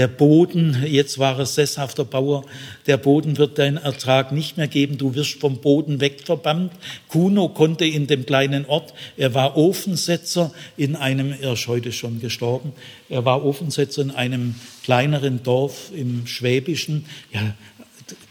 [0.00, 2.46] Der Boden, jetzt war er sesshafter Bauer,
[2.86, 6.72] der Boden wird deinen Ertrag nicht mehr geben, du wirst vom Boden wegverbannt.
[7.08, 12.18] Kuno konnte in dem kleinen Ort, er war Ofensetzer in einem, er ist heute schon
[12.18, 12.72] gestorben,
[13.10, 14.54] er war Ofensetzer in einem
[14.84, 17.04] kleineren Dorf im Schwäbischen.
[17.30, 17.54] Ja,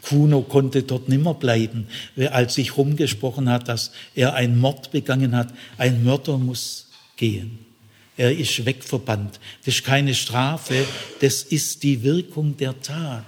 [0.01, 1.85] Kuno konnte dort nimmer bleiben,
[2.31, 5.53] als sich rumgesprochen hat, dass er einen Mord begangen hat.
[5.77, 7.68] Ein Mörder muss gehen
[8.19, 9.39] er ist wegverbannt.
[9.63, 10.85] Das ist keine Strafe,
[11.21, 13.23] das ist die Wirkung der Tat.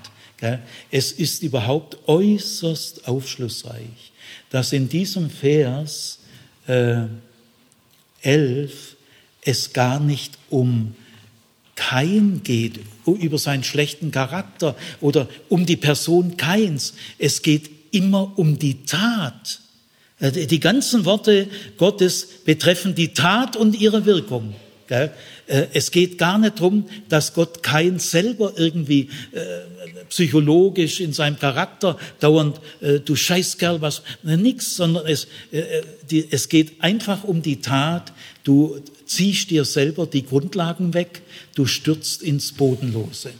[0.89, 4.11] Es ist überhaupt äußerst aufschlussreich,
[4.49, 6.19] dass in diesem Vers
[6.67, 7.03] äh,
[8.21, 8.97] 11
[9.45, 10.93] es gar nicht um
[11.75, 16.95] Kain geht, über seinen schlechten Charakter oder um die Person Kains.
[17.17, 19.61] Es geht immer um die Tat.
[20.19, 21.47] Äh, die ganzen Worte
[21.77, 24.53] Gottes betreffen die Tat und ihre Wirkung.
[24.91, 25.09] Äh,
[25.73, 31.97] es geht gar nicht darum, dass Gott kein selber irgendwie äh, psychologisch in seinem Charakter
[32.19, 35.27] dauernd, äh, du Scheißkerl, was, nix, sondern es,
[36.09, 38.11] es geht einfach um die Tat,
[38.43, 41.21] du ziehst dir selber die Grundlagen weg,
[41.55, 43.31] du stürzt ins Bodenlose.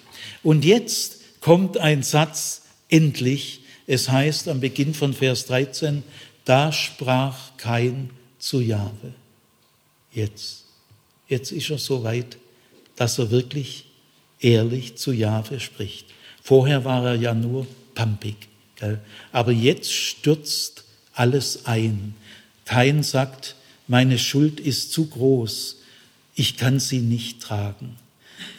[0.44, 6.04] Und jetzt kommt ein Satz, endlich, es heißt am Beginn von Vers 13,
[6.46, 8.10] da sprach kein
[8.40, 9.14] zu Jahwe.
[10.14, 10.61] Jetzt.
[11.32, 12.36] Jetzt ist er so weit,
[12.98, 13.86] dass er wirklich
[14.42, 16.08] ehrlich zu Jahwe spricht.
[16.44, 18.36] Vorher war er ja nur pampig.
[18.76, 19.00] Gell?
[19.32, 20.84] Aber jetzt stürzt
[21.14, 22.16] alles ein.
[22.66, 23.56] Kein sagt,
[23.88, 25.78] meine Schuld ist zu groß,
[26.36, 27.96] ich kann sie nicht tragen.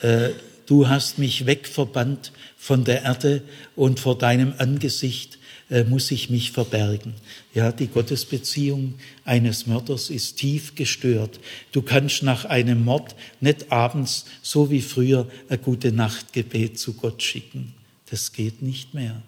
[0.01, 0.31] Äh,
[0.65, 3.43] du hast mich wegverbannt von der Erde
[3.77, 5.37] und vor deinem Angesicht
[5.73, 7.15] äh, muss ich mich verbergen.
[7.55, 8.95] Ja, die Gottesbeziehung
[9.25, 11.41] eines Mörders ist tief gestört.
[11.73, 17.23] Du kannst nach einem Mord nicht abends, so wie früher, ein gute Nachtgebet zu Gott
[17.23, 17.73] schicken.
[18.11, 19.23] Das geht nicht mehr.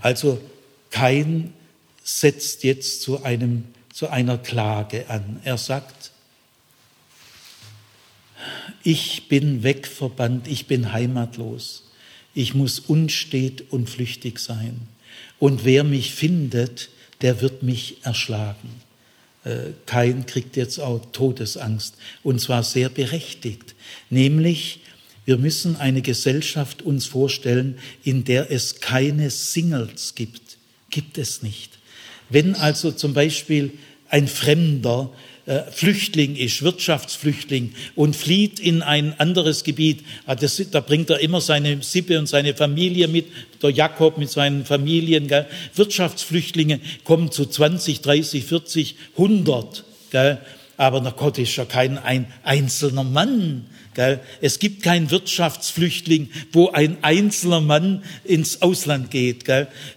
[0.00, 0.40] Also
[0.90, 1.52] kein
[2.02, 5.40] setzt jetzt zu einem, zu einer Klage an.
[5.44, 6.12] Er sagt,
[8.82, 11.90] ich bin wegverbannt, ich bin heimatlos,
[12.32, 14.95] ich muss unstet und flüchtig sein.
[15.38, 16.88] Und wer mich findet,
[17.20, 18.80] der wird mich erschlagen.
[19.44, 23.74] Äh, Kain kriegt jetzt auch Todesangst und zwar sehr berechtigt.
[24.10, 24.80] Nämlich,
[25.24, 30.58] wir müssen eine Gesellschaft uns vorstellen, in der es keine Singles gibt.
[30.90, 31.78] Gibt es nicht.
[32.28, 33.72] Wenn also zum Beispiel
[34.08, 35.10] ein Fremder
[35.70, 40.00] Flüchtling ist, Wirtschaftsflüchtling und flieht in ein anderes Gebiet.
[40.26, 43.26] Ah, das, da bringt er immer seine Sippe und seine Familie mit,
[43.62, 45.28] der Jakob mit seinen Familien.
[45.28, 45.46] Gell.
[45.74, 49.84] Wirtschaftsflüchtlinge kommen zu 20, 30, 40, 100.
[50.76, 50.86] Gell.
[50.86, 53.66] Aber der Gott ist ja kein ein einzelner Mann.
[54.42, 59.44] Es gibt keinen Wirtschaftsflüchtling, wo ein einzelner Mann ins Ausland geht.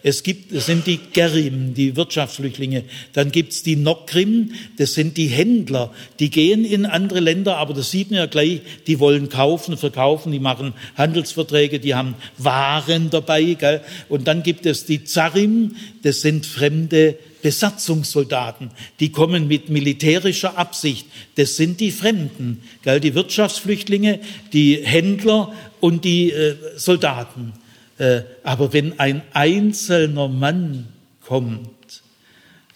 [0.04, 2.86] Es gibt, das sind die Gerim, die Wirtschaftsflüchtlinge.
[3.12, 5.92] Dann gibt's die Nokrim, das sind die Händler.
[6.20, 10.32] Die gehen in andere Länder, aber das sieht man ja gleich, die wollen kaufen, verkaufen,
[10.32, 13.82] die machen Handelsverträge, die haben Waren dabei.
[14.08, 21.08] Und dann gibt es die Zarim, das sind fremde Besatzungssoldaten, die kommen mit militärischer Absicht.
[21.36, 23.00] Das sind die Fremden, gell?
[23.00, 24.20] die Wirtschaftsflüchtlinge,
[24.54, 27.54] die Händler und die äh, Soldaten.
[27.98, 30.88] Äh, aber wenn ein einzelner Mann
[31.26, 31.70] kommt,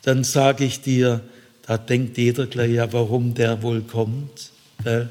[0.04, 1.22] dann sage ich dir,
[1.66, 4.52] da denkt jeder gleich, ja, warum der wohl kommt.
[4.84, 5.10] Gell?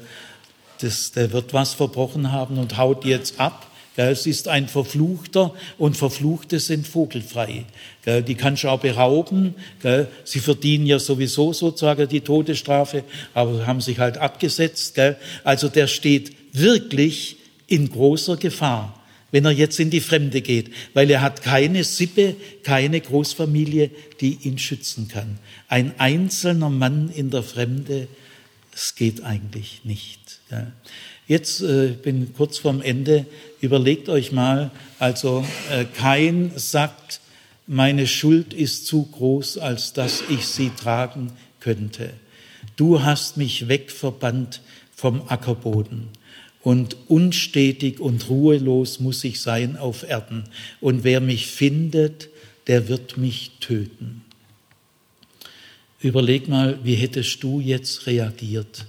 [0.81, 5.95] Das, der wird was verbrochen haben und haut jetzt ab es ist ein Verfluchter und
[5.95, 7.65] Verfluchte sind vogelfrei.
[8.05, 9.55] Die kannst du auch berauben.
[10.23, 13.03] Sie verdienen ja sowieso sozusagen die Todesstrafe,
[13.33, 14.99] aber haben sich halt abgesetzt.
[15.43, 17.37] Also der steht wirklich
[17.67, 18.99] in großer Gefahr.
[19.33, 23.89] wenn er jetzt in die Fremde geht, weil er hat keine Sippe, keine Großfamilie,
[24.21, 25.39] die ihn schützen kann.
[25.67, 28.07] Ein einzelner Mann in der Fremde,
[28.75, 30.39] es geht eigentlich nicht.
[31.27, 33.25] Jetzt äh, bin kurz vorm Ende.
[33.61, 37.21] Überlegt euch mal, also äh, kein sagt,
[37.65, 42.09] meine Schuld ist zu groß, als dass ich sie tragen könnte.
[42.75, 44.61] Du hast mich wegverbannt
[44.95, 46.09] vom Ackerboden
[46.61, 50.45] und unstetig und ruhelos muss ich sein auf Erden.
[50.81, 52.29] Und wer mich findet,
[52.67, 54.23] der wird mich töten.
[55.99, 58.85] Überleg mal, wie hättest du jetzt reagiert?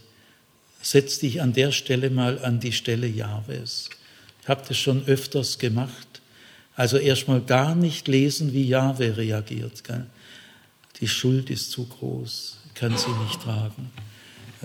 [0.85, 3.89] Setz dich an der Stelle mal an die Stelle Jahwes.
[4.43, 6.21] Ich habe das schon öfters gemacht.
[6.77, 9.83] Also erstmal gar nicht lesen, wie Jahwe reagiert.
[9.83, 10.05] Gell?
[11.01, 13.91] Die Schuld ist zu groß, ich kann sie nicht tragen.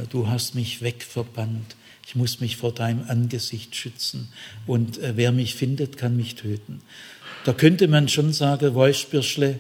[0.10, 1.78] Du hast mich wegverbannt.
[2.06, 4.28] Ich muss mich vor deinem Angesicht schützen.
[4.68, 6.82] Und äh, wer mich findet, kann mich töten.
[7.46, 9.60] Da könnte man schon sagen, Weißbirschle,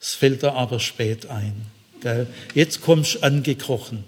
[0.00, 1.54] es fällt da aber spät ein.
[2.02, 2.26] Gell?
[2.54, 4.04] Jetzt kommst du angekrochen.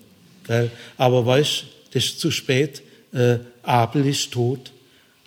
[0.47, 0.71] Gell?
[0.99, 1.65] Aber weißt,
[1.97, 2.83] das ist zu spät.
[3.13, 4.73] Äh, Abel ist tot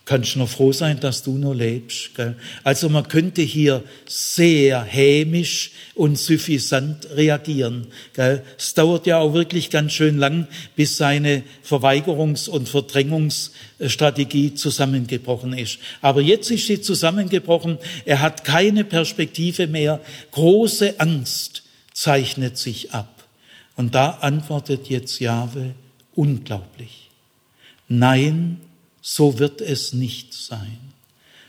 [0.09, 2.15] kannst noch froh sein, dass du noch lebst.
[2.15, 2.35] Gell?
[2.63, 7.85] Also man könnte hier sehr hämisch und suffisant reagieren.
[8.15, 8.43] Gell?
[8.57, 15.77] Es dauert ja auch wirklich ganz schön lang, bis seine Verweigerungs- und Verdrängungsstrategie zusammengebrochen ist.
[16.01, 17.77] Aber jetzt ist sie zusammengebrochen.
[18.03, 19.99] Er hat keine Perspektive mehr.
[20.31, 21.61] Große Angst
[21.93, 23.27] zeichnet sich ab.
[23.75, 25.75] Und da antwortet jetzt Jahwe
[26.19, 27.09] unglaublich.
[27.87, 28.59] Nein,
[29.01, 30.77] so wird es nicht sein,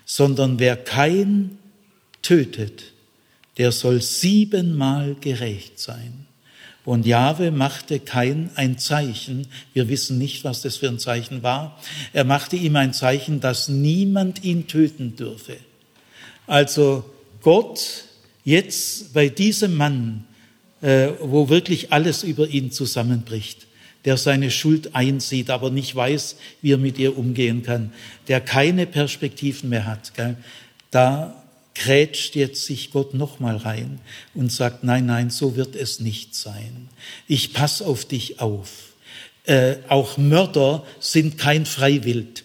[0.05, 1.59] sondern wer kein
[2.23, 2.93] tötet,
[3.59, 6.27] der soll siebenmal gerecht sein.
[6.85, 9.49] Und Jahwe machte kein ein Zeichen.
[9.75, 11.79] Wir wissen nicht, was das für ein Zeichen war.
[12.13, 15.57] Er machte ihm ein Zeichen, dass niemand ihn töten dürfe.
[16.47, 17.05] Also
[17.43, 18.05] Gott
[18.45, 20.25] jetzt bei diesem Mann,
[20.81, 23.67] äh, wo wirklich alles über ihn zusammenbricht,
[24.05, 27.93] der seine Schuld einsieht, aber nicht weiß, wie er mit ihr umgehen kann,
[28.29, 30.37] der keine Perspektiven mehr hat, gell?
[30.91, 31.41] da
[31.75, 34.01] grätscht jetzt sich Gott nochmal rein
[34.35, 36.89] und sagt, nein, nein, so wird es nicht sein.
[37.27, 38.95] Ich pass auf dich auf.
[39.45, 42.45] Äh, auch Mörder sind kein Freiwild.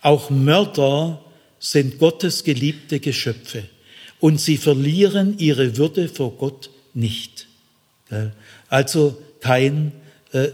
[0.00, 1.22] Auch Mörder
[1.58, 3.64] sind Gottes geliebte Geschöpfe
[4.20, 7.46] und sie verlieren ihre Würde vor Gott nicht.
[8.68, 9.92] Also kein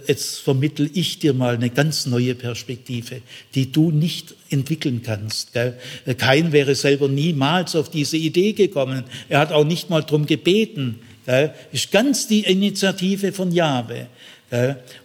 [0.07, 3.23] jetzt vermittel ich dir mal eine ganz neue Perspektive,
[3.55, 5.52] die du nicht entwickeln kannst.
[5.52, 5.78] Gell?
[6.07, 9.05] Äh, Kain wäre selber niemals auf diese Idee gekommen.
[9.28, 11.01] Er hat auch nicht mal drum gebeten.
[11.24, 11.55] Gell?
[11.73, 14.09] Ist ganz die Initiative von Jahwe.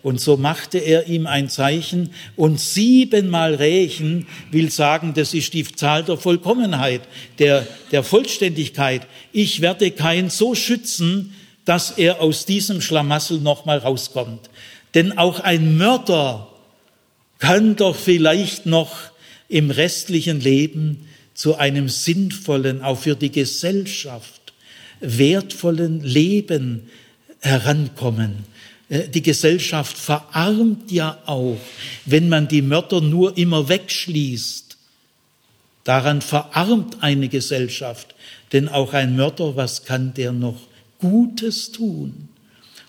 [0.01, 5.63] Und so machte er ihm ein Zeichen und siebenmal rächen will sagen, das ist die
[5.63, 7.01] Zahl der Vollkommenheit,
[7.37, 9.05] der, der Vollständigkeit.
[9.31, 11.34] Ich werde kein so schützen,
[11.65, 14.49] dass er aus diesem Schlamassel nochmal rauskommt.
[14.93, 16.47] Denn auch ein Mörder
[17.39, 18.95] kann doch vielleicht noch
[19.49, 24.53] im restlichen Leben zu einem sinnvollen, auch für die Gesellschaft
[25.01, 26.89] wertvollen Leben
[27.41, 28.45] herankommen.
[28.89, 31.57] Äh, die Gesellschaft verarmt ja auch,
[32.05, 34.77] wenn man die Mörder nur immer wegschließt.
[35.83, 38.15] Daran verarmt eine Gesellschaft,
[38.53, 40.59] denn auch ein Mörder, was kann der noch
[40.99, 42.29] Gutes tun?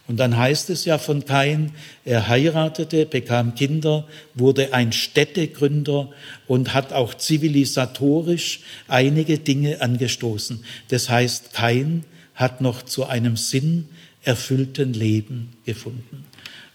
[0.09, 1.73] Und dann heißt es ja von Kain,
[2.05, 6.11] er heiratete, bekam Kinder, wurde ein Städtegründer
[6.47, 10.65] und hat auch zivilisatorisch einige Dinge angestoßen.
[10.89, 12.05] Das heißt, Kain
[12.37, 16.25] hat noch zu einem sinnerfüllten Leben gefunden.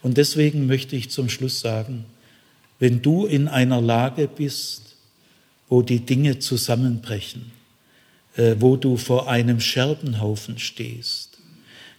[0.02, 2.04] Und deswegen möchte ich zum Schluss sagen,
[2.78, 4.96] wenn du in einer Lage bist,
[5.68, 7.50] wo die Dinge zusammenbrechen,
[8.36, 11.38] wo du vor einem Scherbenhaufen stehst,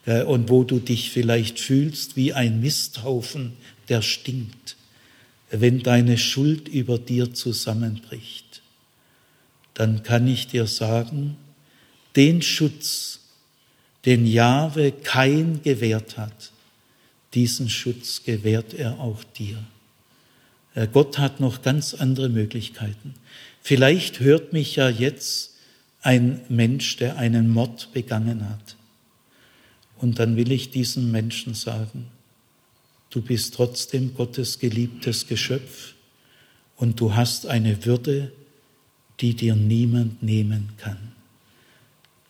[0.06, 3.54] und wo du dich vielleicht fühlst wie ein Misthaufen,
[3.88, 4.76] der stinkt,
[5.50, 8.62] wenn deine Schuld über dir zusammenbricht,
[9.74, 11.38] dann kann ich dir sagen,
[12.16, 13.20] den Schutz,
[14.06, 16.52] den Jahwe kein gewährt hat,
[17.34, 19.64] diesen Schutz gewährt er auch dir.
[20.76, 23.16] Äh, Gott hat noch ganz andere Möglichkeiten.
[23.62, 25.53] Vielleicht hört mich ja jetzt
[26.04, 28.76] ein Mensch, der einen Mord begangen hat.
[29.98, 32.08] Und dann will ich diesen Menschen sagen,
[33.10, 35.94] du bist trotzdem Gottes geliebtes Geschöpf
[36.76, 38.32] und du hast eine Würde,
[39.20, 41.14] die dir niemand nehmen kann.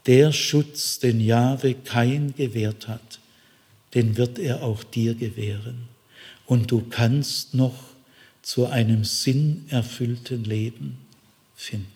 [0.05, 3.19] Der Schutz, den Jahwe kein gewährt hat,
[3.95, 5.87] den wird er auch dir gewähren.
[6.45, 7.75] Und du kannst noch
[8.41, 10.97] zu einem sinnerfüllten Leben
[11.55, 11.92] finden.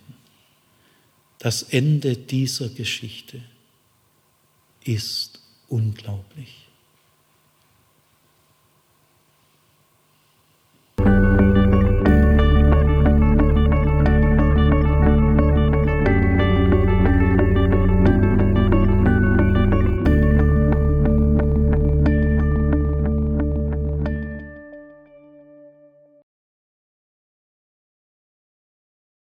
[1.40, 3.42] Das Ende dieser Geschichte
[4.84, 6.67] ist unglaublich.